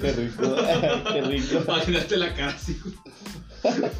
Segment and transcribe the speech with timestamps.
[0.00, 0.56] Qué rico,
[1.12, 1.58] qué rico.
[1.66, 2.76] Imagínate la cara así.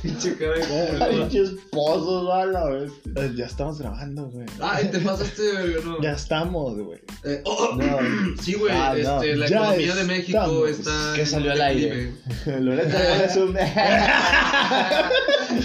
[0.03, 1.08] Pinche cara de culo.
[1.28, 2.90] Pinches pozos, a la vez.
[3.17, 4.46] Eh, Ya estamos grabando, güey.
[4.60, 6.03] Ay, te pasaste de verga, no.
[6.03, 6.99] Ya estamos, güey.
[7.24, 7.99] Eh, oh, No.
[8.42, 9.22] Sí, güey, Ah, no.
[9.22, 10.71] este, la Ya economía de México estamos.
[10.71, 11.12] está.
[11.14, 12.12] Que salió al aire.
[12.60, 13.56] Loreta es un.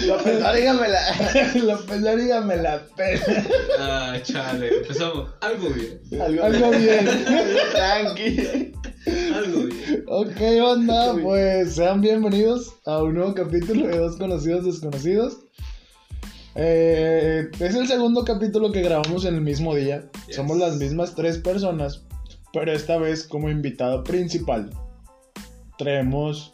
[0.06, 1.00] López, no, dígamela.
[1.64, 3.46] la pelaría me la pela.
[3.78, 5.30] Ah, chale, empezamos.
[5.40, 7.08] Algo bien, Algo bien.
[7.72, 8.72] Tranqui.
[9.34, 10.04] algo bien.
[10.08, 15.38] Ok, onda, pues sean bienvenidos a un nuevo capítulo de Dos Conocidos Desconocidos.
[16.54, 20.04] Eh, es el segundo capítulo que grabamos en el mismo día.
[20.26, 20.36] Yes.
[20.36, 22.02] Somos las mismas tres personas,
[22.52, 24.70] pero esta vez como invitado principal.
[25.78, 26.52] Traemos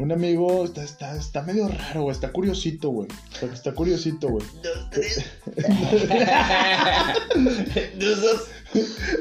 [0.00, 3.08] un amigo, está, está, está medio raro, güey, está curiosito, güey.
[3.32, 4.46] Está, está curiosito, güey.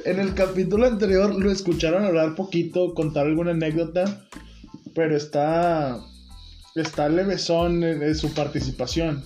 [0.05, 4.27] En el capítulo anterior lo escucharon hablar poquito, contar alguna anécdota,
[4.93, 5.99] pero está
[6.75, 9.23] está levesón en, en su participación.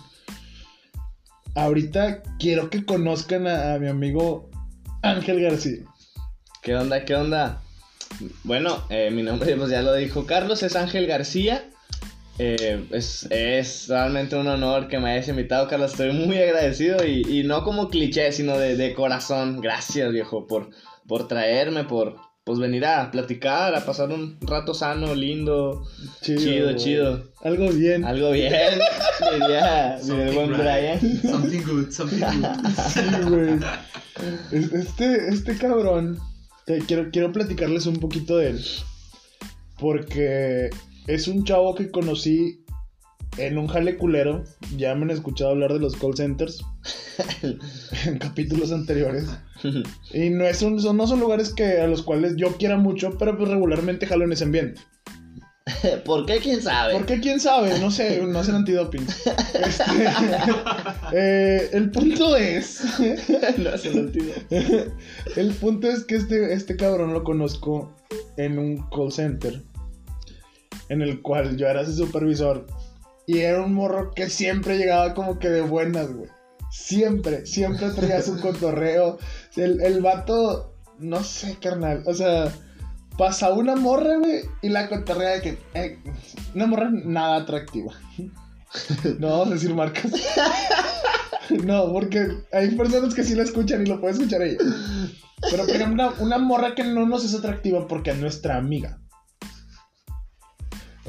[1.56, 4.50] Ahorita quiero que conozcan a, a mi amigo
[5.02, 5.84] Ángel García.
[6.62, 7.04] ¿Qué onda?
[7.04, 7.62] ¿Qué onda?
[8.44, 11.64] Bueno, eh, mi nombre, pues ya lo dijo Carlos, es Ángel García.
[12.40, 15.92] Eh, es, es realmente un honor que me hayas invitado, Carlos.
[15.92, 19.62] Estoy muy agradecido y, y no como cliché, sino de, de corazón.
[19.62, 20.70] Gracias, viejo, por,
[21.08, 25.84] por traerme, por pues venir a platicar, a pasar un rato sano, lindo,
[26.22, 26.76] chido, güey.
[26.76, 27.32] chido.
[27.44, 28.04] Algo bien.
[28.04, 28.52] Algo bien,
[29.40, 30.52] diría, diría el buen.
[30.58, 31.00] Brian.
[31.22, 32.46] Something good, something good.
[32.90, 33.60] Sí, güey.
[34.52, 36.20] Es- Este, este cabrón,
[36.88, 38.66] quiero, quiero platicarles un poquito de él.
[39.80, 40.70] Porque
[41.08, 42.64] es un chavo que conocí
[43.38, 44.44] en un jale culero.
[44.78, 46.64] Ya me han escuchado hablar de los call centers
[48.06, 49.30] en capítulos anteriores.
[50.14, 53.18] Y no, es un, son, no son lugares que, a los cuales yo quiera mucho,
[53.18, 54.82] pero pues regularmente jalo en ese ambiente.
[56.06, 56.40] ¿Por qué?
[56.40, 56.94] ¿Quién sabe?
[56.94, 59.08] Porque quién sabe, no sé, no hacen antidoping.
[59.54, 59.84] Este,
[61.14, 62.84] eh, el punto es.
[63.58, 64.34] no hace sentido.
[65.36, 67.96] El punto es que este, este cabrón lo conozco
[68.36, 69.62] en un call center.
[70.90, 72.68] En el cual yo era su supervisor.
[73.26, 76.30] Y era un morro que siempre llegaba como que de buenas, güey.
[76.72, 79.18] Siempre, siempre traía su cotorreo.
[79.56, 82.04] El, el vato, no sé, carnal.
[82.06, 82.52] O sea,
[83.18, 85.58] pasa una morra, güey, y la cotorrea de que.
[85.74, 86.00] eh,
[86.56, 87.94] una morra nada atractiva.
[89.20, 90.12] No vamos a decir marcas.
[91.64, 94.58] No, porque hay personas que sí la escuchan y lo puede escuchar ella.
[95.50, 99.00] Pero, por ejemplo, una, morra que no nos es atractiva porque es nuestra amiga.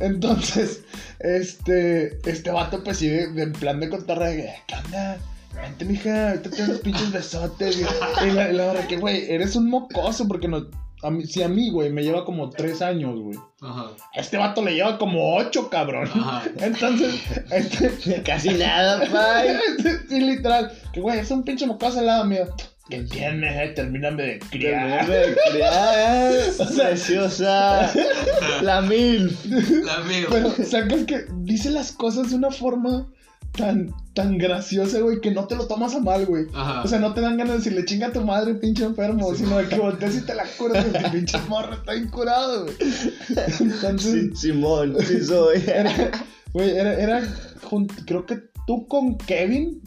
[0.00, 0.82] Entonces,
[1.20, 5.18] este, este vato, pues sí, de, plan de contarle, de que, ¿qué onda?
[5.54, 7.78] Vente, mija, ahorita te unos pinches besotes.
[7.78, 10.66] Y, la, morra que, güey, eres un mocoso porque no.
[11.04, 13.38] A mí, si a mí, güey, me lleva como tres años, güey.
[13.60, 13.90] Ajá.
[14.14, 16.08] A este vato le lleva como ocho, cabrón.
[16.14, 16.44] Ajá.
[16.60, 19.54] Entonces, este, Casi nada, pay.
[20.08, 20.72] sí, literal.
[20.94, 22.46] Que, güey, es un pinche mocoso al lado mío.
[22.88, 23.54] ¿Qué tienes?
[23.54, 23.72] Eh?
[23.74, 25.06] Termíname de criar.
[26.74, 27.92] Preciosa.
[28.62, 29.36] La mil.
[29.84, 30.28] La amigo.
[30.30, 33.06] Pero sacas que dice las cosas de una forma
[33.56, 36.46] tan, tan graciosa, güey, que no te lo tomas a mal, güey.
[36.54, 36.82] Ajá.
[36.82, 39.58] O sea, no te dan ganas de decirle chinga a tu madre, pinche enfermo, sino
[39.58, 42.76] de que voltees y te la curas, porque pinche morro está incurado, güey.
[43.60, 45.62] Entonces, Sí, Simón, sí soy.
[45.66, 45.92] era,
[46.52, 47.22] güey, era, era
[47.70, 49.80] jun- creo que tú con Kevin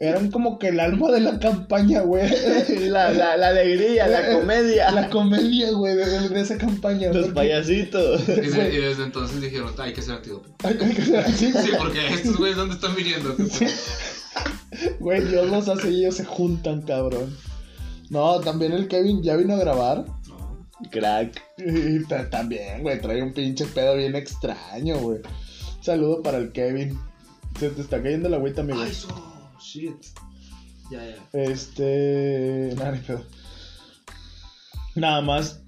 [0.00, 2.28] eran como que el alma de la campaña, güey.
[2.90, 4.90] La, la, la alegría, la comedia.
[4.92, 7.08] La comedia, güey, de, de- esa campaña.
[7.12, 8.28] Los porque- payasitos.
[8.28, 10.54] Y, de- y desde entonces dijeron, hay que ser antidoping.
[10.64, 13.36] Hay- hay que ser así, Sí, porque estos güeyes, ¿dónde están viniendo?
[15.00, 17.36] Güey, Dios los hace y ellos se juntan, cabrón.
[18.08, 20.04] No, también el Kevin ya vino a grabar.
[20.28, 20.66] No.
[20.90, 21.42] Crack.
[21.58, 25.18] Y también, güey, trae un pinche pedo bien extraño, güey.
[25.82, 26.98] Saludo para el Kevin.
[27.58, 28.80] Se te está cayendo la agüita, amigo.
[28.80, 29.08] Ay, so,
[29.60, 30.06] shit.
[30.90, 31.28] Ya, ya.
[31.32, 32.74] Este.
[32.76, 33.24] Nada, ni pedo.
[34.96, 35.62] Nada más,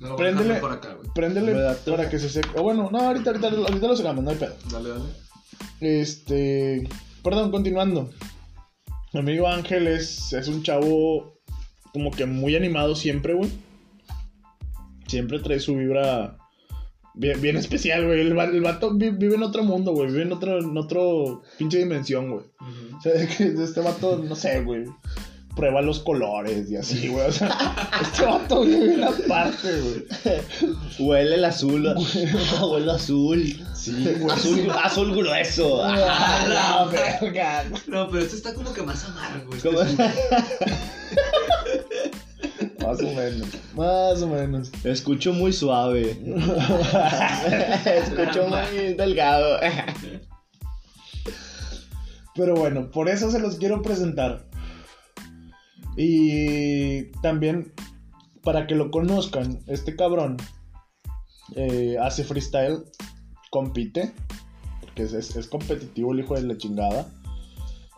[0.00, 0.54] voy a Préndele.
[0.56, 1.08] por acá, güey.
[1.14, 2.50] préndele para que se seque.
[2.58, 4.54] O bueno, no, ahorita, ahorita, ahorita lo sacamos, no hay pedo.
[4.70, 5.04] Dale, dale.
[5.80, 6.88] Este.
[7.22, 8.10] Perdón, continuando.
[9.12, 11.40] Mi amigo Ángel es, es un chavo
[11.92, 13.50] como que muy animado siempre, güey.
[15.06, 16.36] Siempre trae su vibra
[17.14, 18.20] bien, bien especial, güey.
[18.20, 20.08] El, el vato vi- vive en otro mundo, güey.
[20.10, 22.44] Vive en otro, en otro pinche dimensión, güey.
[22.96, 24.84] O sea, este vato, no sé, güey.
[25.56, 27.26] Prueba los colores y así, güey.
[27.26, 30.06] O sea, este vato vive bien aparte, güey.
[31.00, 31.88] Huele el azul.
[31.88, 31.94] Ah,
[32.66, 33.44] huele azul.
[33.74, 34.32] Sí, güey.
[34.36, 35.82] Azul, azul grueso.
[35.84, 37.64] Ah, la verga.
[37.88, 39.52] No, pero este está como que más amargo.
[39.54, 40.04] Este.
[42.82, 43.48] Más o menos.
[43.74, 44.70] Más o menos.
[44.84, 46.10] Escucho muy suave.
[47.84, 49.58] Escucho muy delgado.
[52.34, 54.46] Pero bueno, por eso se los quiero presentar.
[55.96, 57.72] Y también,
[58.42, 60.36] para que lo conozcan, este cabrón
[61.56, 62.84] eh, hace freestyle,
[63.50, 64.12] compite,
[64.80, 67.06] porque es, es- es competitivo el hijo de la chingada.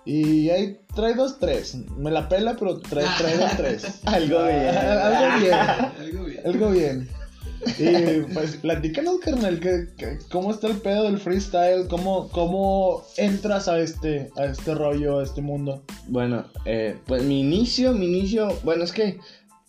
[0.05, 1.77] Y ahí trae dos, tres.
[1.97, 3.85] Me la pela, pero trae, trae dos, tres.
[4.05, 4.69] Algo bien.
[4.77, 5.55] Algo bien.
[5.55, 6.41] Algo bien.
[6.45, 7.09] Algo bien.
[7.79, 11.87] Y pues platícanos, carnal, que, que- ¿cómo está el pedo del freestyle?
[11.89, 15.85] ¿Cómo, cómo entras a este, a este rollo, a este mundo?
[16.09, 19.21] Bueno, eh, pues mi inicio, mi inicio, bueno, es que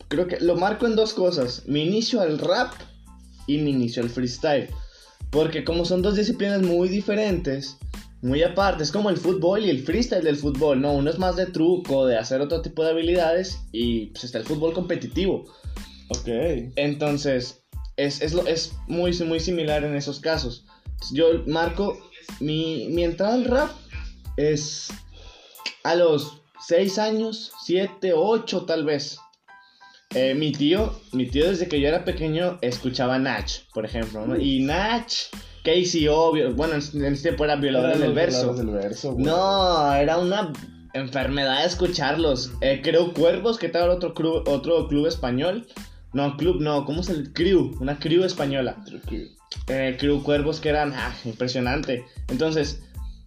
[0.07, 1.63] creo que lo marco en dos cosas.
[1.67, 2.71] Mi inicio al rap
[3.45, 4.69] y mi inicio al freestyle.
[5.29, 7.77] Porque como son dos disciplinas muy diferentes,
[8.23, 10.93] muy aparte, es como el fútbol y el freestyle del fútbol, ¿no?
[10.93, 14.45] Uno es más de truco, de hacer otro tipo de habilidades y pues está el
[14.45, 15.43] fútbol competitivo.
[16.09, 16.27] Ok.
[16.75, 17.63] Entonces,
[17.97, 20.65] es, es, lo- es muy, muy similar en esos casos.
[21.11, 21.97] Yo marco,
[22.39, 23.71] mi, mi entrada al rap
[24.37, 24.87] es
[25.83, 29.19] a los 6 años, 7, 8 tal vez.
[30.15, 34.37] Eh, mi tío, mi tío desde que yo era pequeño escuchaba Nach, por ejemplo, ¿no?
[34.39, 35.11] Y Nach,
[35.63, 38.53] KCO, vi- bueno, en en ese tiempo era violador Eran del los verso.
[38.53, 39.15] violadores del verso.
[39.17, 40.51] No, era una
[40.93, 42.51] enfermedad escucharlos.
[42.61, 45.65] Eh, creo Cuervos, que tal otro club, otro club español.
[46.13, 47.75] No, club no, ¿cómo es el crew?
[47.79, 48.77] Una crew española.
[49.67, 52.05] Eh, crew Cuervos que eran ah, impresionante.
[52.27, 52.81] Entonces,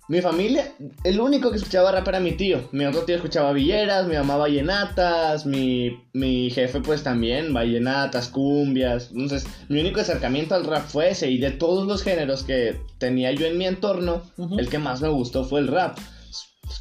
[0.09, 0.73] mi familia,
[1.03, 2.69] el único que escuchaba rap era mi tío.
[2.73, 9.11] Mi otro tío escuchaba villeras, mi mamá vallenatas, mi, mi jefe pues también, vallenatas, cumbias.
[9.11, 11.29] Entonces, mi único acercamiento al rap fue ese.
[11.31, 14.23] Y de todos los géneros que tenía yo en mi entorno,
[14.59, 15.99] el que más me gustó fue el rap.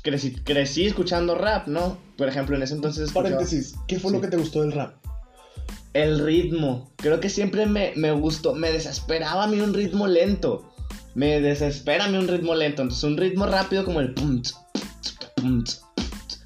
[0.03, 1.97] Crecí, crecí escuchando rap, ¿no?
[2.17, 4.17] Por ejemplo, en ese entonces escuchaba Paréntesis, ¿qué fue Sí.
[4.17, 4.95] lo que te gustó del rap?
[5.93, 6.91] el ritmo.
[6.97, 10.69] Creo que siempre me, me gustó, me desesperaba a mí un ritmo lento.
[11.15, 12.81] Me desespera a mí un ritmo lento.
[12.83, 14.41] Entonces, un ritmo rápido como el pum,
[15.35, 15.63] pum,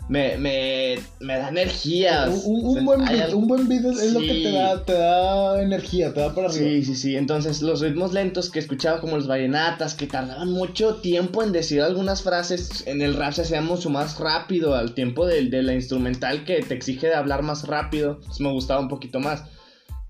[0.07, 2.27] me, me, me da energía.
[2.44, 5.62] Un, buen beat, algo- un buen beat es, es lo que te da, te da
[5.62, 6.68] energía, te da para arriba.
[6.68, 7.16] Sí, sí, sí.
[7.16, 11.81] Entonces, los ritmos lentos que escuchaba como los vallenatas, que tardaban mucho tiempo en decir
[11.83, 15.74] algunas frases, en el rap se hacía mucho más rápido al tiempo del- de, la
[15.75, 18.19] instrumental que te exige de hablar más rápido.
[18.25, 19.44] Pues me gustaba un poquito más.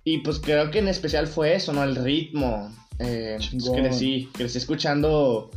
[0.05, 1.83] Y pues creo que en especial fue eso, ¿no?
[1.83, 2.73] El ritmo.
[2.99, 3.75] Eh, pues, Chingón.
[3.75, 5.49] crecí, crecí escuchando.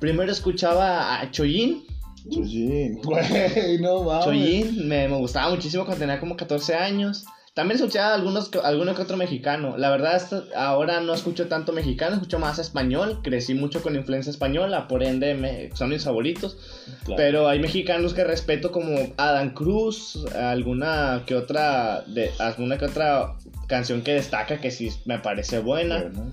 [0.00, 1.84] Primero escuchaba a Choyin.
[2.30, 4.24] Choyin, güey, no mames.
[4.24, 7.24] Choyin me, me gustaba muchísimo cuando tenía como 14 años.
[7.54, 9.76] También escuchaba algunos, alguno que otro mexicano.
[9.78, 13.20] La verdad, hasta ahora no escucho tanto mexicano, escucho más español.
[13.22, 16.56] Crecí mucho con influencia española, por ende me- son mis favoritos.
[17.04, 17.16] Claro.
[17.16, 23.36] Pero hay mexicanos que respeto como Adam Cruz, alguna que otra, de, alguna que otra
[23.68, 26.00] canción que destaca que sí me parece buena.
[26.00, 26.32] Bueno.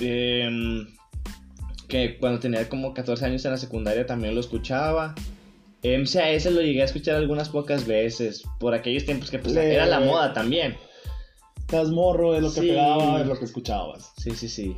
[0.00, 0.86] Em,
[1.88, 5.14] que cuando tenía como 14 años en la secundaria también lo escuchaba.
[5.82, 9.86] MCAS lo llegué a escuchar algunas pocas veces, por aquellos tiempos que pues, Le- era
[9.86, 10.76] la moda también.
[11.58, 12.66] Estás morro, es lo que Sí.
[12.68, 14.12] pegaba, es lo que escuchabas.
[14.18, 14.76] Sí, sí, sí.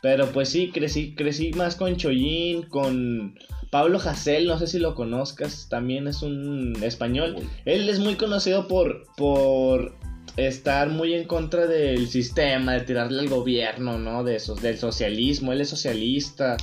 [0.00, 3.38] Pero pues sí, crecí, crecí más con Choyin, con
[3.70, 7.36] Pablo Hasél, no sé si lo conozcas, también es un español.
[7.38, 7.48] Uy.
[7.64, 9.94] Él es muy conocido por, por
[10.36, 14.24] estar muy en contra del sistema, de tirarle al gobierno, ¿no?
[14.24, 16.56] De esos, del socialismo, él es socialista.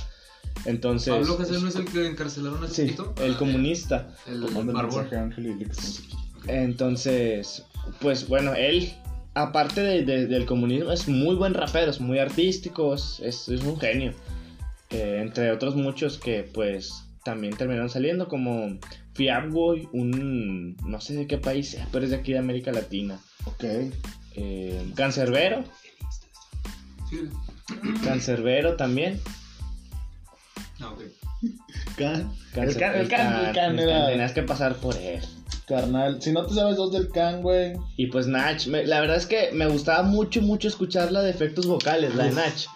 [0.64, 1.14] Entonces...
[1.14, 3.24] Pablo Casel no es el que encarcelaron hace Sí, poquito.
[3.24, 4.14] el Ah, comunista.
[4.26, 4.44] El
[5.98, 6.08] aquí.
[6.48, 7.64] Entonces,
[8.00, 8.92] pues bueno, él,
[9.34, 14.12] aparte de- de- del comunismo, es muy buen rapero, es muy artístico, es un genio.
[14.90, 18.78] Eh, entre otros muchos que pues también terminaron saliendo, como
[19.20, 23.18] Fiabboy, un no sé de qué país sea, pero es de aquí de América Latina.
[23.44, 23.64] Ok.
[24.34, 25.62] Eh, Cancerbero,
[27.10, 27.28] Sí.
[28.02, 29.20] Cancerbero también.
[30.80, 31.02] Ah, ok.
[31.98, 32.32] Can.
[32.54, 35.22] El can, el can, el can era- Tenías que pasar por él.
[35.66, 37.74] Carnal, si no te sabes dos del can, güey.
[37.98, 41.66] Y pues Nach, me- la verdad es que me gustaba mucho, mucho escucharla de efectos
[41.66, 42.66] vocales, la de Nach.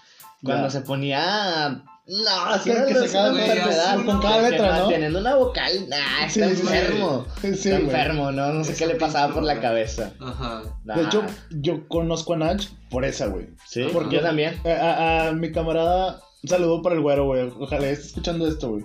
[0.43, 1.83] Cuando se ponía.
[2.07, 4.89] No, así Que- enfermedad, con cada letra, ¿no?
[4.89, 7.25] Teniendo una vocal, nah, está sí, enfermo.
[7.41, 8.53] Sí, está enfermo, ¿no?
[8.53, 10.13] No sé qué le pasaba por la cabeza.
[10.21, 10.63] Ajá.
[10.85, 10.97] Nah.
[10.97, 13.49] De hecho, yo conozco a Nach por esa, güey.
[13.67, 14.61] sí, porque- yo también.
[14.67, 17.51] A, a- a mi camarada, un saludo para el güero, güey.
[17.59, 18.85] Ojalá esté escuchando esto, güey.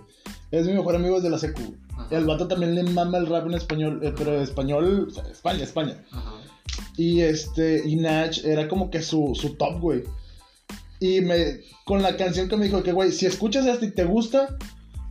[0.51, 1.75] Es mi mejor amigo desde la secu.
[1.97, 2.07] Ajá.
[2.15, 5.63] El vato también le mama el rap en español, eh, pero español, o sea, España,
[5.63, 6.03] España.
[6.11, 6.35] Ajá.
[6.95, 10.03] Y este, y Nach era como que su, su top, güey.
[10.99, 14.03] Y me, con la canción que me dijo que, güey, si escuchas esto y te
[14.03, 14.57] gusta,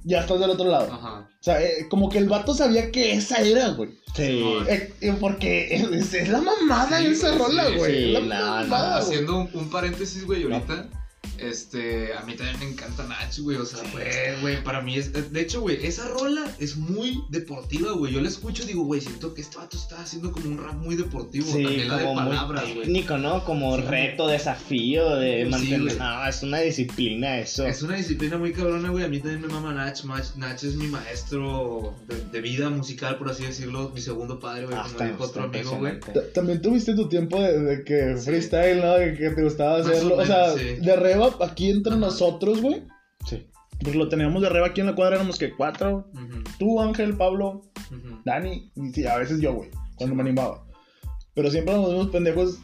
[0.05, 0.93] ya estás del otro lado.
[0.93, 1.29] Ajá.
[1.31, 3.91] O sea, eh, como que el vato sabía que esa era, güey.
[4.15, 4.43] Sí.
[4.69, 7.95] Eh, eh, porque es, es la mamada Sí, esa rola, sí, güey.
[7.95, 8.99] sí, la no, no, mamada.
[8.99, 10.89] Haciendo un, un paréntesis, güey, ahorita.
[11.39, 13.57] Este, a mí también me encanta Nach, güey.
[13.57, 15.13] O sea, güey, güey, para mí es.
[15.33, 18.13] De hecho, güey, esa rola es muy deportiva, güey.
[18.13, 20.75] Yo la escucho y digo, güey, siento que este vato está haciendo como un rap
[20.75, 21.47] muy deportivo.
[21.47, 22.85] Sí, también la de como palabras, muy güey.
[22.87, 23.45] técnico, ¿no?
[23.45, 23.83] Como Sí.
[23.83, 25.83] reto, desafío de Sí, mantener.
[25.83, 25.97] güey.
[25.99, 27.67] no, es una disciplina eso.
[27.67, 29.05] Es una disciplina muy cabrona, güey.
[29.05, 30.03] A mí también me mama Nach.
[30.05, 33.91] Nach, Nach es mi maestro de, de vida musical, por así decirlo.
[33.95, 34.77] Mi segundo padre, güey.
[34.79, 35.95] Ah, Como dijo otro amigo, güey.
[36.35, 38.25] También tuviste tu tiempo de, de que Sí.
[38.25, 38.95] freestyle, ¿no?
[38.95, 40.17] De que te gustaba Más o hacerlo.
[40.17, 40.85] O, sea, menos, sí.
[40.85, 42.83] de reba aquí entre nosotros, güey.
[43.27, 43.47] Sí.
[43.83, 46.11] Pues lo teníamos de reba aquí en la cuadra, éramos que cuatro.
[46.59, 48.21] Tú, Ángel, Pablo, ujú.
[48.25, 50.65] Dani, y sí, a veces yo, güey, cuando me animaba.
[51.35, 52.59] Pero siempre nos vimos pendejos,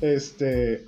[0.00, 0.84] este,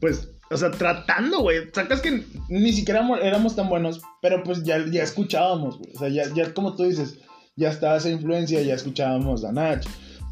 [0.00, 1.70] pues, o sea, tratando, güey.
[1.72, 5.94] Sacas que ni siquiera éramos, éramos tan buenos, pero pues ya, ya escuchábamos, güey.
[5.94, 7.18] O sea, ya, ya como tú dices,
[7.56, 9.82] ya estaba esa influencia, ya escuchábamos a Nach,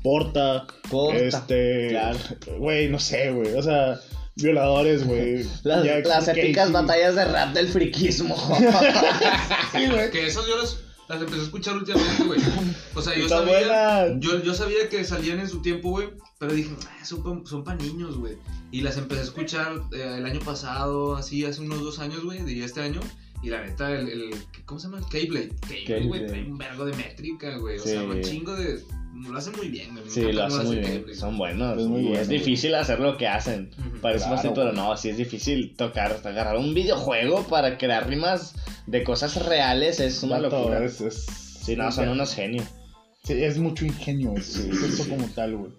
[0.02, 2.18] Porta, Porta, este, claro.
[2.58, 3.54] güey, no sé, güey.
[3.54, 3.98] O sea,
[4.42, 5.44] violadores, güey.
[5.62, 5.84] Las,
[6.28, 6.72] épicas Casey.
[6.72, 8.36] batallas de rap del friquismo.
[9.72, 10.10] Sí, güey.
[10.10, 10.78] Que esas yo las,
[11.08, 12.40] las empecé a escuchar últimamente, güey.
[12.94, 16.08] O sea, yo Está sabía, yo, yo sabía que salían en su tiempo, güey.
[16.38, 18.36] Pero dije, "Ah, son pa, son pa niños, güey.
[18.72, 22.42] Y las empecé a escuchar eh, el año pasado, así, hace unos dos años, güey,
[22.42, 23.00] de este año.
[23.42, 24.30] Y la neta, el, el
[24.66, 24.98] ¿cómo se llama?
[24.98, 25.06] El.
[25.06, 25.50] Keyblade,
[26.06, 27.78] güey, trae un vergo de métrica, güey.
[27.78, 28.82] O sea, un chingo de...
[29.28, 30.04] Lo hace muy bien, güey.
[30.04, 31.04] Me Sí, lo hacen muy bien.
[31.14, 31.78] Son buenos.
[31.78, 32.38] Es muy y bueno, es güey.
[32.38, 33.70] difícil hacer lo que hacen.
[34.00, 38.54] Parece Claro, fácil, pero no, sí es difícil tocar, agarrar un videojuego para crear rimas
[38.86, 40.00] de cosas reales.
[40.00, 40.84] Es una locura.
[40.84, 41.26] es- es-
[41.60, 42.64] Sí, no, son unos genios.
[43.24, 45.10] Sí, es mucho ingenio eso, Sí, es eso sí.
[45.10, 45.72] como tal, güey.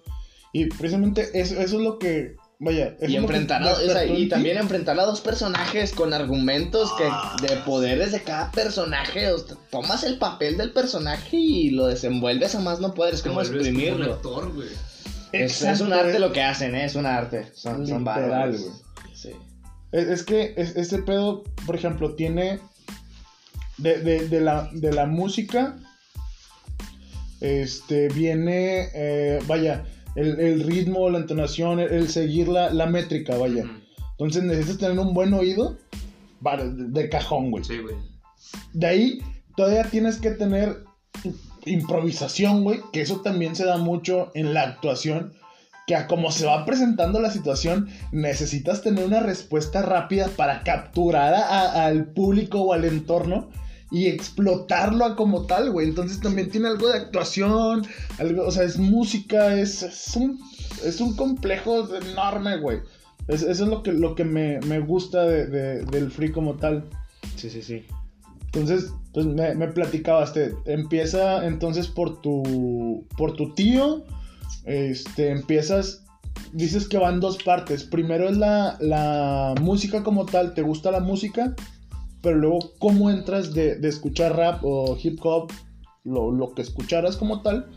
[0.53, 4.58] Y precisamente eso, eso es lo que, vaya, Y enfrentar a, o sea, y también
[4.58, 7.36] enfrentar a dos personajes con argumentos Ah.
[7.41, 9.30] que de poderes de cada personaje.
[9.32, 13.15] o sea, tomas el papel del personaje y lo desenvuelves a más no poder.
[13.15, 14.13] Es como como exprimirlo.
[14.13, 14.70] actor, güey.
[15.34, 16.86] Es, es un arte lo que hacen, ¿eh?
[16.86, 17.48] es un arte.
[17.56, 18.58] Son, son Literal.
[19.13, 19.32] Sí.
[19.91, 22.60] Es, es que es- ese pedo, por ejemplo, tiene
[23.77, 25.77] de, de, de la, de la música,
[27.39, 29.84] este, viene, eh, vaya,
[30.15, 33.63] el, el ritmo, la entonación, el, el seguir la, la métrica, vaya.
[34.12, 35.77] Entonces necesitas tener un buen oído
[36.41, 37.63] de, de cajón, güey.
[37.63, 37.96] Sí, güey.
[38.74, 39.20] De ahí
[39.56, 40.84] todavía tienes que tener
[41.65, 45.34] improvisación, güey, que eso también se da mucho en la actuación,
[45.88, 51.34] que a como se va presentando la situación, necesitas tener una respuesta rápida para capturar
[51.34, 53.50] a- al público o al entorno
[53.91, 55.89] y explotarlo a como tal, güey.
[55.89, 57.86] Entonces también tiene algo de actuación,
[58.19, 60.39] algo, o sea, es música, es, es un,
[60.86, 62.79] es un complejo enorme, güey.
[63.27, 66.55] Es- eso es lo que, lo que me, me gusta de- de- del free como
[66.55, 66.86] tal.
[67.36, 67.83] Sí, sí, sí.
[68.45, 74.03] Entonces, pues me, me platicabas, te, empieza entonces por tu, por tu tío,
[74.65, 76.03] este, empiezas,
[76.53, 81.00] dices que van dos partes, primero es la, la música como tal, te gusta la
[81.00, 81.55] música,
[82.21, 85.51] pero luego cómo entras de, de escuchar rap o hip hop,
[86.03, 87.67] lo, lo que escucharas como tal,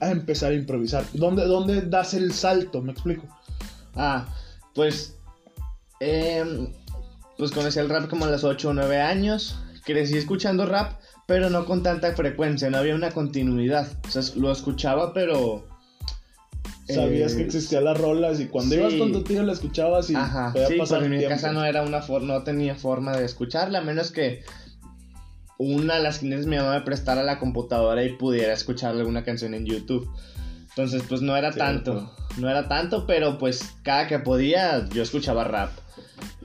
[0.00, 1.04] a empezar a improvisar.
[1.12, 2.82] ¿Dónde, dónde das el salto?
[2.82, 3.26] ¿Me explico?
[3.94, 4.26] Ah,
[4.74, 5.16] pues.
[6.00, 6.72] em,
[7.36, 9.58] pues conocí el rap como a los 8 o 9 años.
[9.84, 13.88] Crecí escuchando rap, pero no con tanta frecuencia, no había una continuidad.
[14.06, 15.66] O sea, lo escuchaba, pero.
[16.94, 18.80] Sabías eh, que existían las rolas y cuando sí.
[18.80, 21.52] ibas con tu tío la escuchabas y Ajá, podía sí, pasar pues en mi casa
[21.52, 24.42] no era una forma, no tenía forma de escucharla, a menos que
[25.58, 29.52] una de las clientes mi mamá me prestara la computadora y pudiera escuchar alguna canción
[29.54, 30.10] en YouTube.
[30.70, 35.44] Entonces, pues no era tanto, no era tanto, pero pues cada que podía yo escuchaba
[35.44, 35.70] rap.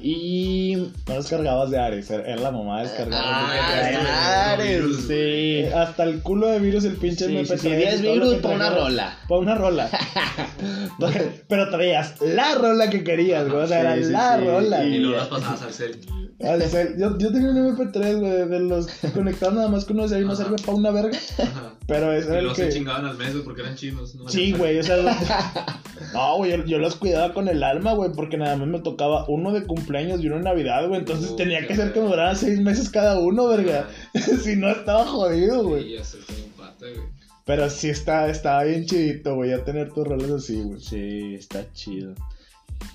[0.07, 0.75] Y...
[1.07, 3.23] No descargabas de Ares, era la mamá descargaba.
[3.25, 5.13] Ah, Ares, sí.
[5.15, 7.47] Eh, Hasta el culo de virus el pinche Sí, MP3.
[7.47, 9.17] sí, sí, y 10 todo lo virus para una rola.
[9.27, 9.89] Para una rola.
[11.47, 13.63] Pero traías la rola que querías, güey.
[13.63, 14.45] O sea, Sí, era sí, la sí.
[14.45, 14.85] rola.
[14.85, 15.99] Y Y- luego las pasabas al cel.
[16.37, 20.05] O sea, yo, yo tenía un MP3, güey, de los conectados nada más que uno
[20.07, 21.17] de ahí no servía para una verga.
[21.39, 21.73] Ajá.
[21.87, 24.13] Pero ese Y era el luego se chingaban al mes güey, porque eran chinos.
[24.15, 24.27] ¿no?
[24.29, 24.97] Sí, güey, o sea.
[26.13, 29.25] No, güey, yo, yo los cuidaba con el alma, güey, porque nada más me tocaba
[29.29, 30.99] uno de cumpleaños y uno de Navidad, güey.
[30.99, 33.87] Entonces tenía que ser que me duraran seis meses cada uno, verga.
[34.43, 35.83] si no, estaba jodido, güey.
[35.83, 37.07] Sí, ya se fue un pata, güey.
[37.45, 40.79] Pero sí está, estaba bien chidito, güey, ya tener tus roles así, güey.
[40.81, 42.13] Sí, está chido.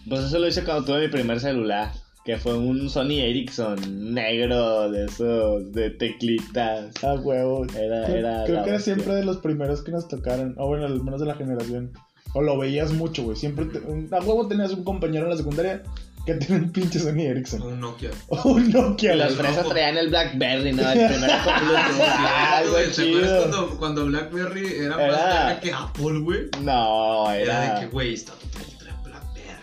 [0.09, 1.93] Pues eso lo hice cuando tuve mi primer celular.
[2.23, 6.93] Que fue un Sony Ericsson negro de esos, de teclitas.
[7.03, 7.65] Ah, huevo.
[7.79, 10.55] Era, Creo, era creo que era siempre de los primeros que nos tocaron.
[10.59, 11.93] O bueno, al menos de la generación.
[12.35, 13.37] O lo veías mucho, güey.
[13.37, 15.83] Siempre te- un- a huevo tenías un compañero en la secundaria
[16.27, 17.63] que tiene un pinche Sony Ericsson.
[17.63, 18.11] Un Nokia.
[18.45, 19.47] Un Nokia, Y las güey.
[19.47, 20.83] fresas traían el Blackberry, ¿no?
[20.91, 21.55] El primer con.
[21.57, 26.41] Ah, ¿te acuerdas cuando, cuando BlackBerry era, más Era- que Apple, güey?
[26.63, 27.75] No, Era era.
[27.75, 28.33] de que, güey, está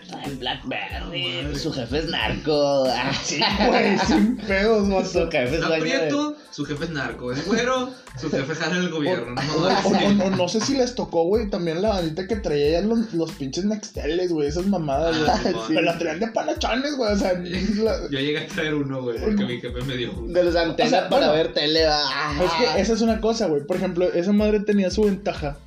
[0.08, 0.36] total BlackBerry.
[0.36, 1.42] El Blackberry.
[1.44, 1.58] Madre.
[1.58, 2.84] Su jefe es narco.
[2.88, 5.30] Ah, Sí, güey, sin pedos, Su vato.
[5.30, 7.32] jefe es Está dueño de- prieto, su jefe es narco.
[7.32, 9.34] Es güero, su jefe jala en el gobierno.
[9.34, 9.60] No O,
[9.90, 10.20] mames.
[10.20, 13.30] o- o- no sé si les tocó, güey, también la bandita que traía los, los
[13.32, 15.30] pinches Nexteles, güey, esas mamadas, güey.
[15.30, 15.64] Ah, Simón.
[15.68, 19.18] Pero las traían de panachones, güey, o sea, la- Yo llegué a traer uno, güey,
[19.20, 20.32] porque mi jefe me dio uno.
[20.32, 21.32] De los antenas O sea, para bueno.
[21.44, 21.86] ver tele.
[21.86, 22.32] ah.
[22.44, 23.64] Es que esa es una cosa, güey.
[23.66, 25.58] Por ejemplo, esa madre tenía su ventaja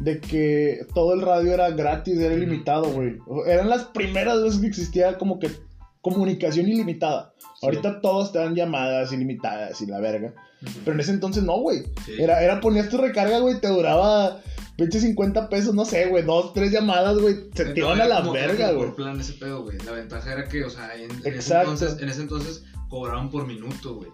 [0.00, 3.18] de que todo el radio era gratis, era ilimitado, güey.
[3.46, 5.50] Eran las primeras veces que existía como que
[6.00, 7.34] comunicación ilimitada.
[7.62, 10.32] Ahorita todos te dan llamadas ilimitadas y la verga.
[10.84, 11.84] Pero en ese entonces no, güey.
[12.06, 12.12] Sí.
[12.18, 14.40] Era, era ponías tu recarga, güey, te duraba
[14.76, 17.36] pinche 50 pesos, no sé, güey, dos, tres llamadas, güey.
[17.54, 18.86] Se te iban a la como- verga, güey.
[18.86, 19.76] Por plan ese pedo, güey.
[19.84, 23.46] La ventaja era que, o sea, en, en ese, entonces, en ese entonces cobraban por
[23.46, 24.08] minuto, güey.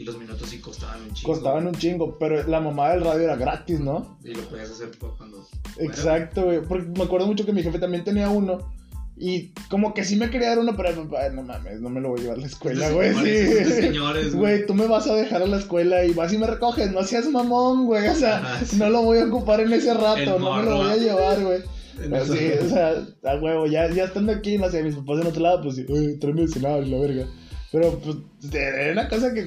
[0.00, 1.32] Y los minutos sí costaban un chingo.
[1.34, 4.16] Costaban un chingo, pero la mamá del radio era gratis, ¿no?
[4.24, 4.88] Y lo podías hacer
[5.18, 5.46] cuando.
[5.78, 6.62] Exacto, güey.
[6.62, 8.72] Porque me acuerdo mucho que mi jefe también tenía uno.
[9.18, 10.92] Y como que sí me quería dar uno, pero
[11.34, 13.12] no mames, no me lo voy a llevar a la escuela, güey.
[13.12, 13.90] Sí.
[14.32, 16.90] Güey, tú me vas a dejar a la escuela y vas y me recoges.
[16.92, 18.08] No seas mamón, güey.
[18.08, 18.76] O sea, Ajá, sí.
[18.78, 20.38] no lo voy a ocupar en ese rato.
[20.38, 21.58] No me lo voy a llevar, güey.
[22.00, 22.32] Eso.
[22.64, 22.94] o sea,
[23.30, 25.84] a huevo, ya, ya estando aquí, no sé, mis papás en otro lado, pues sí,
[25.90, 27.26] "Oye, tráeme de cenar la verga.
[27.72, 28.16] Pero, pues,
[28.54, 29.46] era una cosa que.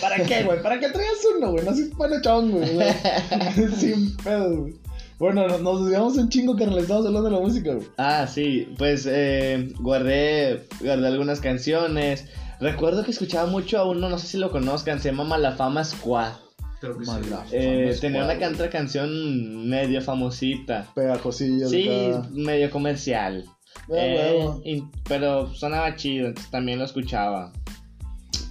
[0.00, 0.62] ¿Para qué, güey?
[0.62, 1.64] ¿Para qué traías uno, güey?
[1.64, 2.68] No seas panachón, güey.
[3.76, 4.74] Sin pedo, güey.
[5.18, 6.78] Bueno, nos- desviamos un chingo, carnal.
[6.80, 7.86] Estamos hablando de la música, güey.
[7.96, 12.26] Ah, sí, pues eh, guardé, guardé algunas canciones.
[12.60, 16.32] Recuerdo que escuchaba mucho a uno, no sé si lo conozcan, se llama Malafama Squad.
[16.80, 17.10] Creo que sí.
[17.10, 17.44] Mala.
[17.52, 20.86] Eh, tenía una cantra canción medio famosita.
[20.94, 21.70] Pegajosillas.
[21.70, 21.88] Sí,
[22.32, 23.44] medio comercial.
[23.88, 27.52] Ah, Eh, y- pero sonaba chido, entonces también lo escuchaba.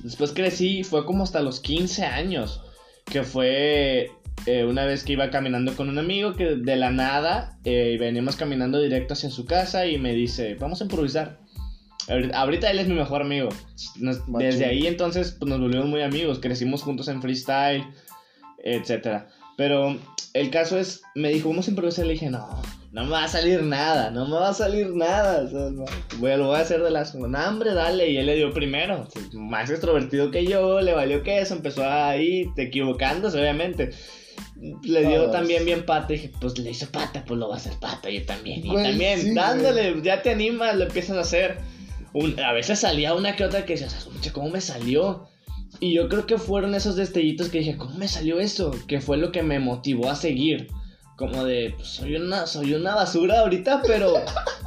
[0.03, 2.61] Después crecí, fue como hasta los 15 años,
[3.05, 4.11] que fue
[4.45, 8.35] eh, una vez que iba caminando con un amigo que de la nada eh, veníamos
[8.35, 11.39] caminando directo hacia su casa y me dice, vamos a improvisar.
[12.33, 13.47] Ahorita, él es mi mejor amigo.
[13.97, 17.85] Nos- desde ahí entonces pues, nos volvimos muy amigos, crecimos juntos en freestyle,
[18.61, 19.29] etcétera.
[19.55, 19.97] Pero
[20.33, 22.05] el caso es, me dijo, vamos a improvisar.
[22.05, 22.61] Le dije, no,
[22.93, 25.43] no me va a salir nada, no me va a salir nada.
[25.43, 25.83] O sea, no,
[26.19, 27.13] voy, lo voy a hacer de las.
[27.15, 28.09] No, hombre, dale.
[28.09, 29.07] Y él le dio primero.
[29.33, 31.55] Más extrovertido que yo, le valió que eso.
[31.55, 33.89] Empezó ahí, te equivocándose, obviamente.
[34.83, 35.31] Le dio Todos.
[35.31, 36.13] también bien pata.
[36.13, 38.09] Y dije, pues le hizo pata, pues lo va a hacer pata.
[38.09, 38.65] Yo también.
[38.65, 41.57] Y Güey, también, sí, dándole, ya te animas, lo empiezas a hacer.
[42.13, 45.27] Un- a veces salía una que otra que decías, "Mucha, ¿cómo me salió?
[45.79, 48.69] Y yo creo que fueron esos destellitos que dije, ¿cómo me salió eso?
[48.87, 50.67] Que fue lo que me motivó a seguir.
[51.29, 54.13] Como de, pues, soy una, soy una basura ahorita, pero,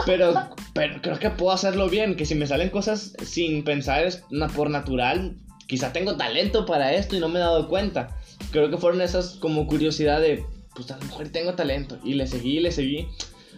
[0.07, 2.17] pero, pero creo que puedo hacerlo bien.
[2.17, 6.95] Que si me salen cosas sin pensar es na- por natural, quizá tengo talento para
[6.95, 8.17] esto y no me he dado cuenta.
[8.53, 11.99] Creo que fueron esas como curiosidad de, pues a lo mejor tengo talento.
[12.05, 13.07] Y le seguí, le seguí.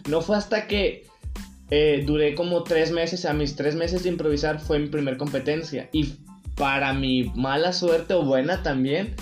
[0.09, 1.05] No fue hasta que
[1.69, 5.89] eh, duré como tres meses, a mis tres meses de improvisar fue mi primer competencia.
[5.93, 6.15] Y
[6.55, 9.15] para mi mala suerte o buena también,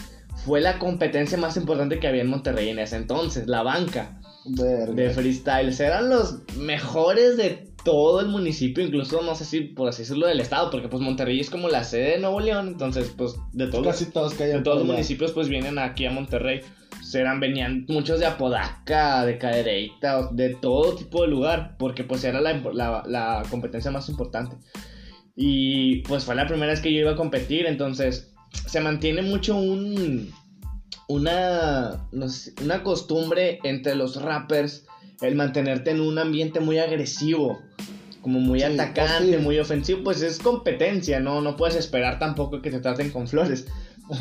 [0.48, 4.94] fue la competencia más importante que había en Monterrey en ese entonces, la banca Verga.
[4.94, 5.80] de freestyles.
[5.80, 10.40] Eran los mejores de todo el municipio, incluso no sé si por así decirlo del
[10.40, 13.86] estado, porque pues Monterrey es como la sede de Nuevo León, entonces pues de todos,
[13.88, 16.62] Casi todos de caían todos los municipios pues vienen aquí a Monterrey.
[17.04, 22.42] Serán, venían muchos de Apodaca, de Cadereyta, de todo tipo de lugar, porque pues era
[22.42, 24.58] la, la- la competencia más importante.
[25.36, 28.34] Y pues fue la primera vez que yo iba a competir, entonces
[28.68, 30.32] se mantiene mucho un
[31.10, 34.86] una no sé, una costumbre entre los rappers
[35.22, 37.60] el mantenerte en un ambiente muy agresivo,
[38.22, 42.70] como muy Sí, atacante, muy ofensivo, pues es competencia, no no puedes esperar tampoco que
[42.70, 43.66] te traten con flores.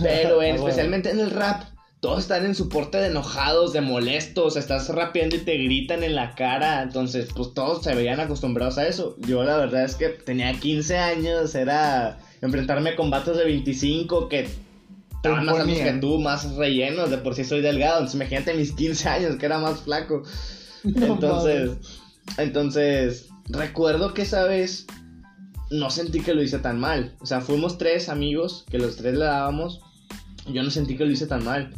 [0.03, 0.55] Pero en- Ah, bueno.
[0.69, 1.65] especialmente en el rap,
[2.01, 6.15] todos están en su porte de enojados, de molestos, estás rapeando y te gritan en
[6.15, 9.17] la cara, entonces pues todos se veían acostumbrados a eso.
[9.21, 14.49] Yo la verdad es que tenía 15 años, era enfrentarme con vatos de 25 que
[15.15, 18.73] estaban más altos que tú, más rellenos, de por sí soy delgado, entonces imagínate mis
[18.73, 20.23] 15 años que era más flaco.
[20.85, 21.79] No Entonces,
[22.39, 24.87] entonces, recuerdo que esa vez
[25.71, 27.17] no sentí que lo hice tan mal.
[27.19, 29.81] O sea, fuimos tres amigos que los tres le dábamos.
[30.47, 31.73] Yo no sentí que lo hice tan mal.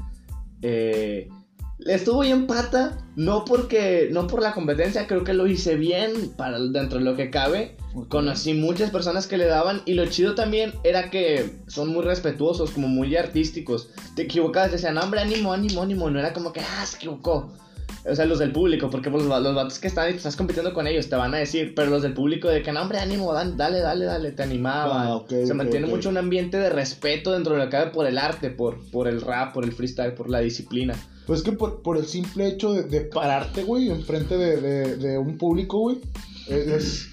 [0.63, 1.29] Eh,
[1.87, 6.59] estuvo bien pata, no porque, no por la competencia, creo que lo hice bien para
[6.59, 7.77] dentro de lo que cabe.
[8.09, 12.71] Conocí muchas personas que le daban y lo chido también era que son muy respetuosos,
[12.71, 13.91] como muy artísticos.
[14.15, 16.11] Te equivocabas, decían, "No, hombre, ánimo, ánimo, ánimo.
[16.11, 17.53] No era como que, ah, se equivocó.
[18.11, 20.19] O sea, los del público, porque pues, los, va- los vatos que están y tú
[20.19, 22.81] estás compitiendo con ellos te van a decir, pero los del público de que no,
[22.83, 25.09] hombre, ánimo, dan- dale, dale, dale, te animaban.
[25.09, 28.17] Ah, Se mantiene mucho un ambiente de respeto dentro de lo que cabe por el
[28.19, 30.95] arte, por, por el rap, por el freestyle, por la disciplina.
[31.27, 35.19] Pues que por, por el simple hecho de, de pararte, güey, enfrente de, de, de
[35.19, 35.99] un público, güey,
[36.49, 37.09] es,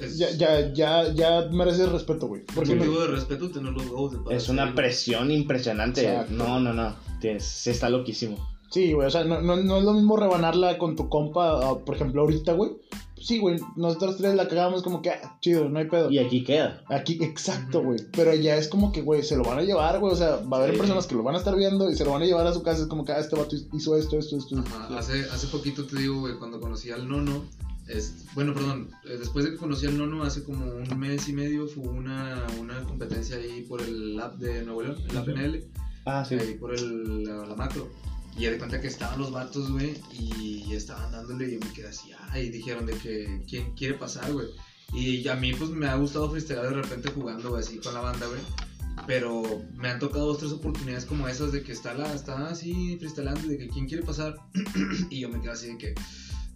[0.00, 2.42] Es, ya, ya, ya, ya mereces respeto, güey.
[2.48, 6.00] es Porque no- motivo de respeto tener los huevos de Es una presión impresionante.
[6.08, 6.32] Exacto.
[6.32, 6.96] No, no, no.
[7.20, 8.36] Tienes- Se está loquísimo.
[8.70, 11.94] Sí, güey, o sea, no, no, no es lo mismo rebanarla con tu compa, por
[11.96, 12.70] ejemplo, ahorita, güey.
[13.20, 16.10] Sí, güey, nosotros tres la cagábamos como que, ah, chido, no hay pedo.
[16.10, 16.82] Y aquí queda.
[16.88, 17.98] Aquí, exacto, güey.
[18.12, 20.12] Pero ya es como que, güey, se lo van a llevar, güey.
[20.14, 20.78] O sea, va a haber Sí.
[20.78, 22.62] personas que lo van a estar viendo y se lo van a llevar a su
[22.62, 22.80] casa.
[22.80, 24.58] Es como que, ah, este vato hizo esto, esto, esto.
[24.60, 27.44] Ajá, hace, hace poquito te digo, güey, cuando conocí al nono,
[27.88, 31.34] es, bueno, perdón, eh, después de que conocí al nono, hace como un mes y
[31.34, 35.64] medio, fue una, una competencia ahí por el lab de Nuevo León, el lab PNL,
[36.06, 36.36] Ah, sí.
[36.36, 37.86] ahí por el, la, la macro.
[38.36, 41.72] Y ya de cuenta que estaban los vatos, güey, y estaban dándole y yo me
[41.72, 44.46] quedé así, ah, y dijeron de que, ¿quién quiere pasar, güey?
[44.92, 48.00] Y a mí, pues, me ha gustado freestylear de repente jugando, güey, así con la
[48.00, 48.40] banda, güey.
[49.06, 52.96] Pero me han tocado dos, tres oportunidades como esas de que está, la, está así
[52.98, 54.36] freestylando y de que quién quiere pasar.
[55.10, 55.94] y yo me quedo así de que,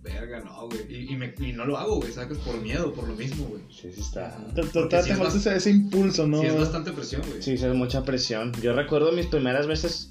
[0.02, 0.80] verga, no, güey.
[0.88, 2.36] Y, y, me- y no lo hago, güey, ¿sabes?
[2.38, 3.62] Por miedo, por lo mismo, güey.
[3.70, 4.36] Sí, sí está.
[4.54, 6.40] Te, te- falta ese, impulso, ¿no?
[6.40, 7.42] Sí, es bastante presión, güey.
[7.42, 8.52] Sí, es mucha presión.
[8.60, 10.10] Yo recuerdo mis primeras veces.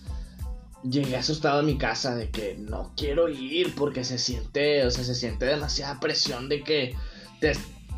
[0.83, 5.03] Llegué asustado a mi casa de que no quiero ir porque se siente, o sea,
[5.03, 6.95] se siente demasiada presión de que
[7.39, 7.57] te-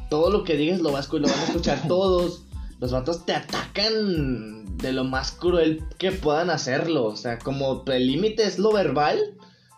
[0.10, 2.44] todo lo que digas lo, vas, lo van a escuchar todos.
[2.80, 7.06] Los vatos te atacan de lo más cruel que puedan hacerlo.
[7.06, 9.20] O sea, como el límite es lo verbal,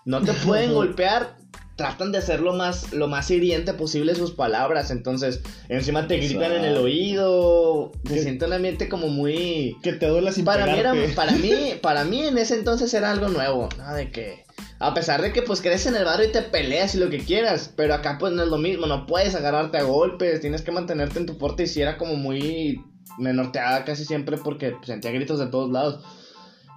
[0.05, 1.36] no te pueden golpear.
[1.77, 4.91] Tratan de hacer lo más, lo más hiriente posible sus palabras.
[4.91, 7.91] Entonces, encima te gritan en el oído.
[8.05, 9.77] Se Que- siente un ambiente como muy.
[9.83, 13.11] Que te duela sin Para mí, era, para, mí, para mí en ese entonces era
[13.11, 13.93] algo nuevo, ¿no?
[13.93, 14.43] De que,
[14.79, 17.19] a pesar de que pues crees en el barrio y te peleas y lo que
[17.19, 20.71] quieras, pero acá pues no es lo mismo, no puedes agarrarte a golpes, tienes que
[20.71, 22.81] mantenerte en tu porte y si era como muy...
[23.19, 26.03] Me norteaba casi siempre porque sentía gritos de todos lados.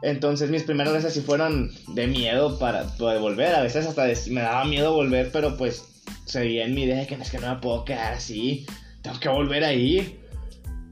[0.02, 4.40] Entonces mis primeras veces sí fueron de miedo para, para volver, a veces hasta me
[4.40, 5.84] daba miedo volver, pero pues
[6.24, 8.66] seguía en mi idea de que es que no me puedo quedar así,
[9.02, 10.20] tengo que volver a ir.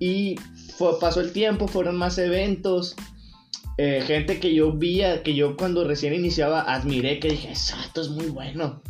[0.01, 0.37] Y
[0.77, 2.95] fue, pasó el tiempo, fueron más eventos.
[3.79, 8.09] eh, gente que yo veía, que yo cuando recién iniciaba admiré, que dije, exacto, es
[8.09, 8.83] muy bueno.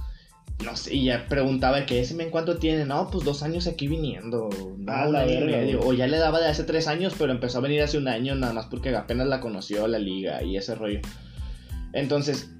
[0.65, 2.85] No sé, y ya preguntaba que ese men cuánto tiene.
[2.85, 4.49] No, pues dos años aquí viniendo.
[4.77, 5.81] No, Ah, la verga, medio.
[5.81, 8.35] O ya le daba de hace tres años, pero empezó a venir hace un año
[8.35, 11.01] nada más porque apenas la conoció la liga y ese rollo.
[11.93, 12.51] Entonces,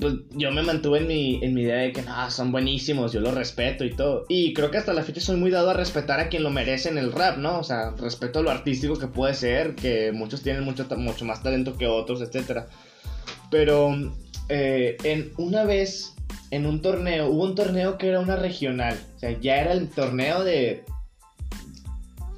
[0.00, 3.20] pues, yo me mantuve en mi, en mi idea de que no, son buenísimos, yo
[3.20, 4.24] los respeto y todo.
[4.28, 6.88] Y creo que hasta la fecha soy muy dado a respetar a quien lo merece
[6.88, 7.60] en el rap, ¿no?
[7.60, 11.76] O sea, respeto lo artístico que puede ser, que muchos tienen mucho, mucho más talento
[11.76, 12.62] que otros, etc.
[13.50, 13.94] Pero
[14.48, 16.14] eh, en una vez,
[16.50, 18.98] en un torneo, hubo un torneo que era una regional.
[19.16, 20.84] O sea, ya era el torneo de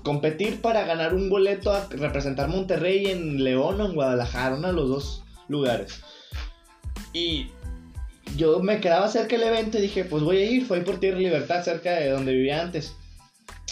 [0.02, 4.72] competir para ganar un boleto a representar Monterrey en León o en Guadalajara, uno de
[4.72, 6.00] los dos lugares.
[7.12, 7.48] Y
[8.36, 11.18] yo me quedaba cerca del evento y dije, pues voy a ir, fue por Tierra
[11.18, 12.94] Libertad, cerca de donde vivía antes.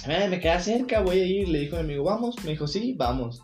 [0.07, 2.95] "Eh, me queda cerca, voy a ir, le dijo mi amigo, vamos, me dijo, sí,
[2.97, 3.43] vamos.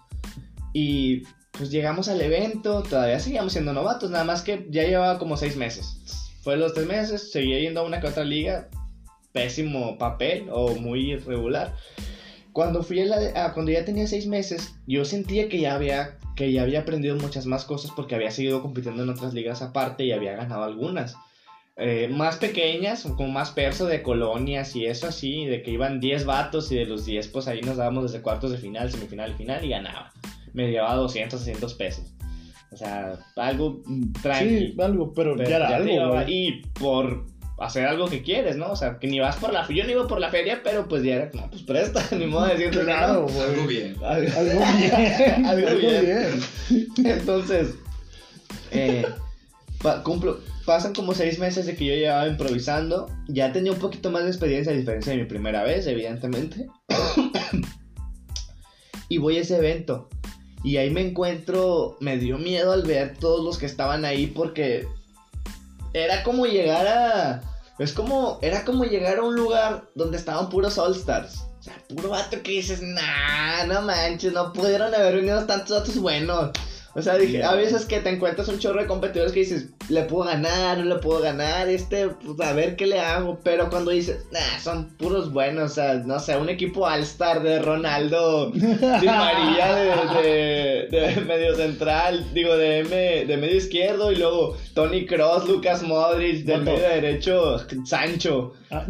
[0.72, 5.36] Y pues llegamos al evento, todavía seguíamos siendo novatos, nada más que ya llevaba como
[5.36, 5.96] seis meses.
[6.44, 8.68] Fue los tres meses, seguía yendo a una que otra liga,
[9.32, 11.74] pésimo papel o muy irregular.
[12.52, 16.18] Cuando fui a la- a- cuando ya tenía seis meses, yo sentía que ya había
[16.36, 20.04] que ya había aprendido muchas más cosas porque había seguido compitiendo en otras ligas aparte
[20.04, 21.14] y había ganado algunas.
[21.76, 26.24] Eh, más pequeñas, como más perso de colonias y eso así, de que iban 10
[26.24, 29.34] vatos y de los 10 pues ahí nos dábamos desde cuartos de final, semifinal y
[29.34, 30.12] final y ganaba.
[30.52, 32.13] Me llevaba 200, 300 pesos.
[32.74, 33.80] O sea, algo
[34.20, 34.58] tranqui.
[34.58, 36.22] Sí, algo, pero, Pero ya era ya algo.
[36.26, 37.24] Y por
[37.58, 38.72] hacer algo que quieres, ¿no?
[38.72, 39.66] O sea, que ni vas por la...
[39.68, 41.30] Yo no iba por la feria, pero pues ya era...
[41.34, 43.42] No, pues presta, ni modo de decirte Claro, no.
[43.42, 43.94] Algo bien.
[44.04, 45.46] Algo Algo bien.
[45.46, 46.04] Algo algo bien.
[46.68, 46.88] bien.
[47.06, 47.74] Entonces,
[48.72, 49.06] eh,
[49.80, 53.06] pa- cumplo, pasan como seis meses de que yo llevaba improvisando.
[53.28, 56.66] Ya tenía un poquito más de experiencia, a diferencia de mi primera vez, evidentemente.
[59.08, 60.08] y voy a ese evento.
[60.64, 64.88] Y ahí me encuentro, me dio miedo al ver todos los que estaban ahí porque
[65.92, 67.42] era como llegar a...
[67.78, 71.44] Es como, era como llegar a un lugar donde estaban puros All Stars.
[71.60, 75.98] O sea, puro vato que dices, nah, no manches, no pudieron haber venido tantos datos
[75.98, 76.50] buenos.
[76.96, 80.02] O sea, dije, a veces que te encuentras un chorro de competidores que dices, le
[80.02, 83.40] puedo ganar, no le puedo ganar, este, pues a ver qué le hago.
[83.42, 87.58] Pero cuando dices, nah, son puros buenos, o sea, no sé, un equipo All-Star de
[87.60, 94.16] Ronaldo, Di María de, de, de medio central, digo, de, M, de medio izquierdo, y
[94.16, 98.52] luego Tony Cross, Lucas Modric, del medio derecho, Sancho.
[98.70, 98.86] Ah,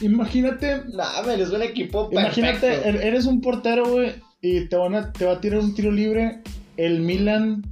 [0.00, 2.88] imagínate, Nah, men, es un equipo imagínate, perfecto.
[2.90, 5.90] er- eres un portero, güey, y te van a, te va a tirar un tiro
[5.90, 6.40] libre
[6.80, 7.62] el Milan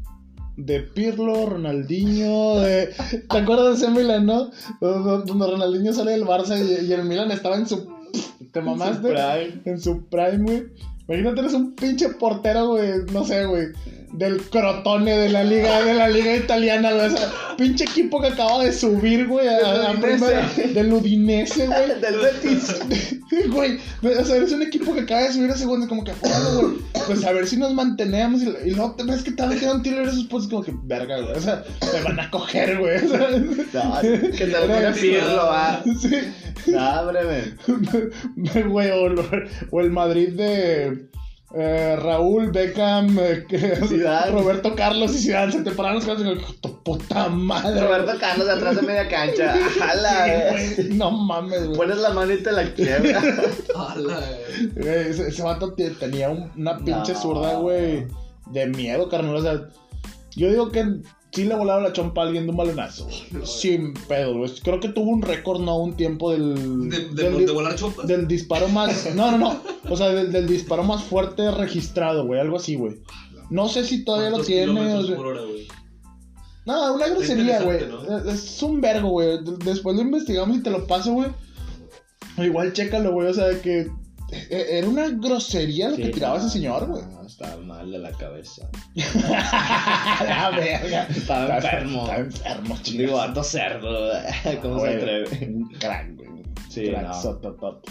[0.57, 2.91] de Pirlo, Ronaldinho, de...
[3.31, 4.51] ¿Te acuerdas de ese Milan, no?
[4.81, 7.89] Donde Ronaldinho sale del Barça y, y el Milan estaba en su...
[8.53, 9.09] ¿Te mamaste?
[9.09, 9.63] Prime.
[9.65, 10.65] En su prime, güey.
[11.07, 12.91] Imagínate, eres un pinche portero, güey.
[13.13, 13.69] No sé, güey.
[14.13, 17.07] Del Crotone, de la liga, de la liga italiana, güey.
[17.07, 20.41] O sea, pinche equipo que acaba de subir, güey, a, a Del primera.
[20.41, 20.75] Udinese.
[20.75, 21.89] Del Udinese, güey.
[22.01, 22.77] Del Betis.
[23.51, 26.55] Güey, o sea, eres un equipo que acaba de subir a segunda, como que, bueno,
[26.55, 28.43] güey, pues a ver si nos mantenemos.
[28.43, 31.21] Y, y luego te ves que tirar un tiro de esos pues como que, verga,
[31.21, 31.37] güey.
[31.37, 32.97] O sea, me van a coger, güey.
[32.97, 35.83] O sea, No, que te lo tira Pirlo, ah.
[36.01, 36.17] sí.
[36.67, 37.09] No.
[38.71, 39.15] Güey, o,
[39.71, 41.09] o el Madrid de
[41.55, 43.47] eh, Raúl, Beckham, eh.
[44.31, 47.81] Roberto Carlos y Zidane se te paran los tu puta madre.
[47.81, 49.57] Roberto Carlos atrás de media cancha.
[49.79, 51.77] Jala, Sí, güey, no mames, güey.
[51.79, 53.23] Pones la mano y te la quiebra.
[53.77, 54.21] ¡Hala!
[54.77, 57.21] Güey, Ese, ese vato te- tenía un- una pinche No.
[57.21, 58.07] zurda, güey,
[58.51, 59.37] de miedo, carnal.
[59.37, 59.61] O sea,
[60.37, 60.85] yo digo que
[61.43, 63.09] sí le volaron la chompa a alguien de un balonazo.
[63.45, 64.51] Sin pedo, güey.
[64.63, 65.77] Creo que tuvo un récord, ¿no?
[65.79, 66.89] Un tiempo del.
[66.89, 68.07] De, de, del, de volar chopas.
[68.07, 69.15] del disparo más.
[69.15, 69.61] No, no, no.
[69.89, 72.41] O sea, del, del disparo más fuerte registrado, güey.
[72.41, 72.97] Algo así, güey.
[73.51, 74.67] No sé si todavía lo ¿Cuántos tiene.
[74.67, 75.69] kilómetros o sea- por hora, güey?
[76.67, 77.79] No, una grosería, güey.
[78.29, 79.43] Es un vergo, güey.
[79.43, 81.29] De- Después lo investigamos y te lo paso, güey.
[82.37, 83.29] Igual chécalo, güey.
[83.29, 83.89] O sea, que
[84.31, 87.03] era una grosería lo que tiraba ese señor, güey.
[87.07, 88.69] No, estaba mal de la cabeza.
[88.95, 91.07] La verga.
[91.09, 92.03] Estaba enfermo.
[92.03, 92.99] Estaba enfermo, chico.
[92.99, 94.13] Digo, harto cerdo.
[94.63, 95.47] ¿Cómo se atreve?
[95.47, 96.29] Un crack, güey.
[96.69, 97.83] Sí, crack no.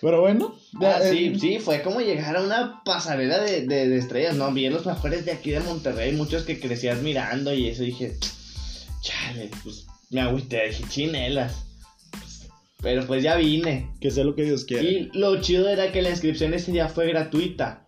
[0.00, 0.54] Pero bueno.
[0.80, 4.50] Ah, sí, eh, sí, fue como llegar a una pasarela de, de, de estrellas, ¿no?
[4.52, 8.16] Vi a los mejores de aquí de Monterrey, muchos que crecías mirando y eso dije,
[9.02, 11.66] chale, pues me agüité, dije, chinelas.
[12.82, 13.90] Pero pues ya vine.
[14.00, 14.82] Que sea lo que Dios quiera.
[14.82, 17.86] Y lo chido era que la inscripción ese día fue gratuita.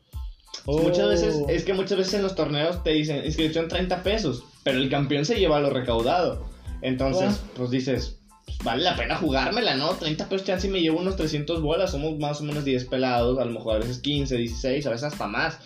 [0.66, 0.80] Oh.
[0.82, 4.78] Muchas veces, es que muchas veces en los torneos te dicen inscripción 30 pesos, pero
[4.78, 6.46] el campeón se lleva lo recaudado.
[6.82, 7.48] Entonces, Ah.
[7.56, 9.90] pues dices, pues, vale la pena jugármela, ¿no?
[9.90, 13.38] 30 pesos chance y me llevo unos 300 bolas, somos más o menos 10 pelados,
[13.38, 15.58] a lo mejor a veces 15, 16, a veces hasta más.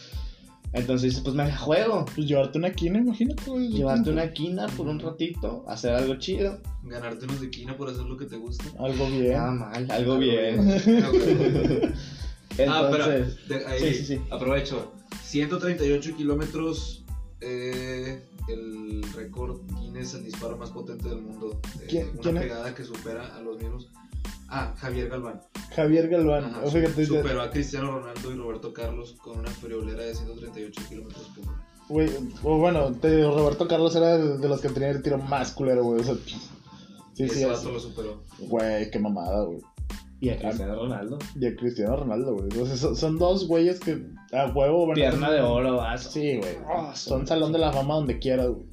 [0.73, 2.05] Entonces dices, pues me juego.
[2.15, 3.69] Pues llevarte una quina, imagínate, güey.
[3.69, 6.61] Llevarte una quina por un ratito, hacer algo chido.
[6.83, 8.65] Ganarte unos de quina por hacer lo que te gusta.
[8.79, 9.33] Algo bien.
[9.33, 10.61] Nada mal, algo bien.
[11.03, 11.93] Ah, güey.
[12.69, 14.21] Ah, pero Entonces, de- ahí, sí, sí, sí.
[14.31, 14.93] aprovecho.
[15.25, 17.03] 138 kilómetros.
[17.43, 21.61] eh, el récord Guinness, el disparo más potente del mundo.
[21.83, 22.43] Eh, ¿Quién- una quién es?
[22.45, 23.91] pegada que supera a los mismos.
[24.49, 25.41] Ah, Javier Galván.
[25.75, 26.45] Javier Galván.
[26.45, 29.51] Ajá, o sea, que te dice, superó a Cristiano Ronaldo y Roberto Carlos con una
[29.51, 31.63] friolera de 138 kilómetros por hora.
[31.89, 32.11] Güey,
[32.43, 35.85] o bueno, te Roberto Carlos era de, de los que tenía el tiro más culero,
[35.85, 36.01] güey.
[36.01, 36.37] O sea, sí,
[37.15, 38.23] sí, Ese es- vato lo superó.
[38.39, 39.61] Güey, qué mamada, güey.
[40.21, 41.19] y a Cristiano Ronaldo.
[41.39, 42.49] Y a Cristiano Ronaldo, güey.
[42.61, 46.11] O sea, son, son dos güeyes que a huevo van a- Pierna de oro, vaso.
[46.11, 46.57] Sí, güey.
[46.69, 48.67] Ah, son salón de la fama donde quieras, güey.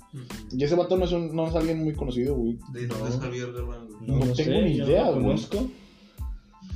[0.52, 2.58] Y ese vato no es, un, no es alguien muy conocido, güey.
[2.72, 3.88] ¿De dónde es Javier Galván?
[3.88, 4.20] güey?
[4.20, 5.24] No tengo ni idea, no güey.
[5.26, 5.68] conozco.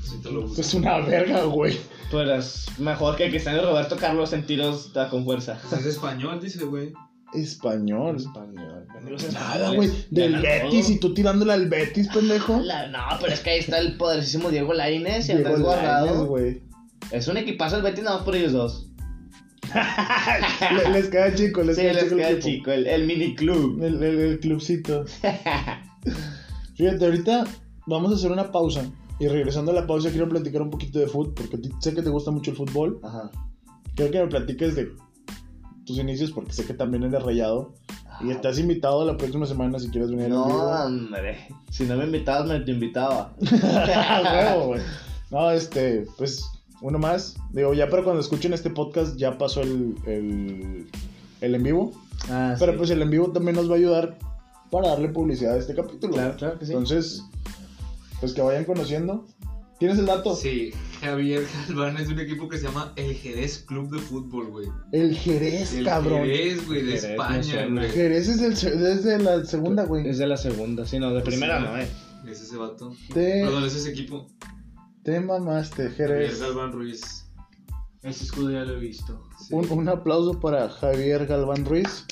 [0.03, 0.61] Sí te lo busco.
[0.61, 1.77] Es una verga, güey.
[2.09, 5.59] Tú eres mejor que Cristiano Roberto Carlos en tiros da con fuerza.
[5.69, 6.93] Pues es español, dice, güey.
[7.33, 8.15] Español.
[8.15, 8.85] Español.
[9.33, 9.89] Nada, güey.
[10.09, 12.59] Del Betis y tú tirándole al Betis, pendejo.
[12.61, 16.25] La- no, pero es que ahí está el poderosísimo Diego Lainez y Andrés Guardado.
[16.25, 16.63] güey.
[17.11, 18.86] Es un equipazo el Betis nada más por ellos dos.
[19.73, 22.15] Le- les queda chico, les sí, queda les chico.
[22.15, 22.47] el queda equipo.
[22.47, 23.81] chico, el, el mini club.
[23.83, 25.05] El, el- el clubcito.
[26.75, 27.45] Fíjate, ahorita
[27.85, 28.85] vamos a hacer una pausa.
[29.19, 31.33] Y regresando a la pausa, quiero platicar un poquito de fútbol.
[31.33, 32.99] Porque sé que te gusta mucho el fútbol.
[33.03, 33.31] Ajá.
[33.95, 34.89] Quiero que me platiques de
[35.85, 37.73] tus inicios, porque sé que también eres rayado.
[38.21, 40.29] Y estás invitado la próxima semana si quieres venir Ah.
[40.29, 41.47] No, hombre.
[41.71, 43.33] Si no me invitabas, me te invitaba.
[45.29, 46.45] No, este, pues,
[46.81, 47.35] uno más.
[47.51, 50.87] Digo, ya pero cuando escuchen este podcast ya pasó el, el,
[51.41, 51.91] el en vivo.
[52.29, 52.77] Ah, Pero sí.
[52.77, 54.17] pues el en vivo también nos va a ayudar
[54.71, 56.13] para darle publicidad a este capítulo.
[56.13, 56.71] Claro, claro que sí.
[56.73, 57.23] Entonces,
[58.19, 59.25] pues que vayan conociendo.
[59.79, 60.35] ¿Tienes el dato?
[60.35, 64.47] Sí, Javier Galván es de un equipo que se llama el Jerez Club de Fútbol,
[64.47, 64.67] güey.
[64.91, 66.21] El Jerez, El cabrón.
[66.25, 67.89] Jerez, güey, de Jerez, España, güey.
[67.91, 70.09] Jerez es, se- es de la segunda, güey.
[70.09, 71.65] Es de la segunda, sí, no, de primera Sí.
[71.65, 71.87] no, eh.
[72.31, 72.95] Es ese vato.
[73.13, 74.27] Te, Perdón, es ese equipo.
[75.07, 76.41] Te mamaste, Javier Jerez.
[76.41, 77.25] Galván Ruiz.
[78.03, 79.23] Ese escudo ya lo he visto.
[79.39, 79.53] Sí.
[79.55, 82.05] Un, un aplauso para Javier Galván Ruiz.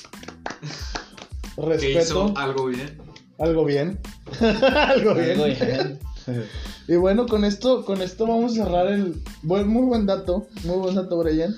[1.56, 2.00] Que Respeto.
[2.00, 2.98] hizo algo bien.
[3.38, 4.00] Algo bien.
[4.40, 5.40] Algo bien.
[5.40, 5.98] Algo bien.
[6.88, 9.22] Y bueno, con esto, con esto vamos a cerrar el.
[9.42, 10.46] Buen, muy buen dato.
[10.64, 11.54] Muy buen dato, Brian.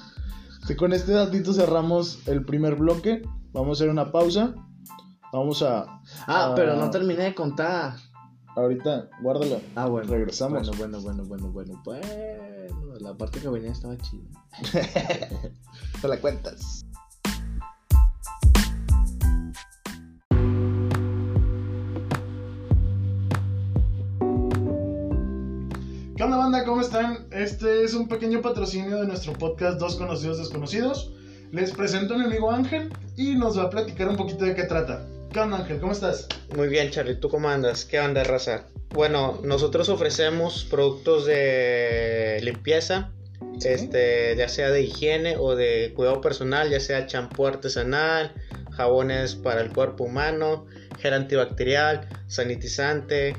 [0.67, 3.23] Que con este datito cerramos el primer bloque.
[3.53, 4.55] Vamos a hacer una pausa.
[5.33, 5.83] Vamos a.
[5.83, 6.53] Ah, Ah.
[6.57, 7.97] pero no terminé de contar.
[8.59, 9.61] Ahorita, guárdalo.
[9.77, 10.11] Ah, bueno.
[10.11, 10.77] Regresamos.
[10.77, 11.81] Bueno, bueno, bueno, bueno, bueno.
[11.85, 14.25] Bueno, la parte que venía estaba chida.
[16.03, 16.85] Te la cuentas.
[26.17, 26.65] ¿Qué onda banda?
[26.65, 27.29] ¿Cómo están?
[27.31, 31.15] Este es un pequeño patrocinio de nuestro podcast Dos Conocidos Desconocidos.
[31.53, 34.65] Les presento a mi amigo Ángel y nos va a platicar un poquito de qué
[34.65, 35.07] trata.
[35.33, 35.79] ¿Qué onda Ángel?
[35.81, 36.27] ¿Cómo estás?
[36.57, 37.85] Muy bien, Charlie, ¿tú cómo andas?
[37.85, 38.65] ¿Qué onda, raza?
[38.91, 43.11] Bueno, nosotros ofrecemos productos de limpieza,
[43.59, 43.69] Sí.
[43.69, 48.33] este, ya sea de higiene o de cuidado personal, ya sea champú artesanal,
[48.73, 50.67] jabones para el cuerpo humano,
[51.01, 53.37] gel antibacterial, sanitizante,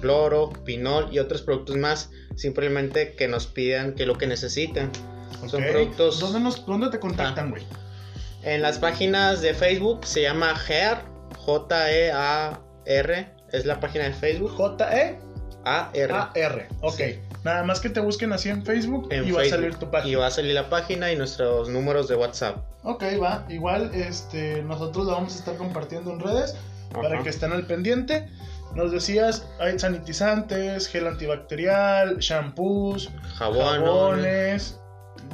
[0.00, 4.90] cloro, pinol y otros productos más, simplemente que nos pidan que lo que necesitan.
[5.48, 7.64] Son productos- ¿Dónde, nos, ¿Dónde te contactan, güey?
[8.42, 11.04] En las páginas de Facebook se llama GEAR,
[11.48, 14.50] J-E-A-R, es la página de Facebook.
[14.54, 15.18] J-E
[15.64, 16.12] A-R.
[16.12, 16.68] A-R.
[16.82, 16.94] Ok.
[16.94, 17.18] Sí.
[17.42, 20.12] Nada más que te busquen así en Facebook en y va a salir tu página.
[20.12, 22.58] Y va a salir la página y nuestros números de WhatsApp.
[22.82, 23.46] Ok, va.
[23.48, 26.54] Igual este, nosotros lo vamos a estar compartiendo en redes
[26.92, 28.28] para que estén al pendiente.
[28.74, 33.64] Nos decías, hay sanitizantes, gel antibacterial, shampoos, Jabón.
[33.64, 34.77] jabones.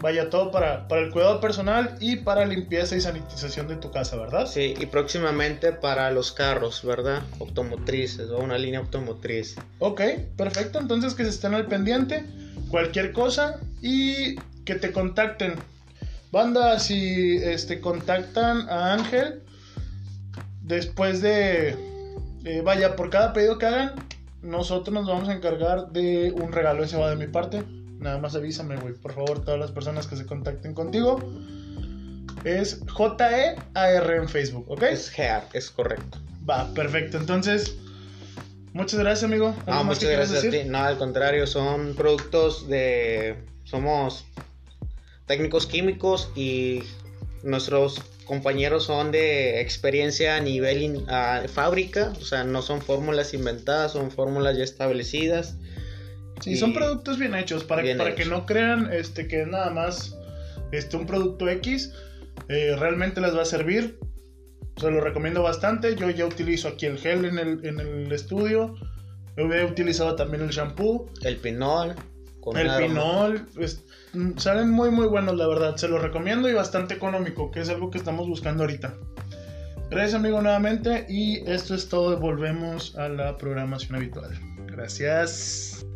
[0.01, 4.17] Vaya, todo para, para el cuidado personal y para limpieza y sanitización de tu casa,
[4.17, 4.47] ¿verdad?
[4.47, 7.23] Sí, y próximamente para los carros, ¿verdad?
[7.41, 9.57] Automotrices o una línea automotriz.
[9.79, 10.03] Ok,
[10.37, 10.79] perfecto.
[10.79, 12.25] Entonces que se estén al pendiente.
[12.71, 15.55] Cualquier cosa y que te contacten.
[16.33, 19.43] Banda, si este, contactan a Ángel,
[20.63, 21.77] después de...
[22.45, 23.93] eh, vaya, por cada pedido que hagan,
[24.43, 26.85] nosotros nos vamos a encargar de un regalo.
[26.85, 27.63] Ese va de mi parte.
[28.05, 28.93] Nada más avísame, güey.
[28.93, 31.19] Por favor, todas las personas que se contacten contigo.
[32.45, 34.83] Es J-E-A-R en Facebook, ¿ok?
[34.83, 36.19] Es GEAR, es correcto.
[36.49, 37.17] Va, perfecto.
[37.17, 37.75] Entonces,
[38.75, 39.47] muchas gracias, amigo.
[39.49, 40.62] ¿Algo Ah, más muchas gracias a decir?
[40.64, 40.69] ti.
[40.69, 43.37] No, al contrario, son productos de.
[43.64, 44.27] Somos
[45.27, 46.83] técnicos químicos y
[47.43, 53.33] nuestros compañeros son de experiencia a nivel in- a fábrica, o sea, no son fórmulas
[53.33, 55.55] inventadas, son fórmulas ya establecidas.
[56.40, 57.64] Sí, son productos bien hechos.
[57.64, 58.33] Para, Bien para que hechos.
[58.33, 60.16] no crean este, que es nada más
[60.73, 61.92] este, un producto X.
[62.49, 63.99] eh, realmente les va a servir.
[64.77, 65.94] Se lo recomiendo bastante.
[65.97, 68.75] Yo ya utilizo aquí el gel en el, en el estudio.
[69.37, 71.11] He utilizado también el shampoo.
[71.23, 71.94] El pinol.
[72.40, 73.47] con el pinol.
[73.59, 75.77] es- mm, salen muy muy buenos, la verdad.
[75.77, 78.94] Se los recomiendo y bastante económico, que es algo que estamos buscando ahorita.
[79.90, 82.18] Gracias amigo nuevamente y esto es todo.
[82.18, 84.31] Volvemos a la programación habitual.
[84.66, 85.87] Gracias.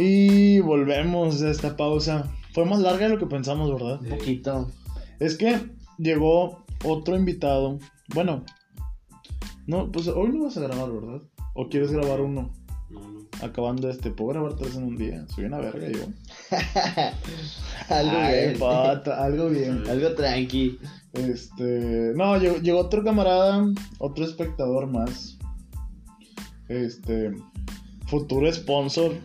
[0.00, 2.32] Y volvemos de esta pausa.
[2.54, 4.00] Fue más larga de lo que pensamos, ¿verdad?
[4.00, 4.70] Un poquito.
[5.18, 5.58] Es que
[5.98, 7.80] llegó otro invitado.
[8.14, 8.44] Bueno,
[9.66, 11.22] no, pues hoy no vas a grabar, ¿verdad?
[11.52, 12.52] ¿O quieres grabar uno?
[12.90, 13.26] No, no.
[13.42, 15.26] Acabando este, puedo grabar tres en un día.
[15.34, 16.04] Soy una verga yo.
[17.88, 18.58] algo Ay, bien.
[18.60, 19.82] pata, algo bien.
[19.90, 20.78] Algo tranqui.
[21.14, 23.66] Este, no, llegó, llegó otro camarada,
[23.98, 25.38] otro espectador más.
[26.68, 27.32] Este,
[28.06, 29.16] futuro sponsor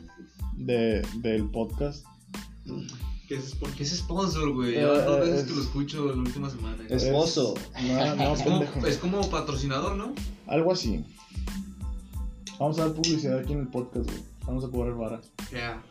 [0.58, 2.06] de, del podcast.
[3.28, 4.76] ¿Qué es, ¿Por qué es sponsor, güey?
[4.76, 6.78] Eh, Ya van dos eh, veces es- que lo escucho la última semana.
[6.90, 7.54] Es- Esposo.
[7.82, 8.88] No, no, es, como, pendejo.
[8.88, 10.14] es como patrocinador, ¿no?
[10.48, 11.04] Algo así.
[12.60, 14.22] Vamos a dar publicidad aquí en el podcast, güey.
[14.46, 15.22] Vamos a cobrar vara.
[15.52, 15.82] Ya.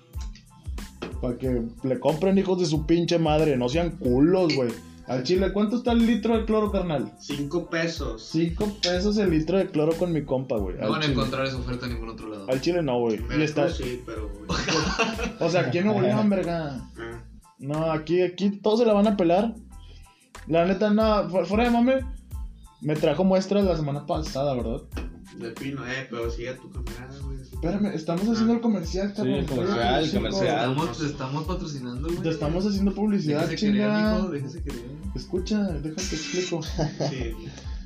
[1.20, 3.56] Para que le compren hijos de su pinche madre.
[3.56, 4.70] No sean culos, güey.
[5.08, 7.12] Al chile, ¿cuánto está el litro de cloro, carnal?
[7.18, 8.22] Cinco pesos.
[8.30, 10.76] Cinco pesos el litro de cloro con mi compa, güey.
[10.76, 11.14] No Al van a chile.
[11.14, 12.46] encontrar esa oferta en ningún otro lado.
[12.48, 13.16] Al chile no, güey.
[13.16, 13.68] Y Veracruz está...
[13.68, 14.30] sí, pero.
[15.40, 16.80] O sea, aquí en Nuevo León, verga.
[16.98, 17.24] Ah,
[17.58, 19.54] No, aquí, aquí todos se la van a pelar.
[20.46, 22.00] La neta, no, fu- fuera de mame,
[22.80, 24.80] me trajo muestras la semana pasada, ¿verdad?
[25.38, 27.40] De pino, eh, pero sigue a tu camarada, güey.
[27.40, 29.34] Espérame, estamos haciendo el comercial, cabrón.
[29.34, 30.70] el comercial, el comercial.
[30.70, 32.22] Estamos, te estamos patrocinando, güey.
[32.22, 34.14] Te estamos haciendo publicidad, Déjese querer, chinga.
[34.14, 34.82] mijo, déjese querer.
[35.14, 36.62] Escucha, déjate explico.
[36.62, 37.34] Sí.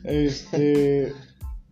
[0.05, 1.13] Este.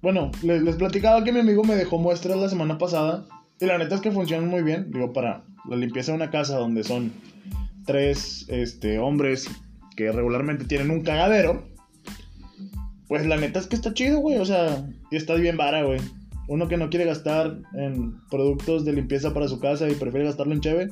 [0.03, 3.27] Bueno, les, les platicaba que mi amigo me dejó muestras la semana pasada.
[3.61, 4.91] Y la neta es que funcionan muy bien.
[4.91, 7.13] Digo, para la limpieza de una casa donde son
[7.87, 9.49] tres este, hombres
[9.97, 11.63] que regularmente tienen un cagadero.
[13.09, 14.39] Pues la neta es que está chido, güey.
[14.39, 16.01] O sea, y está bien vara, güey.
[16.49, 20.53] Uno que no quiere gastar en productos de limpieza para su casa y prefiere gastarlo
[20.53, 20.89] en cheve,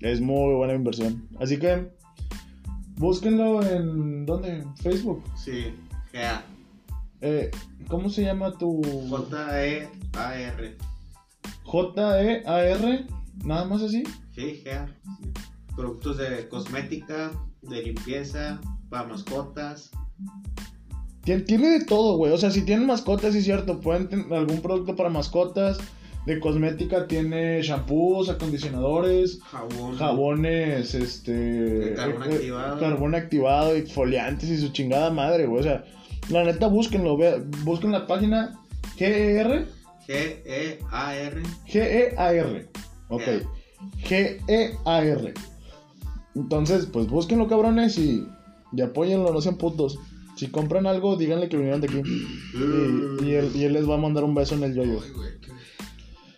[0.00, 1.28] es muy buena inversión.
[1.40, 1.88] Así que
[2.96, 4.64] búsquenlo en ¿dónde?
[4.82, 5.24] Facebook.
[5.36, 5.74] Sí,
[6.12, 6.44] GA.
[7.20, 7.50] Eh,
[7.88, 10.76] ¿Cómo se llama tu J-E-A-R.
[11.64, 13.06] J E A R?
[13.44, 14.04] Nada más así.
[14.34, 14.86] Sí, GA.
[15.20, 15.32] sí.
[15.74, 17.32] Productos de cosmética,
[17.62, 19.90] de limpieza, para mascotas.
[21.24, 22.32] Tien- Tiene de todo, güey.
[22.32, 23.80] O sea, si tienen mascotas, sí es cierto.
[23.80, 25.78] Pueden tener algún producto para mascotas.
[26.26, 29.96] De cosmética tiene shampoos, acondicionadores, Jabón.
[29.96, 31.32] jabones, este.
[31.32, 32.80] De carbón eh, eh, activado.
[32.80, 35.60] Carbón activado, exfoliantes y su chingada madre, güey.
[35.60, 35.84] O sea,
[36.30, 37.16] la neta, búsquenlo.
[37.18, 38.58] vea- busquen la página
[38.96, 39.66] GER.
[40.06, 41.42] G-E-A-R.
[41.66, 42.68] G-E-A-R.
[43.08, 43.22] Ok.
[44.08, 45.34] G-E-A-R.
[46.34, 48.26] Entonces, pues búsquenlo, cabrones, y,
[48.72, 49.98] y apóyenlo, no sean putos.
[50.36, 52.02] Si compran algo, díganle que vinieron de aquí.
[52.54, 55.00] Y, y él, y él les va a mandar un beso en el yoyo.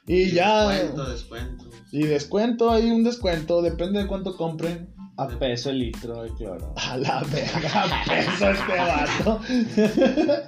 [0.07, 0.69] Y ya.
[0.69, 1.65] Descuento, descuento.
[1.93, 4.95] Y descuento, hay un descuento, depende de cuánto compren.
[5.19, 6.75] A peso el litro de cloro.
[6.77, 9.41] A la verga, peso este vato.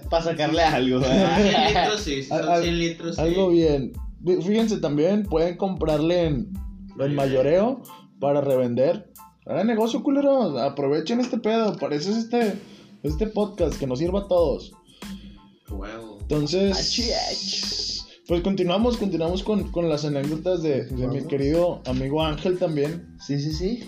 [0.10, 1.00] Para sacarle algo.
[1.00, 1.68] 100 ¿eh?
[1.68, 2.22] litros, sí.
[2.22, 3.22] si Al- Son al- 100 litros, sí.
[3.22, 3.92] Algo bien.
[4.22, 6.52] Fí- Fíjense también, pueden comprarle en,
[7.00, 7.82] en mayoreo
[8.20, 9.10] para revender.
[9.46, 10.60] Hagan negocio, culeros.
[10.60, 11.74] Aprovechen este pedo.
[11.78, 12.58] Parece este,
[13.02, 14.72] este podcast que nos sirva a todos.
[15.70, 16.18] Huevo.
[16.22, 23.16] Entonces, pues continuamos, continuamos con, con las anécdotas de, de mi querido amigo Ángel también.
[23.20, 23.84] Sí, sí, sí.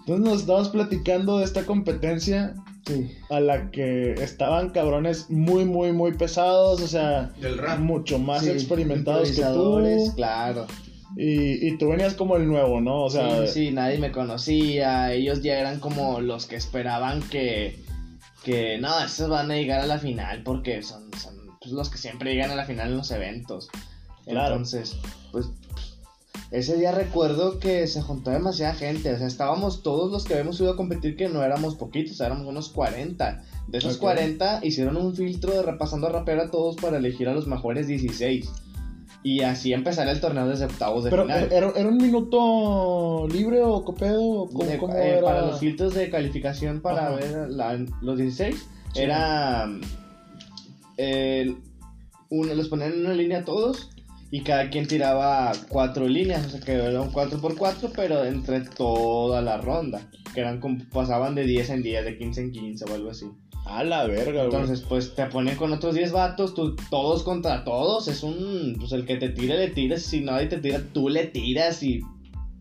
[0.00, 2.54] Entonces nos estabas platicando de esta competencia
[2.86, 3.10] Sí.
[3.28, 7.80] a la que estaban cabrones muy, muy, muy pesados, o sea, Del rap.
[7.80, 10.12] mucho más Sí, experimentados que tú.
[10.16, 10.66] Claro.
[11.20, 13.02] Y, y tú venías como el nuevo, ¿no?
[13.02, 15.12] O sea, sí, sí, nadie me conocía.
[15.12, 17.82] Ellos ya eran como los que esperaban que.
[18.44, 21.98] Que no, esos van a llegar a la final porque son, son pues, los que
[21.98, 23.68] siempre llegan a la final en los eventos.
[24.26, 24.54] Claro.
[24.54, 24.96] Entonces,
[25.32, 25.46] pues.
[26.52, 29.12] Ese día recuerdo que se juntó demasiada gente.
[29.12, 32.46] O sea, estábamos todos los que habíamos ido a competir, que no éramos poquitos, éramos
[32.46, 33.42] unos 40.
[33.66, 34.02] De esos Ok.
[34.02, 37.88] 40 hicieron un filtro de repasando a rapero a todos para elegir a los mejores
[37.88, 38.48] 16.
[39.30, 41.48] Y así empezar el torneo desde octavos de pero final.
[41.52, 44.22] ¿era, ¿era un minuto libre o copeo?
[44.22, 45.22] ¿O ¿Cómo, De- cómo eh, era?
[45.22, 47.16] Para los filtros de calificación para Ajá.
[47.16, 48.54] ver la- los 16,
[48.94, 49.00] Sí.
[49.02, 49.68] era.
[50.96, 51.56] el-
[52.30, 53.90] uno, los ponían en una línea todos
[54.30, 59.40] y cada quien tiraba cuatro líneas, o sea que era un 4x4, pero entre toda
[59.42, 60.00] la ronda,
[60.34, 63.26] que eran como, pasaban de 10 en 10, de 15 en 15 o algo así.
[63.68, 64.44] A la verga, güey.
[64.46, 68.08] Entonces, pues te ponen con otros 10 vatos, tú, todos contra todos.
[68.08, 68.76] Es un.
[68.78, 70.02] Pues el que te tire, le tiras.
[70.02, 72.00] Si nadie te tira, tú le tiras y.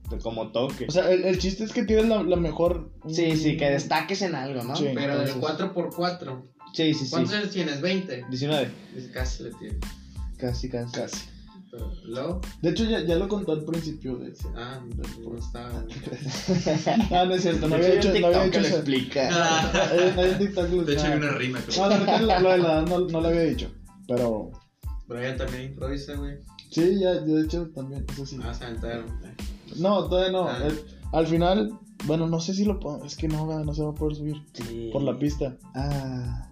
[0.10, 0.86] pues, Como toque.
[0.88, 2.92] O sea, el, el chiste es que tienes la, la mejor.
[3.08, 4.76] sí, sí, que destaques en algo, ¿no?
[4.76, 4.88] Sí.
[4.94, 6.42] Pero del Entonces- 4x4.
[6.74, 7.12] Sí, sí, sí.
[7.12, 7.82] ¿Cuántos años tienes?
[7.82, 8.28] ¿20?
[8.30, 8.70] 19.
[9.14, 9.78] Casi le tienes.
[10.38, 10.92] Casi, casi.
[10.92, 11.26] Casi.
[11.70, 12.42] Pero, ¿Luego?
[12.62, 14.80] De hecho, ya, ya lo contó al principio de Ah,
[15.24, 15.70] no estaba.
[17.12, 18.76] Ah, no es cierto, no había hecho, no había lo eso.
[18.78, 19.30] explica.
[20.16, 21.60] No TikTok lo- De hecho, hay una rima.
[21.60, 23.70] que- No, la verdad, lo, lo de la edad no, no lo había dicho.
[24.08, 24.52] Pero
[25.08, 26.38] Brian también improvisa, güey.
[26.72, 28.40] sí, ya, de hecho también, eso sí.
[28.42, 29.06] Ah, se aventaron.
[29.76, 30.48] No, todavía no.
[30.48, 30.70] Ah.
[31.14, 31.72] al final,
[32.06, 33.04] bueno, no sé si lo puedo.
[33.04, 34.90] Es que no, no se va a poder subir Sí.
[34.94, 35.58] por la pista.
[35.76, 36.50] Ah.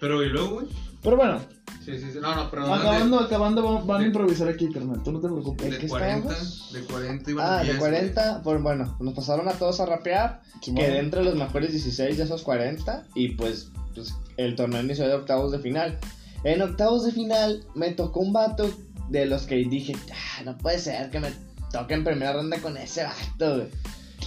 [0.00, 0.66] Pero, ¿y luego, güey?
[1.02, 1.40] Pero bueno,
[1.84, 2.18] Sí, sí, sí.
[2.20, 2.72] No, no, pero.
[2.72, 5.02] acabando, acabando, van, van a improvisar aquí, carnal.
[5.02, 5.66] Tú no te preocupes.
[5.66, 6.72] ¿En De qué 40, estábamos?
[6.72, 8.40] de 40 iban Ah, de 10, 40.
[8.44, 10.42] Pues bueno, nos pasaron a todos a rapear.
[10.62, 10.84] Simón.
[10.84, 15.14] Quedé entre los mejores 16 de esos 40 y pues, pues el torneo inició de
[15.14, 15.98] octavos de final.
[16.44, 18.70] En octavos de final me tocó un vato
[19.08, 21.32] de los que dije, "Ah, no puede ser que me
[21.72, 23.68] toque en primera ronda con ese vato, güey".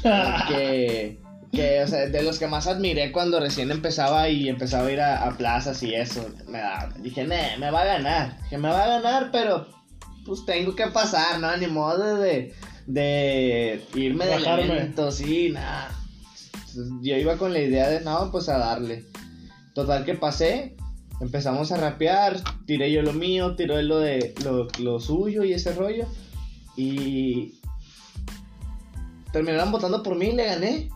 [0.49, 1.21] que,
[1.55, 5.01] que, o sea, de los que más admiré cuando recién empezaba y empezaba a ir
[5.01, 6.27] a, a plazas y eso.
[6.47, 8.37] Me da- dije, "Nah, me va a ganar.
[8.43, 9.67] Dije, me va a ganar, pero
[10.25, 11.55] pues tengo que pasar, ¿no?
[11.57, 12.53] Ni modo de,
[12.87, 14.65] de irme Bajarme.
[14.65, 15.89] evento, sí, nada.
[17.01, 19.05] Yo iba con la idea de, no, pues a darle.
[19.73, 20.75] Total que pasé,
[21.21, 25.53] empezamos a rapear, tiré yo lo mío, tiró él lo, de, lo, lo suyo y
[25.53, 26.05] ese rollo.
[26.75, 27.59] Y
[29.31, 30.89] terminaron votando por mí y le gané.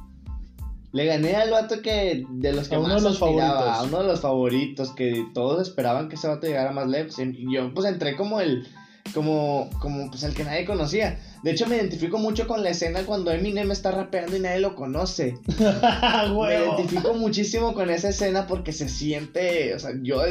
[0.91, 3.79] Le gané al vato que de los que A uno más de los aspiraba, favoritos.
[3.79, 7.19] a uno de los favoritos, que todos esperaban que ese vato llegara más lejos.
[7.19, 8.67] Y yo pues entré como el,
[9.13, 11.19] como, como pues el que nadie conocía.
[11.43, 14.75] De hecho me identifico mucho con la escena cuando Eminem está rapeando y nadie lo
[14.75, 15.37] conoce.
[15.57, 20.21] Me identifico muchísimo con esa escena porque se siente, o sea, yo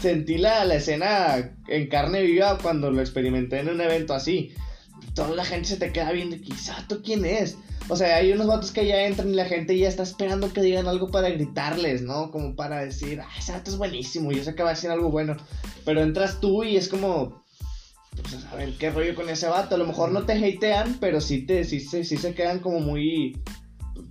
[0.00, 4.52] sentí la, la escena en carne viva cuando lo experimenté en un evento así.
[5.18, 7.56] Toda la gente se te queda viendo y quizá tú quién es.
[7.88, 10.60] O sea, hay unos vatos que ya entran y la gente ya está esperando que
[10.60, 12.30] digan algo para gritarles, ¿no?
[12.30, 15.10] Como para decir, ah, ese vato es buenísimo, yo sé que va a decir algo
[15.10, 15.36] bueno.
[15.84, 17.42] Pero entras tú y es como,
[18.22, 19.74] pues a ver qué rollo con ese vato.
[19.74, 22.78] A lo mejor no te hatean, pero sí, te, sí, sí, sí se quedan como
[22.78, 23.36] muy.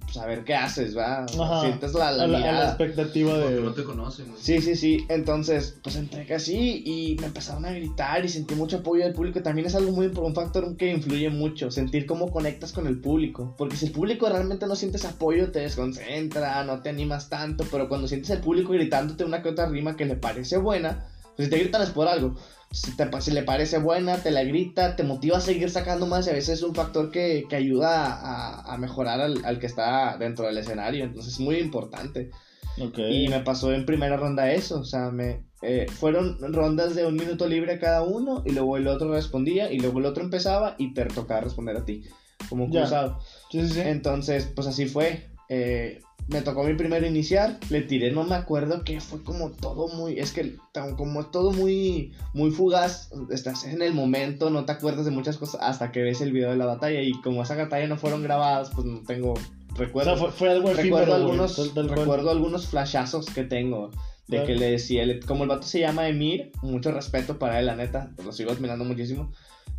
[0.07, 1.25] Pues a ver qué haces, ¿va?
[1.25, 1.61] Ajá.
[1.61, 2.67] Sientes la, la a, la, a la mirada.
[2.69, 3.75] expectativa Porque no de.
[3.75, 4.41] te conocen, güey.
[4.41, 5.05] Sí, sí, sí.
[5.09, 9.43] Entonces, pues entré así y me empezaron a gritar y sentí mucho apoyo del público.
[9.43, 13.53] También es algo muy un factor que influye mucho, sentir cómo conectas con el público.
[13.57, 17.65] Porque si el público realmente no sientes apoyo, te desconcentra, no te animas tanto.
[17.69, 21.05] Pero cuando sientes el público gritándote una que otra rima que le parece buena,
[21.37, 22.35] si te gritan es por algo.
[22.71, 26.27] Si, te, si le parece buena, te la grita, te motiva a seguir sacando más
[26.27, 29.67] y a veces es un factor que, que ayuda a, a mejorar al, al que
[29.67, 31.05] está dentro del escenario.
[31.05, 32.29] Entonces es muy importante.
[32.77, 37.15] Y me pasó en primera ronda eso, o sea, me eh, fueron rondas de un
[37.15, 40.93] minuto libre cada uno y luego el otro respondía y luego el otro empezaba y
[40.93, 42.03] te tocaba responder a ti,
[42.49, 43.19] como un cruzado.
[43.51, 43.81] Sí, sí, sí.
[43.83, 45.27] Entonces, pues así fue.
[45.49, 49.87] Eh, me tocó mi primero iniciar, le tiré, no me acuerdo que fue como todo
[49.87, 50.57] muy, es que
[50.97, 55.61] como todo muy, muy fugaz, estás en el momento, no te acuerdas de muchas cosas
[55.63, 58.71] hasta que ves el video de la batalla y como esa batalla no fueron grabadas,
[58.75, 60.19] pues no tengo o recuerdos.
[60.19, 63.91] sea, fue, fue algo Recuerdo algunos, recuerdo algunos flashazos que tengo.
[64.27, 67.77] De que le decía, como el vato se llama Emir, mucho respeto para él, la
[67.77, 69.31] neta, lo sigo admirando muchísimo.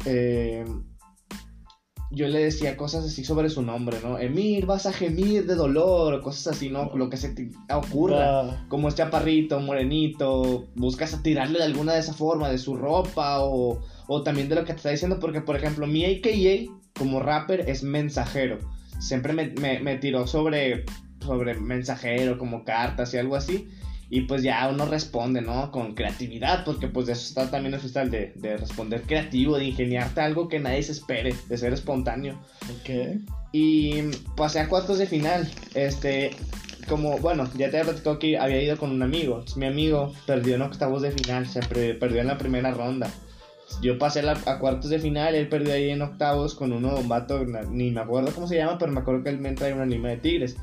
[0.07, 0.65] eh,
[2.11, 4.19] yo le decía cosas así sobre su nombre, ¿no?
[4.19, 6.91] Emir, vas a gemir de dolor, cosas así, ¿no?
[6.95, 8.41] Lo que se te ocurra.
[8.41, 12.77] Ah, Como es chaparrito, morenito, buscas a tirarle de alguna de esa forma, de su
[12.77, 16.73] ropa o, o también de lo que te está diciendo, porque por ejemplo mi AKA
[16.99, 18.59] como rapper es mensajero.
[18.99, 20.85] Siempre me, me, me tiró sobre,
[21.21, 23.69] sobre mensajero, como cartas y algo así.
[24.11, 25.71] Y pues ya uno responde, ¿no?
[25.71, 29.67] Con creatividad, porque pues de eso está también el freestyle, de, de responder creativo, de
[29.67, 32.39] ingeniarte algo que nadie se espere, de ser espontáneo.
[32.81, 33.19] ok.
[33.53, 34.03] Y
[34.37, 35.51] pasé a cuartos de final.
[35.75, 36.31] Este,
[36.89, 39.45] como, bueno, ya te había platicado que había ido con un amigo.
[39.57, 43.11] Mi amigo perdió en octavos de final, se perdió en la primera ronda.
[43.83, 47.09] Yo pasé la- a cuartos de final, él perdió ahí en octavos con uno, un
[47.09, 49.83] vato, ni me acuerdo cómo se llama, pero me acuerdo que él me trae un
[49.83, 50.57] anime de tigres.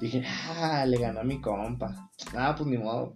[0.00, 2.10] Dije, ah, le ganó a mi compa.
[2.34, 3.14] Ah, pues ni modo.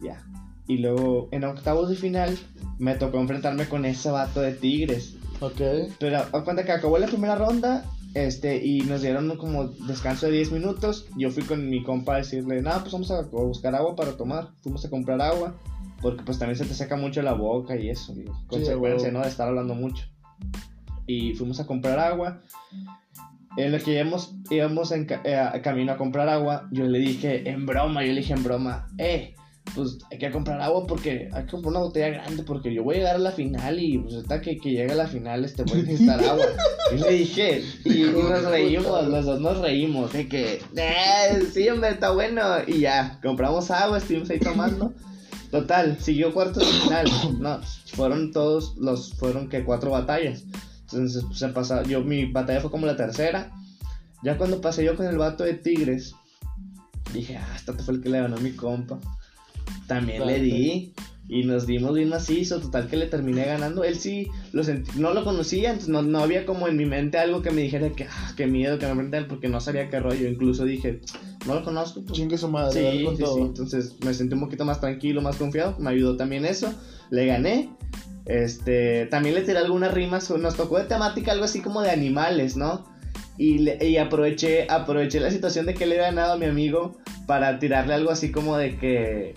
[0.00, 0.24] Ya.
[0.68, 2.38] Y luego, en octavos de final,
[2.78, 5.16] me tocó enfrentarme con ese vato de tigres.
[5.40, 5.60] Ok.
[5.98, 7.84] Pero a cuenta que acabó la primera ronda
[8.16, 11.06] este, y nos dieron como descanso de 10 minutos.
[11.18, 14.48] Yo fui con mi compa a decirle, no, pues vamos a, buscar agua para tomar.
[14.62, 15.54] Fuimos a comprar agua,
[16.00, 19.18] porque pues también se te seca mucho la boca y eso, digo, consecuencia, huevo.
[19.18, 19.22] ¿no?
[19.22, 20.06] De estar hablando mucho.
[21.06, 22.40] Y fuimos a comprar agua.
[23.56, 27.48] En lo que íbamos, íbamos en ca- eh, camino a comprar agua, yo le dije
[27.48, 29.34] en broma, yo le dije en broma, eh,
[29.74, 32.94] pues hay que comprar agua porque hay que comprar una botella grande porque yo voy
[32.96, 35.64] a llegar a la final y pues hasta que, que llegue a la final este
[35.64, 36.46] voy a necesitar agua.
[36.94, 41.90] Y le dije, y, nos reímos, los dos nos reímos, de que, eh, sí hombre,
[41.90, 42.42] está bueno.
[42.64, 44.94] Y ya, compramos agua, estuvimos ahí tomando.
[45.50, 47.06] Total, siguió cuartos de final.
[47.40, 47.60] No,
[47.94, 50.44] fueron todos los, fueron que cuatro batallas.
[50.90, 53.50] Entonces, pues, se pasa, yo, mi batalla fue como la tercera.
[54.22, 56.14] Ya cuando pasé yo con el vato de Tigres,
[57.12, 58.98] dije, ah, este fue el que le ganó a mi compa.
[59.86, 60.92] También le di.
[61.28, 63.82] Y nos dimos bien macizo, total que le terminé ganando.
[63.82, 67.18] Él sí, lo sentí- no lo conocía, entonces no, no había como en mi mente
[67.18, 69.90] algo que me dijera que, ah, qué miedo que me enfrente él, porque no sabía
[69.90, 70.28] qué rollo.
[70.28, 71.00] Incluso dije,
[71.44, 73.34] no lo conozco, pues Chingue su madre, Sí, con sí, todo.
[73.34, 73.42] sí.
[73.42, 75.76] Entonces me sentí un poquito más tranquilo, más confiado.
[75.80, 76.72] Me ayudó también eso.
[77.10, 77.70] Le gané.
[78.26, 80.28] Este, también le tiré algunas rimas.
[80.30, 82.84] Nos tocó de temática algo así como de animales, ¿no?
[83.38, 86.96] Y, le- y aproveché, aproveché la situación de que le he ganado a mi amigo
[87.26, 89.34] para tirarle algo así como de que.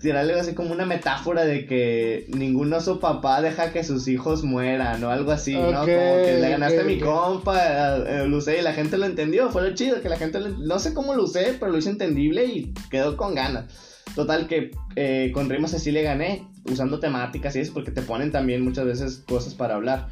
[0.00, 4.42] Tirarle algo así como una metáfora de que ningún oso papá deja que sus hijos
[4.44, 5.80] mueran o algo así, ¿no?
[5.80, 9.50] Como que le ganaste a mi compa, eh, lo usé y la gente lo entendió.
[9.50, 11.90] Fue lo chido que la gente lo- no sé cómo lo usé, pero lo hice
[11.90, 13.66] entendible y quedó con ganas.
[14.14, 18.32] Total que eh, con rimas así le gané, usando temáticas y eso, porque te ponen
[18.32, 20.08] también muchas veces cosas para hablar.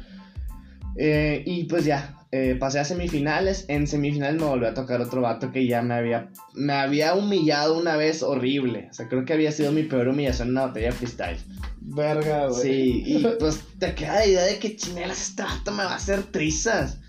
[0.95, 3.65] Eh, y pues ya, eh, pasé a semifinales.
[3.67, 7.77] En semifinales me volvió a tocar otro vato que ya me había, me había humillado
[7.77, 8.87] una vez horrible.
[8.91, 11.37] O sea, creo que había sido mi peor humillación en una batalla freestyle.
[11.81, 12.61] Verga, güey.
[12.61, 15.95] Sí, y pues te queda la idea de que chinelas este vato me va a
[15.95, 16.99] hacer trizas.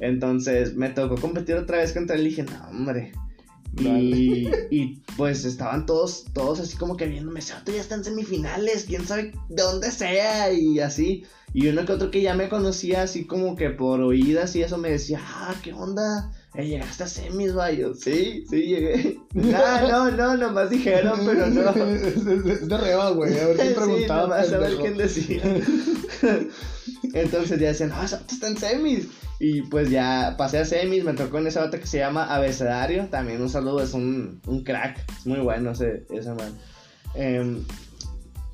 [0.00, 3.12] Entonces me tocó competir otra vez contra él y dije, no, hombre.
[3.78, 8.04] Y, y, pues estaban todos, todos así como que viéndome, ese vato ya está en
[8.04, 11.24] semifinales, quién sabe de dónde sea, y así.
[11.54, 14.78] Y uno que otro que ya me conocía así como que por oídas y eso
[14.78, 16.30] me decía, ah, ¿qué onda?
[16.54, 17.94] eh, llegaste a semis, vayo.
[17.94, 19.18] Sí, sí, llegué.
[19.34, 21.70] No, no, no, nomás dijeron, pero no.
[21.86, 23.38] es, de reba, güey.
[23.38, 24.22] A ver quién Sí, preguntaba.
[24.22, 25.42] nomás a ver quién decía.
[27.14, 29.08] Entonces ya decían, no, ese vato está en semis.
[29.44, 33.08] Y pues ya pasé a semis, me tocó en esa bata que se llama Abecedario.
[33.08, 35.04] También un saludo, es un, un crack.
[35.18, 36.56] Es muy bueno ese, ese man.
[37.16, 37.64] Em,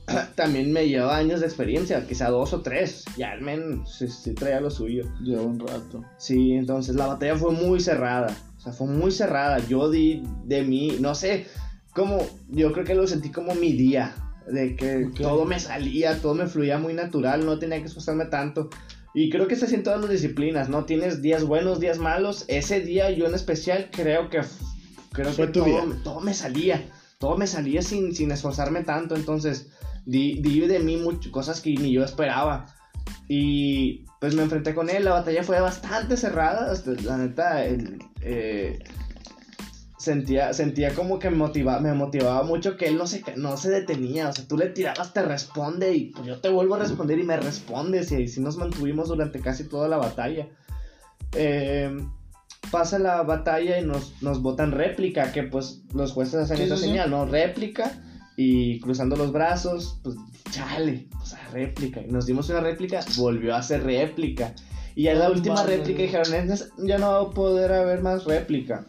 [0.34, 3.04] también me lleva años de experiencia, quizá dos o tres.
[3.18, 5.04] Ya el men sí, sí traía lo suyo.
[5.20, 6.06] Lleva un rato.
[6.16, 8.34] Sí, entonces la batalla fue muy cerrada.
[8.56, 9.58] O sea, fue muy cerrada.
[9.68, 11.48] Yo di de mí, no sé,
[11.92, 12.16] como,
[12.48, 14.14] yo creo que lo sentí como mi día.
[14.50, 18.70] De que todo me salía, todo me fluía muy natural, no tenía que esforzarme tanto.
[19.18, 20.84] Y creo que se así en todas las disciplinas, ¿no?
[20.84, 22.44] Tienes días buenos, días malos.
[22.46, 24.42] Ese día yo en especial creo que,
[25.10, 26.88] creo que todo, todo me salía.
[27.18, 29.16] Todo me salía sin, sin esforzarme tanto.
[29.16, 29.70] Entonces,
[30.06, 32.66] di, di de mí muchas cosas que ni yo esperaba.
[33.26, 37.98] Y pues me enfrenté con él, la batalla fue bastante cerrada, hasta, la neta, el,
[38.20, 38.78] eh,
[39.98, 43.70] sentía, sentía como que me motivaba, me motivaba mucho que él no se, no se
[43.70, 47.18] detenía, o sea, tú le tirabas, te responde y pues yo te vuelvo a responder
[47.18, 50.46] y me respondes y así nos mantuvimos durante casi toda la batalla.
[51.34, 51.94] Eh,
[52.70, 56.82] pasa la batalla y nos, nos botan réplica, que pues los jueces hacen esa sí,
[56.82, 56.88] sí.
[56.88, 57.26] señal, ¿no?
[57.26, 57.92] Réplica
[58.36, 60.16] y cruzando los brazos, pues
[60.50, 62.00] chale, o sea, réplica.
[62.00, 64.54] Y nos dimos una réplica, volvió a hacer réplica.
[64.94, 68.00] Y ya en la última réplica dijeron, "En esa- ya no va a poder haber
[68.02, 68.86] más réplica.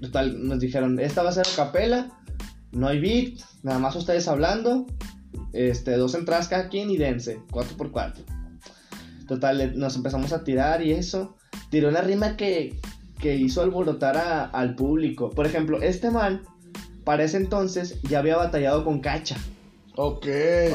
[0.00, 2.10] Total, nos dijeron, esta va a ser a capela,
[2.72, 4.86] no hay beat, nada más ustedes hablando,
[5.52, 8.24] este, dos entradas cada quien y dense, 4 por 4
[9.26, 11.36] Total, nos empezamos a tirar y eso.
[11.70, 12.80] Tiró una rima que,
[13.20, 15.28] que hizo alborotar a- al público.
[15.30, 16.42] Por ejemplo, este man,
[17.04, 19.36] para ese entonces, ya había batallado con Cacha.
[20.00, 20.26] Ok.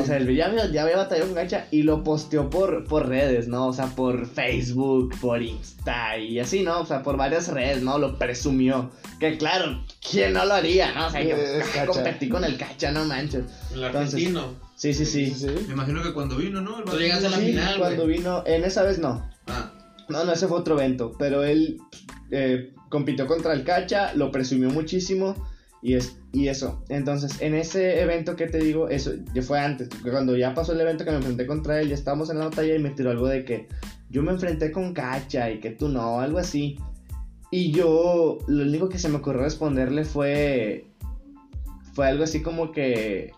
[0.01, 3.47] O sea, ya, había- ya había batallado con Gacha y lo posteó por, por redes,
[3.47, 3.67] ¿no?
[3.67, 6.81] O sea, por Facebook, por Insta y así, ¿no?
[6.81, 7.97] O sea, por varias redes, ¿no?
[7.99, 8.91] Lo presumió.
[9.21, 11.07] Que claro, ¿quién no lo haría, no?
[11.07, 13.45] O sea, yo Eh, ay, competí con el Cacha, no manches.
[13.73, 14.47] El Entonces, argentino.
[14.75, 15.33] Sí, sí, sí.
[15.67, 16.79] Me imagino que cuando vino, ¿no?
[16.79, 19.25] El Tú llegaste a la Sí, final, cuando vino, en esa vez no.
[19.47, 19.71] Ah,
[20.09, 21.13] No, no, ese fue otro evento.
[21.17, 21.77] Pero él
[22.29, 25.52] eh, compitió contra el Cacha, lo presumió muchísimo.
[25.83, 26.81] Y, es, y eso.
[26.87, 29.89] Entonces, en ese evento que te digo, eso ya fue antes.
[30.01, 32.73] Cuando ya pasó el evento que me enfrenté contra él, ya estábamos en la batalla
[32.73, 33.67] y me tiró algo de que
[34.09, 36.77] yo me enfrenté con Cacha y que tú no, algo así.
[37.51, 40.87] Y yo, lo único que se me ocurrió responderle fue.
[41.93, 43.31] Fue algo así como que.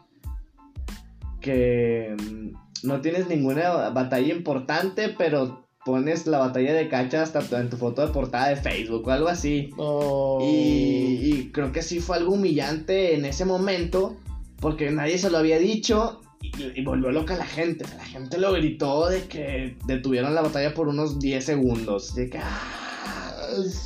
[1.41, 2.15] Que.
[2.15, 7.77] mm, No tienes ninguna batalla importante, pero pones la batalla de Cacha hasta en tu
[7.77, 9.69] foto de portada de Facebook o algo así.
[9.77, 10.39] Oh.
[10.41, 14.17] Y, y creo que sí fue algo humillante en ese momento,
[14.59, 17.85] porque nadie se lo había dicho y, y volvió loca la gente.
[17.85, 22.15] O sea, la gente lo gritó de que detuvieron la batalla por unos 10 segundos.
[22.15, 22.81] De que, "Ah".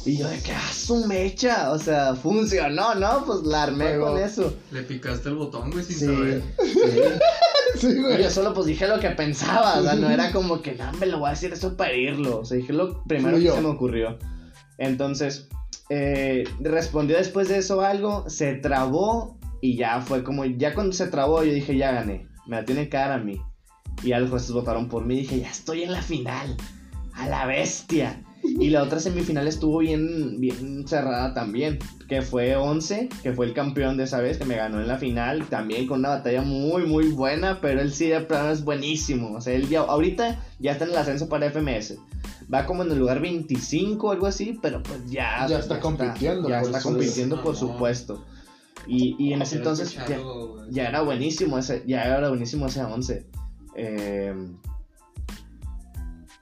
[0.06, 1.72] Y yo de que, ah, su mecha.
[1.72, 3.24] O sea, funcionó, ¿no?
[3.26, 4.54] Pues la armé con eso.
[4.72, 6.42] le picaste el botón, güey, sin Sí, saber.
[6.64, 7.02] sí.
[7.80, 8.22] Sí, güey.
[8.22, 11.06] yo solo pues dije lo que pensaba, o sea, no era como que, no, me
[11.06, 13.70] lo voy a decir eso para irlo, o sea, dije lo primero que se me
[13.70, 14.18] ocurrió.
[14.78, 15.48] Entonces,
[15.90, 21.08] eh, respondió después de eso algo, se trabó y ya fue como, ya cuando se
[21.08, 23.42] trabó yo dije, ya gané, me la tienen que dar a mí.
[24.04, 26.56] Y ya los jueces votaron por mí y dije, ya estoy en la final,
[27.14, 28.24] a la bestia.
[28.44, 33.54] Y la otra semifinal estuvo bien, bien cerrada también, que fue 11, que fue el
[33.54, 36.86] campeón de esa vez, que me ganó en la final, también con una batalla muy,
[36.86, 39.36] muy buena, pero él sí de plano es buenísimo.
[39.36, 41.98] O sea, él ya, ahorita ya está en el ascenso para FMS.
[42.52, 45.46] Va como en el lugar 25 o algo así, pero pues ya...
[45.48, 47.60] Ya está compitiendo, Ya está compitiendo, por No.
[47.60, 48.26] supuesto.
[48.88, 49.96] Y, y en ese entonces
[50.72, 53.26] ya era buenísimo ese, ya era buenísimo ese 11.
[53.76, 54.34] Eh,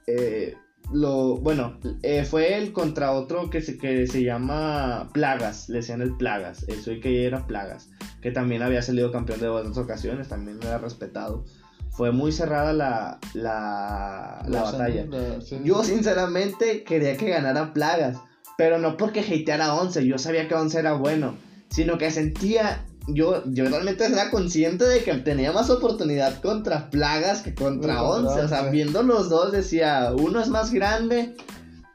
[0.06, 0.54] eh,
[0.92, 6.00] lo, bueno, eh, fue él contra otro que se, que se llama Plagas, le decían
[6.00, 7.90] el Plagas, el soy que era Plagas,
[8.22, 11.44] que también había salido campeón de otras ocasiones, también era respetado.
[11.90, 15.06] Fue muy cerrada la, la, la batalla.
[15.40, 15.60] sí.
[15.64, 18.18] Yo sinceramente quería que ganara Plagas,
[18.56, 21.36] pero no porque hateara a 11, yo sabía que 11 era bueno,
[21.70, 27.42] sino que sentía, yo, yo realmente era consciente de que tenía más oportunidad contra Plagas
[27.42, 28.70] que contra 11, o sea, 11.
[28.70, 31.34] viendo los dos decía, uno es más grande,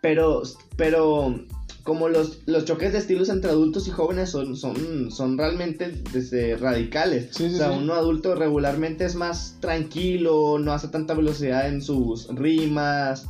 [0.01, 0.43] pero,
[0.76, 1.36] pero
[1.84, 6.55] como los, los choques de estilos entre adultos y jóvenes son, son, son realmente desde
[6.55, 7.30] radicales.
[7.32, 7.78] Sí, sí, o sea, sí.
[7.78, 13.26] uno adulto regularmente es más tranquilo, no hace tanta velocidad en sus rimas,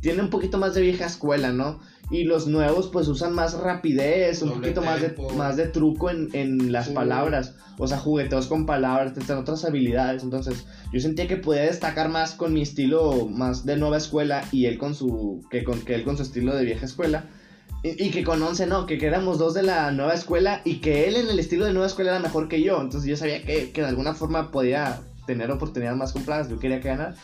[0.00, 1.80] tiene un poquito más de vieja escuela, ¿no?
[2.12, 6.10] Y los nuevos pues usan más rapidez, un Doble poquito más de, más de truco
[6.10, 6.92] en, en las Sí.
[6.92, 10.22] palabras, o sea, jugueteos con palabras, etcétera, otras habilidades.
[10.22, 14.66] Entonces, yo sentía que podía destacar más con mi estilo más de nueva escuela y
[14.66, 17.24] él con su, que, con, que él con su estilo de vieja escuela.
[17.82, 20.76] Y, y que con 11 no, que, que éramos dos de la nueva escuela y
[20.76, 22.80] que él en el estilo de nueva escuela era mejor que yo.
[22.80, 26.48] Entonces yo sabía que, que de alguna forma podía tener oportunidades más con plagas.
[26.48, 27.14] Yo quería que ganar.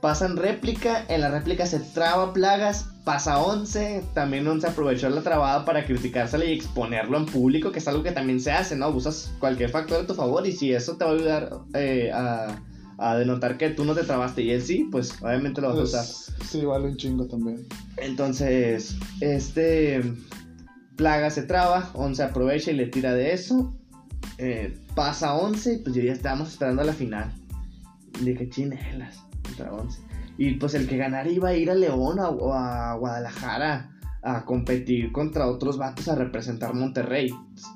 [0.00, 5.64] Pasan réplica, en la réplica se traba plagas, pasa 11, también 11 aprovechó la trabada
[5.64, 8.88] para criticársela y exponerlo en público, que es algo que también se hace, ¿no?
[8.88, 12.56] Usas cualquier factor a tu favor y si eso te va a ayudar eh, a,
[12.96, 15.82] a denotar que tú no te trabaste y él sí, pues obviamente lo vas a
[15.82, 16.04] usar.
[16.04, 17.66] Pues, sí, vale un chingo también.
[17.98, 20.02] Entonces, este
[21.00, 23.74] Plaga se traba, 11 aprovecha y le tira de eso.
[24.36, 27.32] Eh, pasa 11, pues ya estábamos esperando a la final.
[28.20, 29.24] Dije, chinelas,
[29.56, 30.00] contra 11.
[30.38, 35.12] Y pues el que ganara iba a ir a León o a, Guadalajara a competir
[35.12, 37.30] contra otros vatos a representar Monterrey.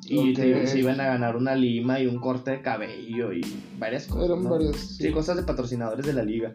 [0.07, 3.41] Y te- se iban a ganar una lima y un corte de cabello y
[3.79, 4.25] varias cosas.
[4.57, 4.75] Eran.
[4.79, 6.55] Sí, cosas de patrocinadores de la liga.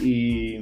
[0.00, 0.60] Y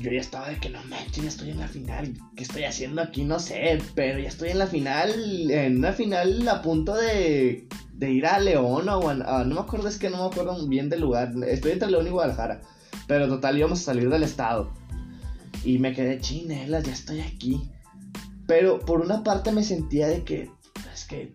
[0.00, 2.12] yo ya estaba de que no manches, ya estoy en la final.
[2.36, 3.24] ¿Qué estoy haciendo aquí?
[3.24, 5.50] No sé, pero ya estoy en la final.
[5.50, 9.60] En una final a punto de, de ir a León o a, a- no me
[9.60, 11.32] acuerdo, es que no me acuerdo bien del lugar.
[11.46, 12.60] Estoy entre León y Guadalajara.
[13.08, 14.70] Pero total íbamos a salir del estado.
[15.64, 17.68] Y me quedé chinelas, ya estoy aquí.
[18.46, 20.50] Pero por una parte me sentía de que,
[20.94, 21.34] es que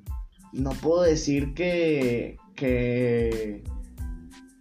[0.53, 3.63] no puedo decir que, que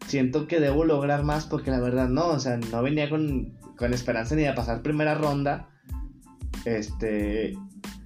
[0.08, 3.94] siento que debo lograr más porque la verdad no, o sea, no venía con, con
[3.94, 5.68] esperanza ni de pasar primera ronda.
[6.64, 7.54] Este,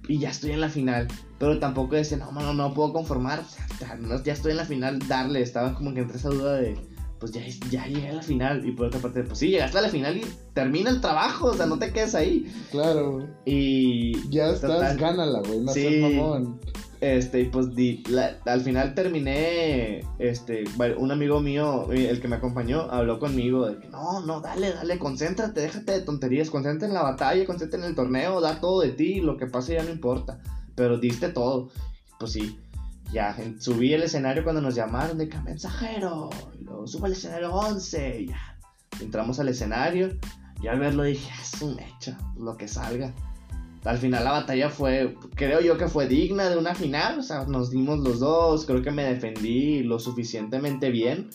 [0.07, 1.07] y ya estoy en la final.
[1.39, 3.39] Pero tampoco decía, no, mano, no puedo conformar.
[3.39, 5.41] O sea, ya estoy en la final, darle.
[5.41, 6.77] Estaba como que entre esa duda de,
[7.19, 8.65] pues ya, ya llegué a la final.
[8.67, 11.47] Y por otra parte, pues sí, llegaste a la final y termina el trabajo.
[11.47, 12.45] O sea, no te quedes ahí.
[12.71, 13.27] Claro, güey.
[13.45, 14.97] Y Ya estás, Total.
[14.97, 15.59] gánala, güey.
[15.61, 15.99] No Sí.
[16.01, 16.59] mamón.
[16.99, 22.19] Este, y pues di- la- al final terminé, este, bueno, un amigo mío, eh, el
[22.19, 26.49] que me acompañó, habló conmigo de que no, no, dale, dale, concéntrate, déjate de tonterías,
[26.49, 29.75] concéntrate en la batalla, concéntrate en el torneo, da todo de ti, lo que pase
[29.75, 30.39] ya no importa,
[30.73, 31.69] pero diste todo.
[32.19, 32.57] Pues sí,
[33.11, 36.29] ya, subí el escenario cuando nos llamaron de que mensajero,
[36.59, 38.57] y luego subo al escenario 11, y ya,
[39.01, 40.09] entramos al escenario,
[40.61, 43.13] y al verlo dije, "Ah, es un hecho, lo que salga.
[43.85, 47.45] Al final la batalla fue, creo yo que fue digna de una final, o sea,
[47.45, 51.29] nos dimos los dos, creo que me defendí lo suficientemente bien,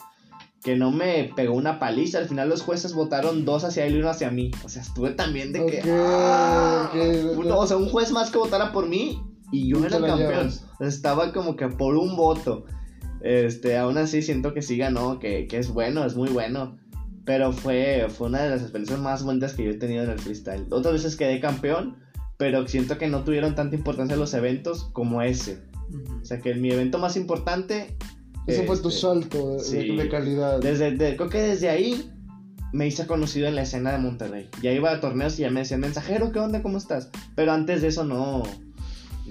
[0.63, 3.99] que no me pegó una paliza, al final los jueces votaron dos hacia él y
[4.01, 5.83] uno hacia mí, o sea, estuve también de que...
[5.91, 6.91] ¡ah!
[6.91, 10.51] ok, Uno- o sea, un juez más que votara por mí y yo era campeón,
[10.81, 12.65] estaba como que por un voto,
[13.21, 16.77] este, aún así siento que sí ganó, que, que es bueno, es muy bueno.
[17.25, 20.19] Pero fue, fue una de las experiencias más bonitas que yo he tenido en el
[20.19, 20.67] freestyle.
[20.73, 21.99] Otras veces quedé campeón,
[22.37, 25.63] pero siento que no tuvieron tanta importancia los eventos como ese.
[26.21, 27.97] O sea, que mi evento más importante.
[28.49, 29.97] Ese fue tu este, salto de, de- sí.
[29.97, 30.59] de calidad.
[30.59, 32.11] Desde, de- creo que desde ahí
[32.73, 34.49] me hice conocido en la escena de Monterrey.
[34.61, 36.61] Ya iba a torneos y ya me decían, mensajero, ¿qué onda?
[36.61, 37.09] ¿Cómo estás?
[37.37, 38.43] Pero antes de eso no.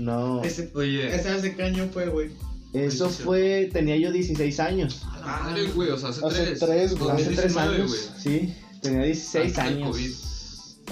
[0.01, 0.43] No.
[0.43, 2.31] Ese, Oye, ese hace qué año fue, güey.
[2.73, 3.69] Eso fue.
[3.71, 5.01] Tenía yo 16 años.
[5.11, 6.59] a la madre, güey, o sea, hace, Hace tres.
[6.59, 7.11] tres, güey.
[7.11, 7.89] Hace 3 2019, años.
[7.89, 8.01] güey.
[8.19, 9.91] Sí, tenía 16 Antes del años.
[9.91, 10.11] COVID.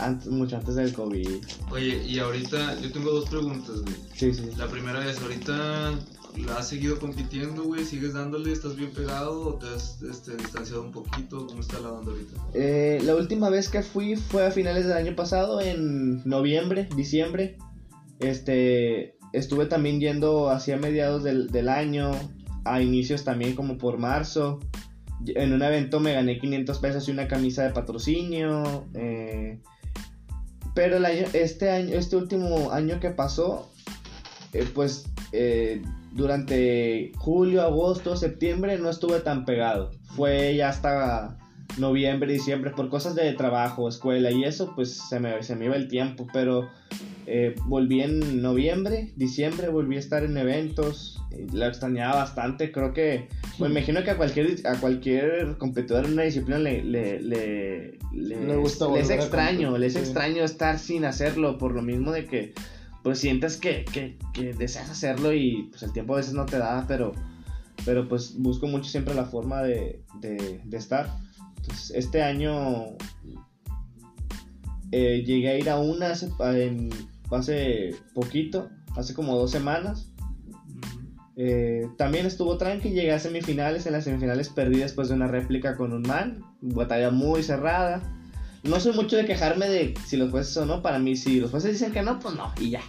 [0.01, 1.27] Antes, mucho antes del COVID.
[1.71, 3.95] Oye, y ahorita yo tengo dos preguntas, güey.
[4.15, 4.49] Sí, sí.
[4.57, 5.99] La primera es, ahorita
[6.45, 10.83] la has seguido compitiendo, güey, sigues dándole, estás bien pegado o te has este, distanciado
[10.83, 12.33] un poquito, ¿cómo está la banda ahorita?
[12.53, 17.57] Eh, la última vez que fui fue a finales del año pasado, en noviembre, diciembre.
[18.19, 22.11] Este, estuve también yendo hacia mediados del, del año,
[22.65, 24.59] a inicios también como por marzo.
[25.25, 28.85] En un evento me gané 500 pesos y una camisa de patrocinio.
[28.93, 29.59] eh,
[30.75, 33.69] pero el año, este año, este último año que pasó,
[34.53, 35.81] eh, pues eh,
[36.13, 39.91] durante julio, agosto, septiembre no estuve tan pegado.
[40.15, 41.37] Fue ya hasta
[41.77, 45.75] noviembre, diciembre, por cosas de trabajo, escuela y eso, pues se me, se me iba
[45.75, 46.27] el tiempo.
[46.31, 46.69] Pero
[47.31, 51.21] eh, volví en noviembre, diciembre, volví a estar en eventos.
[51.31, 53.27] eh, La extrañaba bastante, creo que,
[53.59, 58.55] me imagino que a cualquier, a cualquier competidor en una disciplina le, le, le, Le
[58.57, 59.99] gusta extraño, competir, le es sí.
[59.99, 62.53] extraño estar sin hacerlo, por lo mismo de que
[63.03, 66.57] pues sientes que, que, que deseas hacerlo y pues el tiempo a veces no te
[66.57, 67.13] da, pero,
[67.85, 71.07] pero pues busco mucho siempre la forma de, de, de estar.
[71.57, 72.97] Entonces, este año
[74.91, 76.29] eh, llegué a ir a una hace,
[77.37, 80.07] hace poquito, hace como dos semanas.
[81.35, 85.77] Eh, también estuvo tranqui, llegué a semifinales, en las semifinales perdí después de una réplica
[85.77, 88.01] con un man, batalla muy cerrada.
[88.63, 91.51] No soy mucho de quejarme de si los jueces o no, para mí si los
[91.51, 92.81] jueces dicen que no, pues no, y ya.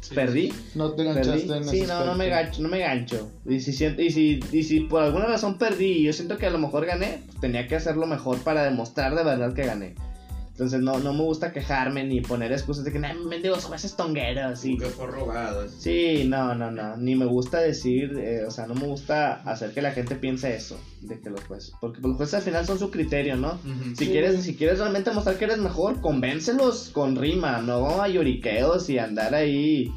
[0.00, 0.16] Sí.
[0.16, 1.20] Perdí, No te perdí.
[1.20, 3.30] enganchaste en Sí, no, no me gancho, no me gancho.
[3.48, 6.50] Y si, y, si, y si por alguna razón perdí y yo siento que a
[6.50, 9.94] lo mejor gané, pues tenía que hacerlo mejor para demostrar de verdad que gané.
[10.52, 14.60] Entonces no, no me gusta quejarme ni poner excusas de que, nah, mendigos, jueces tongueros.
[14.60, 14.76] Sí.
[14.76, 15.62] Que fue robado.
[15.62, 15.76] así.
[15.78, 16.96] sí, no, no, no.
[16.98, 20.54] Ni me gusta decir, eh, o sea, no me gusta hacer que la gente piense
[20.54, 21.72] eso, de que los jueces.
[21.80, 23.58] Porque los jueces al final son su criterio, ¿no?
[23.96, 28.08] Si Sí, quieres, si quieres realmente mostrar que eres mejor, convéncelos con rima, no a
[28.08, 29.90] lloriqueos y andar ahí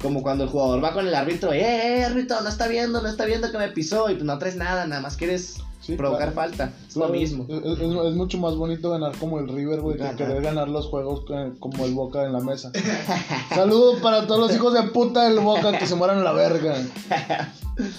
[0.00, 1.60] como cuando el jugador va con el árbitro, eh,
[2.00, 4.56] eh, árbitro, no está viendo, no está viendo que me pisó y pues no traes
[4.56, 6.50] nada, nada más quieres Sí, provocar claro.
[6.50, 6.72] falta.
[6.86, 7.44] Es Claro, lo mismo.
[7.48, 10.16] Es, es- es mucho más bonito ganar como el River, güey, que Ganar.
[10.16, 12.70] querer ganar los juegos que- como el Boca en la mesa.
[13.54, 16.76] Saludos para todos los hijos de puta del Boca que se mueran a la verga.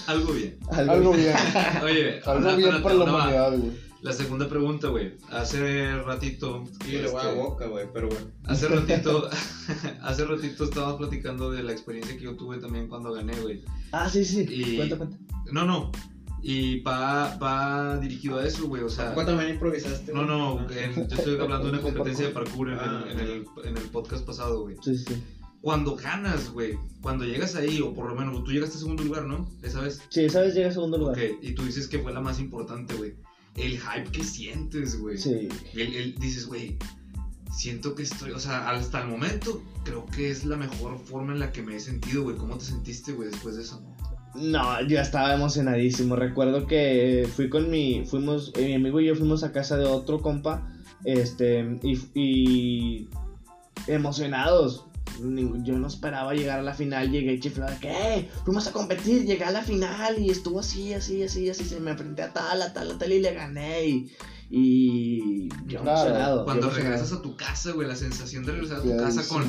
[0.06, 0.56] Algo bien.
[0.70, 1.34] Algo bien.
[1.84, 3.84] Oye, Algo bien para la humanidad, güey.
[4.02, 5.14] La segunda pregunta, güey.
[5.32, 6.64] Hace ratito.
[6.90, 8.26] Yo le voy a este, boca, güey, pero bueno.
[8.46, 9.28] Hace ratito,
[10.02, 13.62] hace ratito estábamos platicando de la experiencia que yo tuve también cuando gané, güey.
[13.92, 14.44] Ah, sí, sí.
[14.48, 15.16] Y- Cuenta, cuenta.
[15.52, 15.90] No, no.
[16.46, 18.82] Y va, va dirigido a eso, güey.
[18.82, 20.12] O sea, ¿Cuánto también improvisaste?
[20.12, 20.60] no, no.
[20.70, 23.04] En- yo estoy hablando de una competencia de parkour en, Ah.
[23.06, 24.76] el, en, el, en el podcast pasado, güey.
[24.82, 25.22] Sí, sí.
[25.62, 26.78] Cuando ganas, güey.
[27.00, 29.50] Cuando llegas ahí, o por lo menos tú llegaste a segundo lugar, ¿no?
[29.62, 30.02] Esa vez.
[30.10, 31.16] Sí, esa vez llega a segundo lugar.
[31.16, 33.14] Ok, y tú dices que fue la más importante, güey.
[33.56, 35.16] El hype que sientes, güey.
[35.16, 35.48] Sí.
[35.72, 36.76] El, el- dices, güey,
[37.50, 41.38] siento que estoy, o sea, hasta el momento creo que es la mejor forma en
[41.38, 42.36] la que me he sentido, güey.
[42.36, 43.80] ¿Cómo te sentiste, güey, después de eso?
[44.34, 46.16] No, yo estaba emocionadísimo.
[46.16, 49.84] Recuerdo que fui con mi, fuimos, eh, mi amigo y yo fuimos a casa de
[49.86, 50.68] otro compa,
[51.04, 53.08] este, y, y
[53.86, 54.86] emocionados.
[55.62, 59.44] Yo no esperaba llegar a la final, llegué chiflado que, "Eh, fuimos a competir, llegué
[59.44, 62.72] a la final y estuvo así, así, así, así, se me enfrenté a tal, a
[62.72, 64.12] tal, a tal y le gané y,
[64.50, 66.38] y yo Claro, emocionado.
[66.40, 66.92] yo Cuando emocionado.
[66.96, 69.44] regresas a tu casa, güey, la sensación de regresar a tu casa con,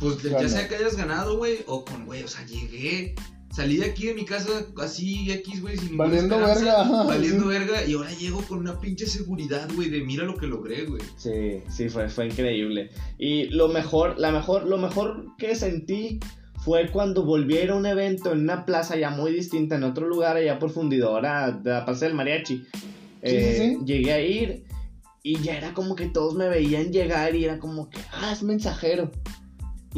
[0.00, 3.14] pues ya sea que hayas ganado, güey, o con, güey, o sea, llegué,
[3.50, 7.48] salí de aquí de mi casa así X, güey, sin Valiendo verga, valiendo sí.
[7.48, 11.02] verga, y ahora llego con una pinche seguridad, güey, de mira lo que logré, güey.
[11.16, 12.90] Sí, sí, fue, fue increíble.
[13.18, 16.20] Y lo mejor, la mejor, lo mejor que sentí
[16.64, 19.84] fue cuando volví a ir a un evento en una plaza ya muy distinta, en
[19.84, 22.64] otro lugar allá por Fundidora, de la Plaza del Mariachi.
[23.22, 23.84] Eh, sí, sí.
[23.84, 24.64] Llegué a ir
[25.22, 28.42] y ya era como que todos me veían llegar y era como que, ah, es
[28.42, 29.10] mensajero.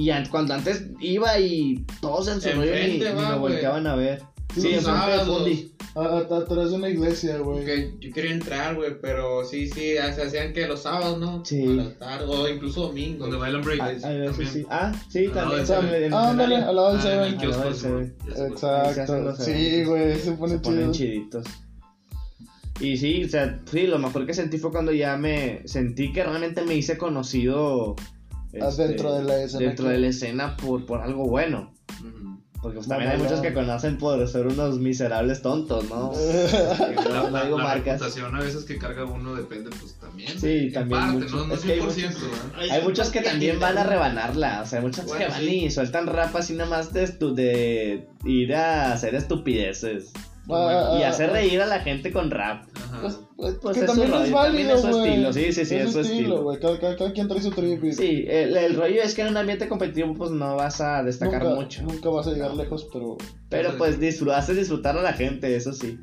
[0.00, 3.94] Y an- cuando antes iba y todos en su rollo ni va, me volteaban a
[3.96, 4.22] ver.
[4.54, 7.64] Sí, Sí, Atrás de una iglesia, güey.
[8.00, 11.44] Yo quería entrar, güey, pero sí, sí, se hacían que los sábados, ¿no?
[11.44, 11.64] Sí.
[11.66, 13.20] A la tarde, o incluso domingos.
[13.28, 13.80] Donde bailan break.
[13.80, 14.34] Ah, a veces también.
[14.48, 14.66] sí.
[14.70, 16.14] Ah, sí, también.
[16.14, 17.02] Ah, ándale, al lado del Ah,
[17.74, 18.16] Seven.
[18.62, 19.36] Ah, Exacto.
[19.36, 20.92] Sí, güey, se pone se ponen chido.
[20.92, 21.46] chiditos.
[22.80, 26.24] Y sí, o sea, sí, lo mejor que sentí fue cuando ya me sentí que
[26.24, 28.02] realmente me hice conocido Ah,
[28.52, 29.66] este, dentro de la escena.
[29.66, 31.72] dentro de la escena por, por algo bueno.
[32.62, 33.42] Porque pues, No, también hay no, muchos no.
[33.42, 36.12] que conocen por ser unos miserables tontos, ¿no?
[36.12, 38.00] La, no la- digo la marcas.
[38.00, 40.38] reputación a veces que carga uno depende, pues también.
[40.38, 41.36] Sí, en también parte, mucho.
[41.36, 42.20] no, no Es que hay 100%, muchos-
[42.52, 42.70] ¿verdad?
[42.76, 45.64] Hay muchos que también van a rebanarla, o sea, hay muchos Bueno, que van sí.
[45.64, 50.12] y sueltan rap así nada más de, estu- de ir a hacer estupideces.
[50.48, 52.64] Ah, y ah, hacer ah, reír a la gente con rap.
[52.74, 53.00] Ajá.
[53.02, 55.10] Pues, pues, Pues que también su es rollo, válido, también es su güey.
[55.10, 56.58] estilo, sí, sí, sí, es su estilo.
[56.60, 59.28] Cada, cada- cada quien trae su trip y Sí, el, el rollo es que en
[59.28, 61.82] un ambiente competitivo pues no vas a destacar nunca, mucho.
[61.82, 63.16] nunca vas a llegar lejos, pero...
[63.48, 65.98] Pero pues disfr- haces disfrutar a la gente, eso sí.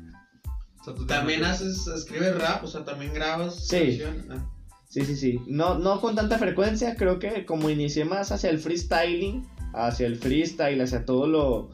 [0.80, 3.66] O sea, tú También haces, escribes rap, o sea, también grabas.
[3.68, 4.00] Sí.
[4.30, 4.46] Ah.
[4.88, 5.40] Sí, sí, sí.
[5.46, 10.16] No, no con tanta frecuencia, creo que como inicié más hacia el freestyling, hacia el
[10.16, 11.68] freestyle, hacia todo lo,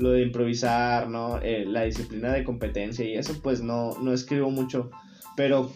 [0.00, 1.38] lo de improvisar, ¿no?
[1.42, 4.90] Eh, la disciplina de competencia y eso, pues no, no escribo mucho.
[5.36, 5.70] Pero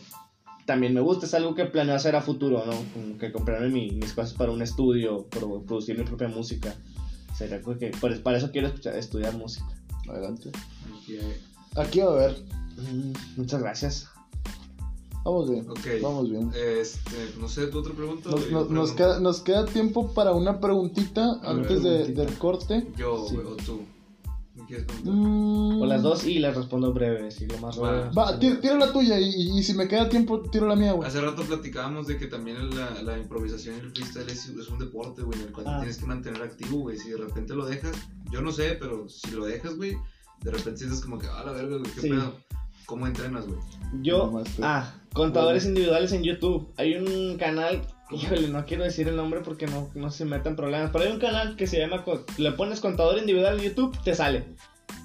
[0.67, 2.73] también me gusta, es algo que planeo hacer a futuro, ¿no?
[2.93, 6.75] Como que comprarme mi- mis cosas para un estudio, pro- producir mi propia música.
[7.37, 9.67] Sería que, por- para eso quiero escuchar- estudiar música.
[10.09, 10.51] Adelante.
[11.77, 12.37] Aquí va a ver.
[12.77, 14.09] Mm, muchas gracias.
[15.25, 15.69] Vamos bien.
[15.71, 15.87] Ok.
[16.03, 16.51] Vamos bien.
[16.55, 18.29] Este, no sé, ¿tu otra pregunta?
[18.31, 22.23] Nos, nos- queda, nos queda tiempo para una preguntita A ver, antes de- preguntita.
[22.25, 22.87] del corte.
[22.97, 23.37] Yo, Sí.
[23.37, 23.81] o tú.
[25.05, 27.91] Mm, O las dos y las respondo breve, si lo más Va.
[27.91, 28.11] breve.
[28.17, 30.93] Va, tira, tira la tuya y, y- y si me queda tiempo, tiro la mía,
[30.93, 31.09] güey.
[31.09, 34.79] Hace rato platicábamos de que también la, la improvisación y el freestyle es, es un
[34.79, 35.79] deporte, güey, en el cual te Ah.
[35.79, 36.97] tienes que mantener activo, güey.
[36.99, 37.93] Si de repente lo dejas,
[38.31, 39.97] yo no sé, pero si lo dejas, güey,
[40.43, 42.09] de repente sientes como que, ah, la verga, güey, qué Sí.
[42.11, 42.35] pedo.
[42.87, 43.59] ¿Cómo entrenas, güey?
[44.03, 46.69] Yo, ah, contadores individuales en YouTube.
[46.77, 47.81] Hay un canal,
[48.11, 51.19] híjole, no quiero decir el nombre porque no, no se metan problemas, pero hay un
[51.19, 52.05] canal que se llama,
[52.39, 54.45] le pones contador individual en YouTube, te sale.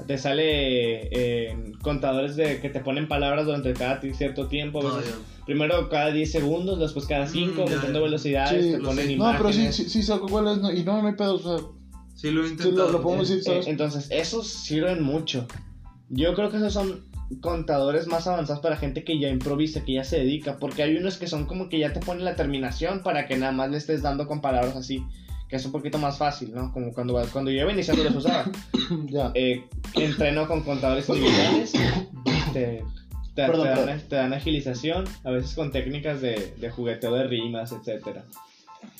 [0.07, 4.79] Te sale eh, contadores de que te ponen palabras durante cada cierto tiempo.
[4.79, 5.11] a No, veces.
[5.13, 5.45] ya.
[5.45, 7.69] Primero cada 10 segundos, después cada 5, Mm,
[8.03, 9.31] velocidades, Sí, te ponen sé.
[9.33, 10.57] No, pero sí, sí, sí, saco cuál es.
[10.59, 11.35] no, y no, no hay pedo.
[11.35, 11.65] O sea,
[12.15, 12.87] Sí, lo he sí, intentado.
[12.87, 13.67] lo, lo podemos decir, Eh, ¿sabes?
[13.67, 15.47] entonces, esos sirven mucho.
[16.09, 17.03] Yo creo que esos son
[17.41, 21.17] contadores más avanzados para gente que ya improvisa, que ya se dedica, porque hay unos
[21.17, 24.01] que son como que ya te ponen la terminación para que nada más le estés
[24.01, 25.03] dando con palabras así,
[25.47, 26.71] que es un poquito más fácil, ¿no?
[26.73, 28.45] Como cuando, cuando yo iba iniciando los usaba.
[29.05, 29.31] Ya.
[29.35, 29.63] Eh,
[29.95, 31.71] entreno con contadores individuales,
[32.53, 32.83] te,
[33.35, 34.01] te, Perdón, te dan, perdón.
[34.09, 38.25] te dan agilización, a veces con técnicas de, de jugueteo de rimas, etcétera.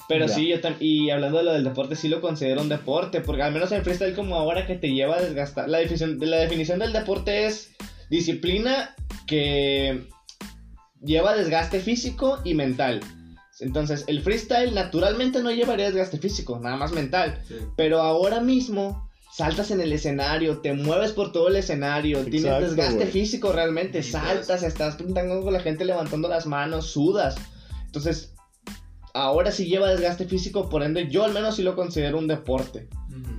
[0.08, 0.34] Pero Ya.
[0.34, 3.54] sí, yo y hablando de lo del deporte, sí lo considero un deporte, porque al
[3.54, 6.94] menos en freestyle como ahora que te lleva a desgastar, la definición, la definición del
[6.94, 7.72] deporte es
[8.10, 8.96] disciplina
[9.28, 10.08] que
[11.02, 13.02] lleva desgaste físico y mental.
[13.60, 17.42] Entonces, el freestyle naturalmente no llevaría desgaste físico, nada más mental.
[17.48, 17.56] Sí.
[17.76, 23.06] Pero ahora mismo saltas en el escenario, te mueves por todo el escenario, tienes desgaste
[23.06, 27.36] físico realmente, saltas, estás pintando con la gente levantando las manos, sudas.
[27.86, 28.34] Entonces,
[29.24, 32.88] ahora sí lleva desgaste físico, por ende yo al menos sí lo considero un deporte.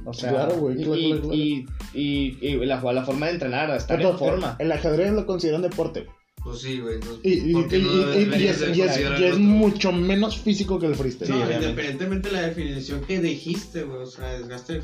[0.05, 1.35] O sea, Claro, güey, y, claro, claro, claro.
[1.35, 4.57] y- y- y la, la forma de entrenar, estar en Entonces, forma.
[4.59, 6.07] El ajedrez lo consideran deporte.
[6.43, 6.99] Pues sí, güey.
[7.23, 10.87] Y, y- ¿por qué y- no y- y- y deberías es, mucho menos físico que
[10.87, 11.27] el freestyle.
[11.27, 11.69] Sí, no, obviamente.
[11.69, 14.01] independientemente de la definición que dijiste, güey.
[14.03, 14.81] O sea, desgaste.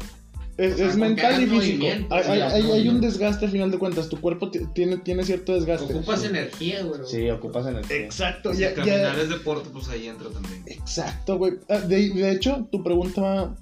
[0.59, 1.84] Es, O sea, es mental y físico.
[2.11, 4.09] Hay, sí, hay- hay- hay un desgaste a final de cuentas.
[4.09, 5.92] Tu cuerpo ti- tiene, tiene cierto desgaste.
[5.92, 7.00] Ocupas energía, güey.
[7.07, 7.96] Sí, ocupas energía.
[7.96, 10.62] Exacto, Si ya, caminar ya- es deporte, pues ahí entra también.
[10.66, 11.54] Exacto, güey.
[11.68, 13.54] Ah, De, de hecho, tu pregunta va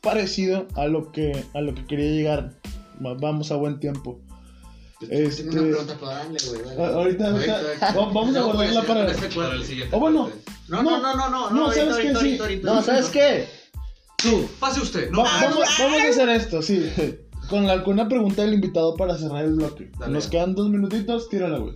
[0.00, 2.54] parecido a lo que a lo que quería llegar.
[3.04, 4.20] Va- Vamos a buen tiempo.
[5.10, 6.62] Este- Tengo una pregunta para darle, güey.
[6.64, 6.82] dale.
[6.82, 7.86] Ah, ahorita, ahorita- Ahorita.
[7.94, 9.10] va- vamos a No, guardarla para.
[9.10, 9.94] este Para el siguiente.
[9.94, 10.38] O bueno, corte.
[10.68, 11.50] No, no, no, no, no.
[11.50, 12.38] No, ahorita, ¿sabes qué?
[12.48, 12.60] Sí.
[12.62, 12.82] No.
[12.82, 13.63] ¿sabes qué?
[14.30, 15.10] Sí, Pase usted.
[15.10, 16.90] No, va- vamos, vamos a hacer esto, sí.
[17.50, 19.90] Con, la, con una pregunta del invitado para cerrar el bloque.
[19.98, 20.14] Dale.
[20.14, 21.74] Nos quedan dos minutitos, tírala, güey.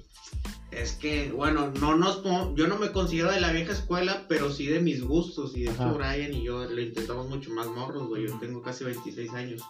[0.71, 2.23] Es que, bueno, no nos
[2.55, 5.55] yo no me considero de la vieja escuela, pero sí de mis gustos.
[5.55, 5.85] Y de Ajá.
[5.91, 8.27] hecho, Brian y yo lo intentamos mucho más morros, güey.
[8.27, 9.63] Yo tengo casi 26 años.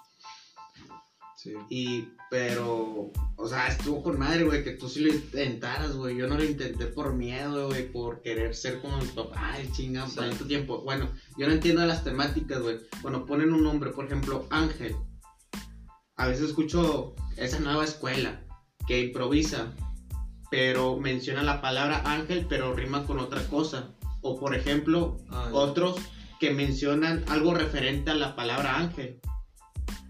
[1.48, 1.54] Sí.
[1.70, 6.16] Y, pero, o sea, estuvo con madre, güey, que tú sí lo intentaras, güey.
[6.16, 9.52] Yo no lo intenté por miedo, güey, por querer ser como mi papá.
[9.54, 10.30] Ay, chingado, por Sí.
[10.30, 10.82] tanto tiempo.
[10.82, 12.78] Bueno, yo no entiendo las temáticas, güey.
[13.02, 14.94] Bueno, ponen un nombre, por ejemplo, Ángel.
[16.16, 18.42] A veces escucho esa nueva escuela
[18.86, 19.72] que improvisa,
[20.50, 23.94] pero menciona la palabra ángel, pero rima con otra cosa.
[24.20, 25.96] O, por ejemplo, Ah, otros
[26.40, 29.20] que mencionan algo referente a la palabra ángel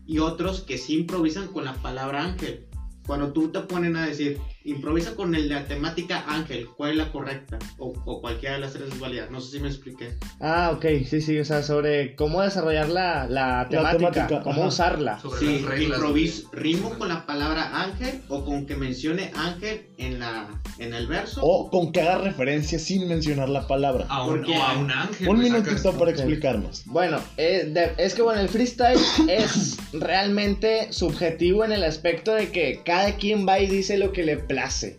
[0.08, 2.66] y otros que sí improvisan con la palabra ángel.
[3.06, 4.40] Cuando tú te ponen a decir,
[4.70, 7.58] improvisa con el de la temática ángel, ¿cuál es la correcta?
[7.78, 9.28] O, o cualquiera de las tres es válida.
[9.30, 10.16] No sé si me expliqué.
[10.40, 14.68] Ah, ok, sí, sí, o sea, sobre cómo desarrollar la, la temática, temática, cómo ajá.
[14.68, 15.18] usarla.
[15.20, 15.98] Sobre Sí, las reglas.
[15.98, 20.48] improviso, rimo con la palabra ángel o con que mencione ángel en, la,
[20.78, 21.40] en el verso.
[21.42, 24.06] O con que haga referencia sin mencionar la palabra.
[24.08, 25.28] A un, o a un ángel.
[25.28, 26.82] Un minutito para explicarnos.
[26.86, 28.98] Bueno, eh, de- es que bueno, el freestyle
[29.28, 34.24] es realmente subjetivo en el aspecto de que cada quien va y dice lo que
[34.24, 34.96] le place.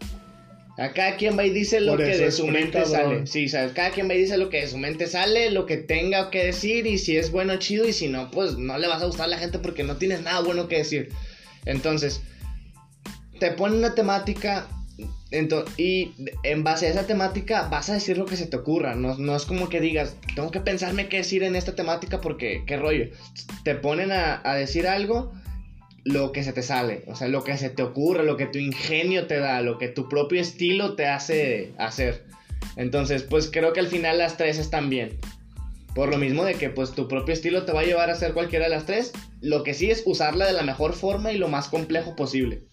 [0.78, 3.28] A cada quien va y dice lo Por que de su mente sale.
[3.28, 5.66] Sí, o sea, cada quien va y dice lo que de su mente sale, lo
[5.66, 8.88] que tenga que decir, y si es bueno, chido, y si no, pues no le
[8.88, 11.10] vas a gustar a la gente porque no tienes nada bueno que decir.
[11.66, 12.22] Entonces,
[13.40, 14.68] te ponen una temática
[15.78, 18.96] y en base a esa temática vas a decir lo que se te ocurra.
[18.96, 22.64] No, no es como que digas, tengo que pensarme qué decir en esta temática porque
[22.66, 23.10] qué rollo.
[23.66, 25.34] Te ponen a, a decir algo,
[26.12, 27.04] lo que se te sale.
[27.08, 29.88] O sea, lo que se te ocurre, lo que tu ingenio te da, lo que
[29.88, 32.26] tu propio estilo te hace hacer.
[32.76, 35.20] Entonces, pues creo que al final las tres están bien.
[35.94, 38.34] Por lo mismo de que pues tu propio estilo te va a llevar a hacer
[38.34, 39.12] cualquiera de las tres.
[39.42, 42.64] Lo que sí es usarla de la mejor forma y lo más complejo posible.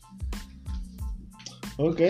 [1.78, 2.00] Ok,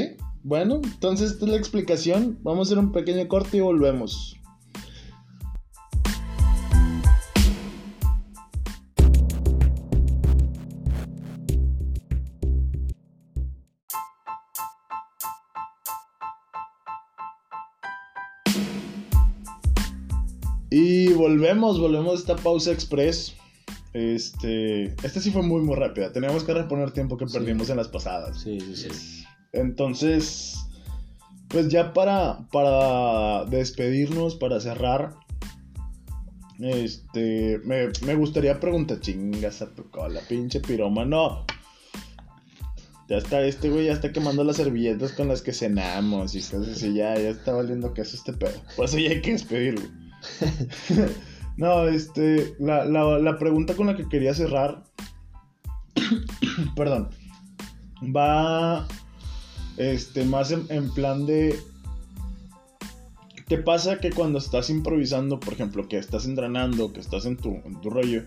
[0.43, 2.39] bueno, entonces esta es la explicación.
[2.43, 4.37] Vamos a hacer un pequeño corte y volvemos.
[21.27, 23.35] Volvemos, volvemos a esta pausa express.
[23.93, 26.13] Este, esta sí fue muy muy rápida.
[26.13, 27.39] Teníamos que reponer tiempo que Sí.
[27.39, 28.41] perdimos en las pasadas.
[28.41, 29.25] Sí, sí, sí.
[29.53, 30.57] Entonces,
[31.49, 35.15] pues ya para, para despedirnos, para cerrar,
[36.61, 41.45] este, me, me gustaría preguntar, chingas a tu cola, pinche pirómano.
[43.09, 46.69] Ya está, este güey ya está quemando las servilletas con las que cenamos y cosas
[46.77, 48.61] así, ya, ya está valiendo queso este pedo.
[48.77, 49.87] Por eso ya hay que despedirlo.
[51.57, 54.85] no, este, la, la, pregunta con la que quería cerrar,
[56.77, 57.11] perdón,
[58.03, 58.87] va
[59.77, 61.59] este, más en, en plan de.
[63.49, 67.61] ¿Te pasa que cuando estás improvisando, por ejemplo, que estás entrenando, que estás en tu,
[67.65, 68.25] en tu rollo,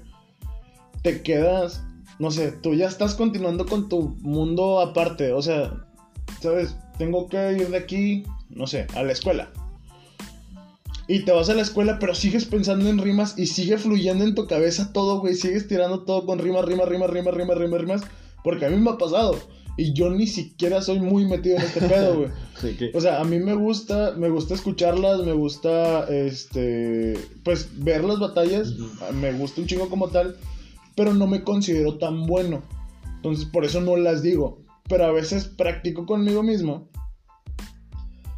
[1.02, 1.84] te quedas,
[2.20, 5.86] no sé, tú ya estás continuando con tu mundo aparte, o sea,
[6.42, 6.78] ¿sabes?
[6.98, 9.52] Tengo que ir de aquí, no sé, a la escuela.
[11.10, 14.36] Y te vas a la escuela, pero sigues pensando en rimas y sigue fluyendo en
[14.36, 15.34] tu cabeza todo, güey.
[15.34, 18.02] Sigues tirando todo con rimas, rimas, rimas, rimas, rimas, rimas, rimas.
[18.44, 19.36] Porque a mí me ha pasado.
[19.76, 22.30] Y yo ni siquiera soy muy metido en este pedo, güey.
[22.62, 27.70] Sí, que- O sea, a mí me gusta, me gusta escucharlas, me gusta, este, pues
[27.84, 28.74] ver las batallas,
[29.14, 30.36] me gusta un chingo como tal,
[30.96, 32.62] pero no me considero tan bueno.
[33.16, 34.60] Entonces, por eso no las digo.
[34.88, 36.88] Pero a veces practico conmigo mismo.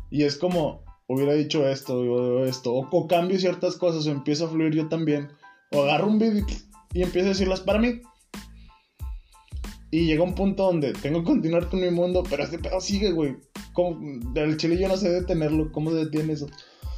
[0.10, 4.46] Y es como, hubiera dicho esto, o esto, o, o cambio ciertas cosas, o empiezo
[4.46, 5.30] a fluir yo también.
[5.72, 6.50] O agarro un beat
[6.94, 8.02] y empiezo a decirlas para mí.
[9.94, 13.12] Y llega un punto donde tengo que continuar con mi mundo, pero este pedo sigue,
[13.12, 13.36] güey.
[13.74, 14.00] ¿Cómo-
[14.36, 15.72] El chile yo no sé detenerlo.
[15.72, 16.48] ¿Cómo se detiene eso?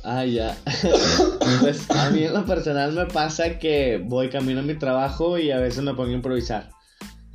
[0.04, 0.56] Ah, ya.
[1.62, 5.49] pues a mí en lo personal me pasa que voy camino a mi trabajo y
[5.49, 6.70] a veces me pongo a improvisar.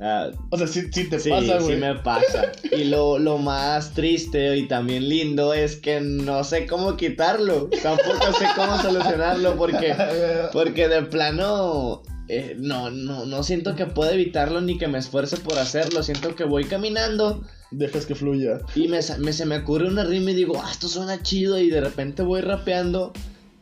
[0.01, 2.51] Ah, O sea, sí, sí te sí, pasa, sí me pasa.
[2.71, 7.69] Y lo, lo más triste y también lindo es que no sé cómo quitarlo.
[7.83, 9.93] Tampoco sé cómo solucionarlo porque,
[10.53, 15.35] porque de plano eh, no, no, no siento que pueda evitarlo ni que me esfuerce
[15.37, 16.01] por hacerlo.
[16.01, 18.59] Siento que voy caminando Dejas que fluya.
[18.75, 21.59] y me, me- se me ocurre una rima y digo, ah, esto suena chido.
[21.59, 23.11] Y de repente voy rapeando,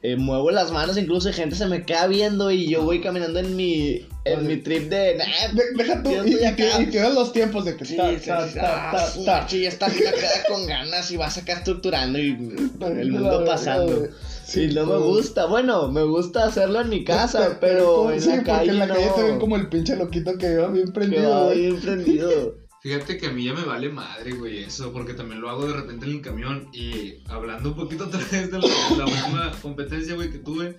[0.03, 3.55] eh, muevo las manos, incluso gente se me queda viendo y yo voy caminando en
[3.55, 5.15] mi, en mi trip de.
[5.15, 6.81] "Nah, De- deja tú, y, y te, acá".
[6.81, 10.67] y te das los tiempos de que Sí, ta, sí, ta, ah, está acá con
[10.67, 14.07] ganas y vas acá estructurando y el mundo pasando.
[14.45, 15.45] Sí, no me gusta.
[15.45, 18.85] Bueno, me gusta hacerlo en mi casa, pero en sí, la porque calle en la
[18.87, 18.93] no.
[18.93, 21.59] calle te ven como el pinche loquito que va bien Que prendido, va güey.
[21.61, 22.55] bien prendido.
[22.81, 25.73] Fíjate que a mí ya me vale madre, güey, eso, porque también lo hago de
[25.73, 26.69] repente en el camión.
[26.73, 28.67] Y hablando un poquito otra vez de la,
[28.97, 30.77] la última competencia, güey, que tuve,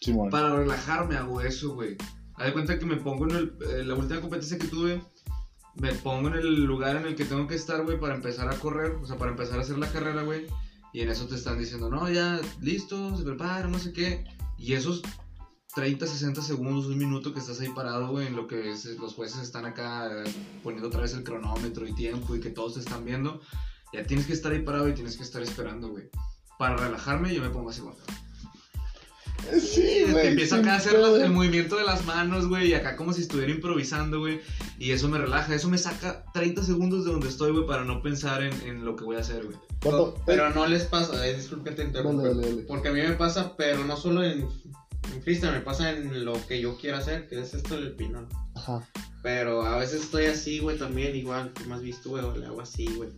[0.00, 0.30] Simón.
[0.30, 1.96] para relajarme hago eso, güey.
[2.34, 5.02] Haz de cuenta que me pongo en el, eh, la última competencia que tuve,
[5.74, 8.58] me pongo en el lugar en el que tengo que estar, güey, para empezar a
[8.58, 10.46] correr, o sea, para empezar a hacer la carrera, güey.
[10.92, 14.24] Y en eso te están diciendo, no, ya, listo, se prepara, no sé qué.
[14.58, 15.02] Y esos
[15.74, 19.14] 30, 60 segundos, un minuto que estás ahí parado, güey, en lo que es- los
[19.14, 20.24] jueces están acá eh,
[20.62, 23.40] poniendo otra vez el cronómetro y tiempo y que todos te están viendo,
[23.92, 26.04] ya tienes que estar ahí parado y tienes que estar esperando, güey.
[26.58, 27.94] Para relajarme, yo me pongo así, güey.
[29.60, 30.26] Sí, Te güey.
[30.28, 33.22] empiezo acá a hacer las- el movimiento de las manos, güey, y acá como si
[33.22, 34.40] estuviera improvisando, güey.
[34.78, 38.02] Y eso me relaja, eso me saca 30 segundos de donde estoy, güey, para no
[38.02, 39.56] pensar en, en lo que voy a hacer, güey.
[40.26, 42.22] Pero no les pasa, eh, disculpe que te interrumpa.
[42.22, 42.62] Dale, dale, dale.
[42.62, 44.46] Porque a mí me pasa, pero no solo en,
[45.14, 48.28] en freestyle, me pasa en lo que yo quiero hacer, que es esto del pinón.
[48.54, 48.86] Ajá.
[49.22, 52.86] Pero a veces estoy así, güey, también, igual, como has visto, güey, le hago así,
[52.96, 53.10] güey.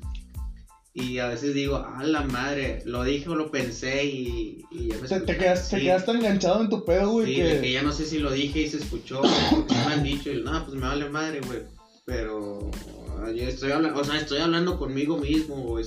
[0.97, 4.99] Y a veces digo, a la madre, lo dije o lo pensé y, y ya
[4.99, 5.83] me Te, te, quedas, te Sí.
[5.87, 7.45] quedas tan enganchado en tu pedo, güey, Sí, que...
[7.45, 9.21] de que ya no sé si lo dije y se escuchó,
[9.69, 11.61] me han dicho, y no, pues me vale madre, güey.
[12.05, 12.71] Pero
[13.19, 15.79] ah, yo estoy hablando, o sea, estoy hablando conmigo mismo, o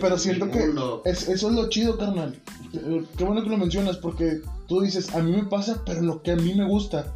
[0.00, 0.70] Pero siento que
[1.04, 2.38] es, eso es lo chido, carnal.
[2.72, 6.22] Eh, Qué bueno que lo mencionas, porque tú dices, a mí me pasa, pero lo
[6.22, 7.14] que a mí me gusta.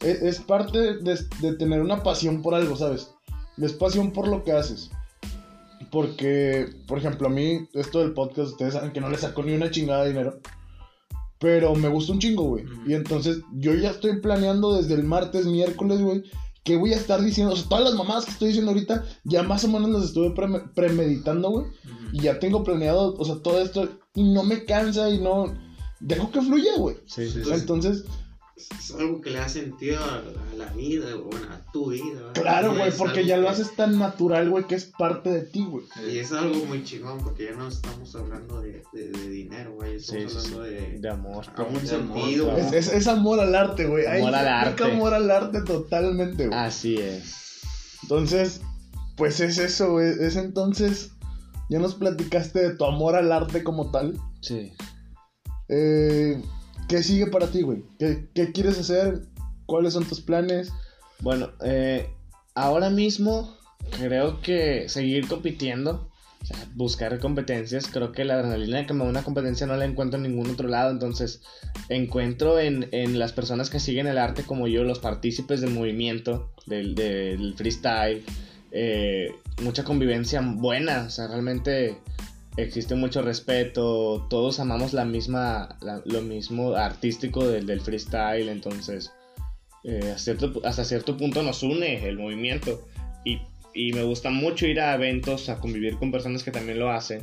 [0.00, 3.10] Es, es parte de, de tener una pasión por algo, ¿sabes?
[3.60, 4.90] Es pasión por lo que haces.
[5.90, 9.54] Porque, por ejemplo, a mí, esto del podcast, ustedes saben que no le saco ni
[9.54, 10.38] una chingada de dinero.
[11.40, 12.64] Pero me gusta un chingo, güey.
[12.86, 16.24] Y entonces yo ya estoy planeando desde el martes, miércoles, güey.
[16.68, 17.54] ¿Qué voy a estar diciendo?
[17.54, 20.34] O sea, todas las mamadas que estoy diciendo ahorita, ya más o menos las estuve
[20.34, 21.64] preme- premeditando, güey.
[22.12, 23.88] Y ya tengo planeado, o sea, todo esto.
[24.14, 25.46] Y no me cansa y no.
[25.98, 26.96] Dejo que fluya, güey.
[27.06, 27.64] Sí, sí, sí.
[28.58, 32.14] Es algo que le da sentido a, a la vida, bueno, a tu vida.
[32.14, 32.32] ¿verdad?
[32.34, 35.84] claro, güey, porque ya lo haces tan natural, güey, que es parte de ti, güey.
[36.10, 39.96] Y es algo muy chingón, porque ya no estamos hablando de, de, de dinero, güey.
[39.96, 41.46] Estamos Sí, hablando de, De amor.
[41.56, 42.44] a un de amor, sentido.
[42.46, 42.58] claro.
[42.60, 44.06] Es, es, es amor al arte, güey.
[44.06, 44.84] Ahí Amor al arte.
[44.84, 46.58] amor al arte totalmente, güey.
[46.58, 47.60] Así es.
[48.02, 48.60] Entonces,
[49.16, 50.08] pues es eso, güey.
[50.20, 51.10] Es entonces.
[51.70, 54.18] Ya nos platicaste de tu amor al arte como tal.
[54.40, 54.72] Sí.
[55.68, 56.42] Eh,
[56.88, 57.84] ¿Qué sigue para ti, güey?
[57.98, 59.20] ¿Qué, quieres hacer?
[59.66, 60.72] ¿Cuáles son tus planes?
[61.20, 62.08] Bueno, eh,
[62.54, 63.58] ahora mismo
[63.98, 66.10] creo que seguir compitiendo,
[66.42, 69.84] o sea, buscar competencias, creo que la adrenalina que me da una competencia no la
[69.84, 71.42] encuentro en ningún otro lado, entonces
[71.90, 76.54] encuentro en, en las personas que siguen el arte como yo, los partícipes del movimiento,
[76.66, 78.24] del, del freestyle,
[78.70, 81.98] eh, mucha convivencia buena, o sea, realmente
[82.62, 89.12] existe mucho respeto, todos amamos la misma, la- lo mismo artístico del, del freestyle, entonces
[89.84, 92.86] eh, cierto- hasta cierto punto nos une el movimiento
[93.24, 93.38] y,
[93.74, 97.22] y me gusta mucho ir a eventos, a convivir con personas que también lo hacen,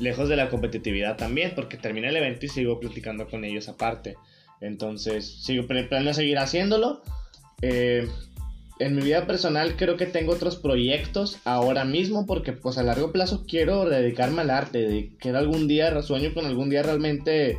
[0.00, 4.16] lejos de la competitividad también, porque termina el evento y sigo platicando con ellos aparte,
[4.60, 7.02] entonces sigo planeo seguir haciéndolo.
[7.62, 8.08] Eh,
[8.84, 13.12] en mi vida personal creo que tengo otros proyectos ahora mismo porque pues a largo
[13.12, 17.58] plazo quiero dedicarme al arte, de, quiero algún día, sueño con algún día realmente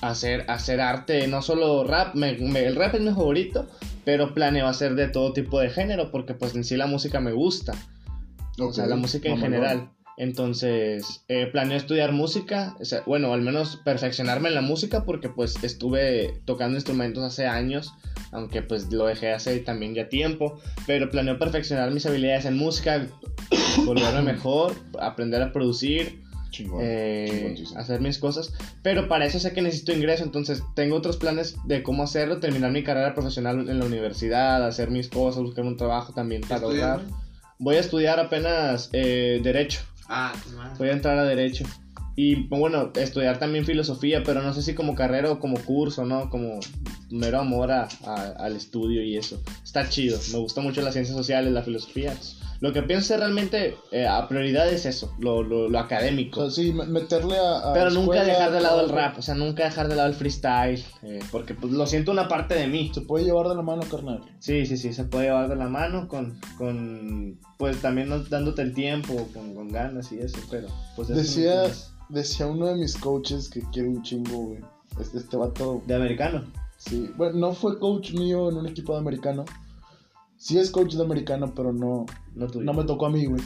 [0.00, 3.66] hacer, hacer arte, no solo rap, me- me- el rap es mi favorito,
[4.04, 7.32] pero planeo hacer de todo tipo de género porque pues en sí la música me
[7.32, 7.72] gusta,
[8.58, 9.90] o sea, la música en general.
[10.18, 15.28] Entonces, eh, planeo estudiar música, o sea, bueno, al menos perfeccionarme en la música porque
[15.28, 17.94] pues estuve tocando instrumentos hace años,
[18.32, 20.58] aunque pues lo dejé hace también ya tiempo,
[20.88, 23.06] pero planeo perfeccionar mis habilidades en música,
[23.84, 26.20] volverme mejor, aprender a producir,
[26.50, 26.80] Chingón.
[26.82, 31.54] eh, hacer mis cosas, pero para eso sé que necesito ingreso, entonces tengo otros planes
[31.64, 35.76] de cómo hacerlo, terminar mi carrera profesional en la universidad, hacer mis cosas, buscar un
[35.76, 37.02] trabajo también para ahorrar.
[37.60, 39.80] Voy a estudiar apenas eh, derecho.
[40.08, 40.72] Ah, qué mal.
[40.78, 41.64] Voy a entrar a Derecho.
[42.16, 46.30] Y bueno, estudiar también filosofía, pero no sé si como carrera o como curso, ¿no?
[46.30, 46.58] Como
[47.10, 47.84] mero amor a-
[48.38, 49.40] al estudio y eso.
[49.62, 50.18] Está chido.
[50.32, 52.16] Me gusta mucho las ciencias sociales, la filosofía.
[52.60, 56.40] Lo que pienso realmente eh, a prioridad es eso, lo, lo, lo O académico.
[56.50, 57.70] sea, sí, me- meterle a.
[57.70, 60.14] a Pero nunca dejar de lado el rap, o sea, nunca dejar de lado el
[60.14, 62.90] freestyle, eh, porque pues, lo siento una parte de mí.
[62.92, 64.22] Se puede llevar de la mano, carnal.
[64.40, 68.62] Sí, sí, sí, se puede llevar de la mano con, con pues también no- dándote
[68.62, 70.66] el tiempo, con, con ganas y eso, pero
[70.96, 74.60] pues eso Decía, no es- decía uno de mis coaches que quiere un chingo, güey.
[75.00, 76.44] Este, este vato, de americano.
[76.76, 77.08] sí.
[77.16, 79.44] Bueno, no fue coach mío en un equipo de americano.
[80.38, 83.42] Sí es coach de americano, pero no, No me tocó a mí, güey.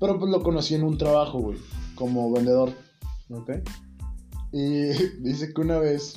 [0.00, 1.58] Pero pues lo conocí en un trabajo, güey,
[1.94, 2.72] como vendedor.
[3.30, 3.50] Ok.
[4.52, 4.88] Y
[5.20, 6.14] dice que una vez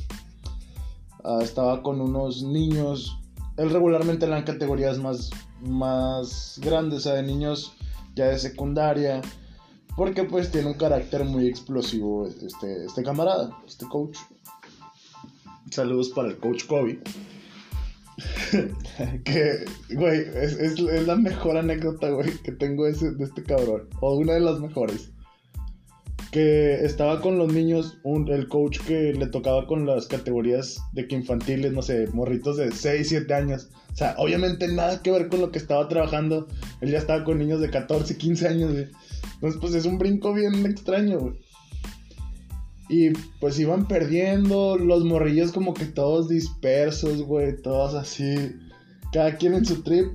[1.24, 3.20] ah, estaba con unos niños.
[3.58, 5.30] Él regularmente dan categorías más,
[5.62, 7.74] más grandes, o sea, de niños
[8.16, 9.22] ya de secundaria.
[9.98, 14.18] Porque pues tiene un carácter muy explosivo este, este camarada, este coach.
[15.72, 17.02] Saludos para el coach Kobe.
[19.24, 23.88] que, güey, es, es- la mejor anécdota, güey, que tengo ese- de este cabrón.
[24.02, 25.12] O una de las mejores
[26.32, 31.08] que estaba con los niños, un- el coach que le tocaba con las categorías de
[31.08, 33.70] que infantiles, no sé, morritos de 6, 7 años.
[33.94, 36.48] O sea, obviamente nada que ver con lo que estaba trabajando.
[36.82, 38.88] Él ya estaba con niños de 14, 15 años, güey.
[39.36, 41.34] Entonces, pues es un brinco bien extraño, güey.
[42.90, 43.10] Y
[43.40, 48.56] pues iban perdiendo los morrillos como que todos dispersos, güey, todos así,
[49.12, 50.08] cada quien en su trip.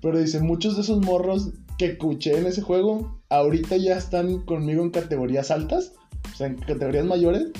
[0.00, 4.82] Pero dice, muchos de esos morros que escuché en ese juego, ahorita ya están conmigo
[4.82, 5.92] en categorías altas,
[6.32, 7.52] o sea, en categorías mayores,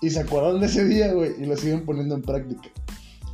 [0.00, 2.70] y se acuerdan de ese día, güey, y lo siguen poniendo en práctica.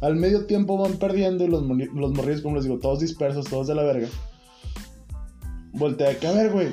[0.01, 1.63] Al medio tiempo van perdiendo y los,
[1.95, 4.09] los morrillos, como les digo, todos dispersos, todos de la verga.
[5.73, 6.69] Voltea a ver, güey.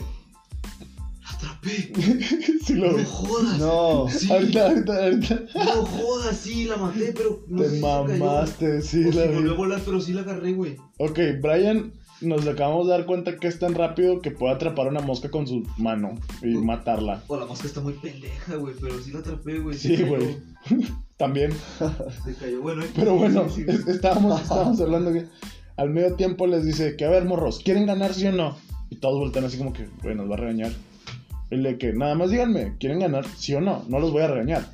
[1.38, 1.94] Atrapé.
[2.76, 3.04] Lo No vi.
[3.06, 3.60] jodas.
[3.60, 4.06] No.
[4.10, 4.32] Sí.
[4.32, 5.42] Ahorita, ahorita, ahorita.
[5.56, 9.36] No jodas, sí, la maté, pero no sé Te mamaste, sí, la vi.
[9.36, 10.76] volvió a volar, pero sí la agarré, güey.
[10.98, 15.00] Ok, Brian, nos acabamos de dar cuenta que es tan rápido que puede atrapar una
[15.02, 17.24] mosca con su mano y matarla.
[17.28, 19.78] O la mosca está muy pendeja, güey, pero sí la atrapé, güey.
[19.78, 20.38] Sí, güey.
[21.18, 21.52] También.
[22.26, 22.84] Se cayó, bueno.
[22.84, 22.90] eh.
[22.96, 25.26] Pero bueno, Sí, sí, es- estábamos, estábamos hablando que
[25.78, 28.58] al medio tiempo les dice que, a ver, morros, ¿quieren ganar sí o no?
[28.90, 30.72] Y todos voltean así como que, güey, nos va a regañar.
[31.50, 33.86] Y le que, nada más díganme, ¿quieren ganar sí o no?
[33.88, 34.66] No los voy a regañar.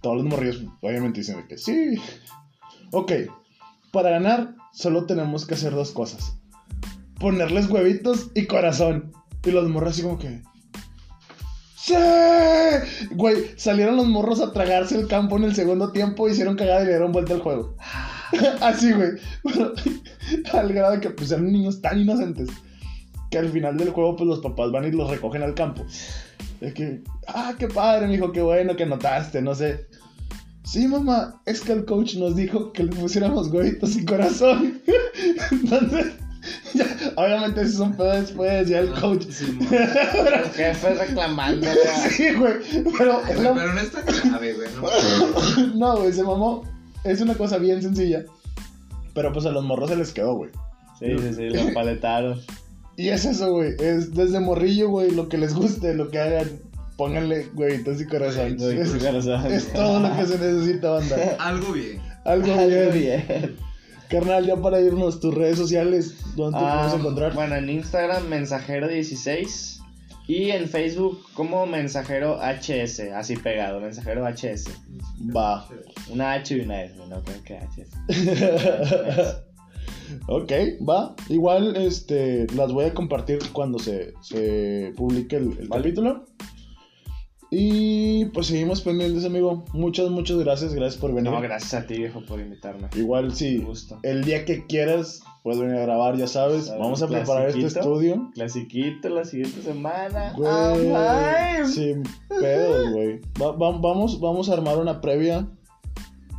[0.00, 1.96] Todos los morrillos obviamente dicen de que sí.
[2.90, 3.12] Ok,
[3.92, 6.38] para ganar solo tenemos que hacer dos cosas.
[7.18, 9.12] Ponerles huevitos y corazón.
[9.44, 10.42] Y los morros así como que...
[11.76, 11.94] ¡Sí!
[13.10, 16.84] Güey, salieron los morros a tragarse el campo en el segundo tiempo, hicieron cagada y
[16.84, 17.76] le dieron vuelta al juego.
[18.60, 19.10] Así, güey.
[20.52, 22.48] Al grado de que pues eran niños tan inocentes
[23.32, 25.84] que al final del juego pues los papás van y los recogen al campo.
[26.60, 29.86] Es que, ah, qué padre, mijo, qué bueno que anotaste, no sé.
[30.64, 34.80] Sí, mamá, es que el coach nos dijo que le pusiéramos huevitos y corazón.
[35.50, 36.12] Entonces,
[36.74, 36.86] ya,
[37.16, 39.24] obviamente eso es un pedo después, ya el coach.
[39.30, 42.10] Sí, mo- Los jefes reclamando, güey.
[42.10, 42.54] Sí, güey,
[42.96, 44.68] pero Ay, la- Pero no está grave, güey.
[44.76, 45.66] No.
[45.74, 46.62] No, güey, se mamó.
[47.04, 48.24] Es una cosa bien sencilla.
[49.14, 50.50] Pero pues a los morros se les quedó, güey.
[51.00, 52.40] Sí, sí, sí, lo paletaron.
[52.96, 53.74] Y es eso, güey.
[53.78, 56.48] Es desde morrillo, güey, lo que les guste, lo que hagan.
[56.96, 58.56] Pónganle huevitos y corazón.
[58.58, 61.36] Güey, Es, es todo lo que se necesita, banda.
[61.38, 62.00] Algo bien.
[62.24, 62.92] Algo Algo bien.
[62.92, 63.56] bien.
[64.08, 67.32] Carnal, ya para irnos, tus redes sociales, ¿dónde te Ah, podemos encontrar?
[67.34, 69.78] Bueno, en Instagram, mensajero16.
[70.28, 73.10] Y en Facebook, como mensajero HS.
[73.14, 74.66] Así pegado, mensajero HS.
[75.34, 75.66] Va.
[76.10, 77.88] Una H y una S, no creo que HS.
[80.28, 80.52] ok,
[80.88, 81.14] va.
[81.28, 85.82] Igual, este, las voy a compartir cuando se, se publique el, el Vale.
[85.82, 86.24] capítulo.
[87.54, 89.64] Y pues seguimos pendientes, amigo.
[89.74, 90.72] Muchas, muchas gracias.
[90.72, 91.30] Gracias por venir.
[91.30, 92.88] No, gracias a ti, viejo, por invitarme.
[92.96, 93.30] Igual
[93.66, 93.98] gusto.
[94.02, 96.70] el día que quieras puedes venir a grabar, ya sabes.
[96.70, 98.30] Vamos a preparar este estudio.
[98.32, 100.32] Clasiquito la siguiente semana.
[100.34, 102.04] Güey, Ay, sin
[102.40, 103.20] pedos, güey.
[103.38, 105.46] Va- va- vamos, vamos a armar una previa.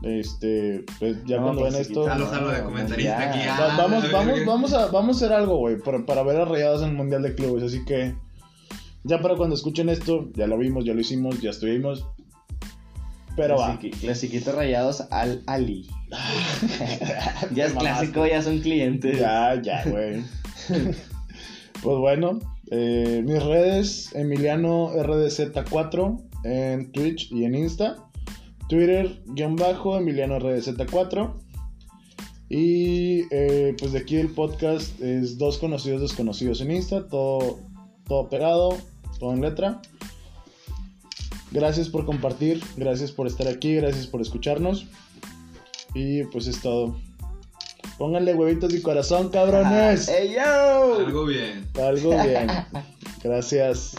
[0.04, 2.06] Este, pues ya No, cuando pues, ven esto.
[2.06, 3.30] Jalo, jalo de No, comentarista ya.
[3.30, 3.40] aquí.
[3.48, 6.46] Va- ah, vamos, vamos, vamos a, vamos a hacer algo, güey, para, para ver a
[6.46, 7.64] Rayados en el Mundial de Clubes.
[7.64, 8.14] Así que
[9.06, 12.06] ya para cuando escuchen esto, ya lo vimos, ya lo hicimos, ya estuvimos.
[13.38, 13.80] Pero va.
[13.80, 15.88] Clasiqui- Clasiquitos rayados al Ali.
[17.56, 19.18] ya es clásico, ya son clientes.
[19.20, 20.22] Ya, ya, güey.
[21.82, 22.40] pues bueno,
[22.72, 27.96] eh, mis redes, Emiliano RDZ4 en Twitch y en Insta.
[28.74, 31.32] Twitter, guion bajo, Emiliano RDZ4.
[32.50, 37.60] Y eh, pues de aquí el podcast es dos conocidos desconocidos en Insta, todo,
[38.08, 38.76] todo pegado,
[39.20, 39.80] todo en letra.
[41.52, 44.88] Gracias por compartir, gracias por estar aquí, gracias por escucharnos.
[45.94, 46.98] Y pues es todo.
[48.00, 50.08] Pónganle huevitos y corazón, cabrones.
[50.08, 50.96] ¡Ey, yo!
[50.96, 51.68] Algo bien.
[51.80, 52.48] Algo bien.
[53.24, 53.96] Gracias.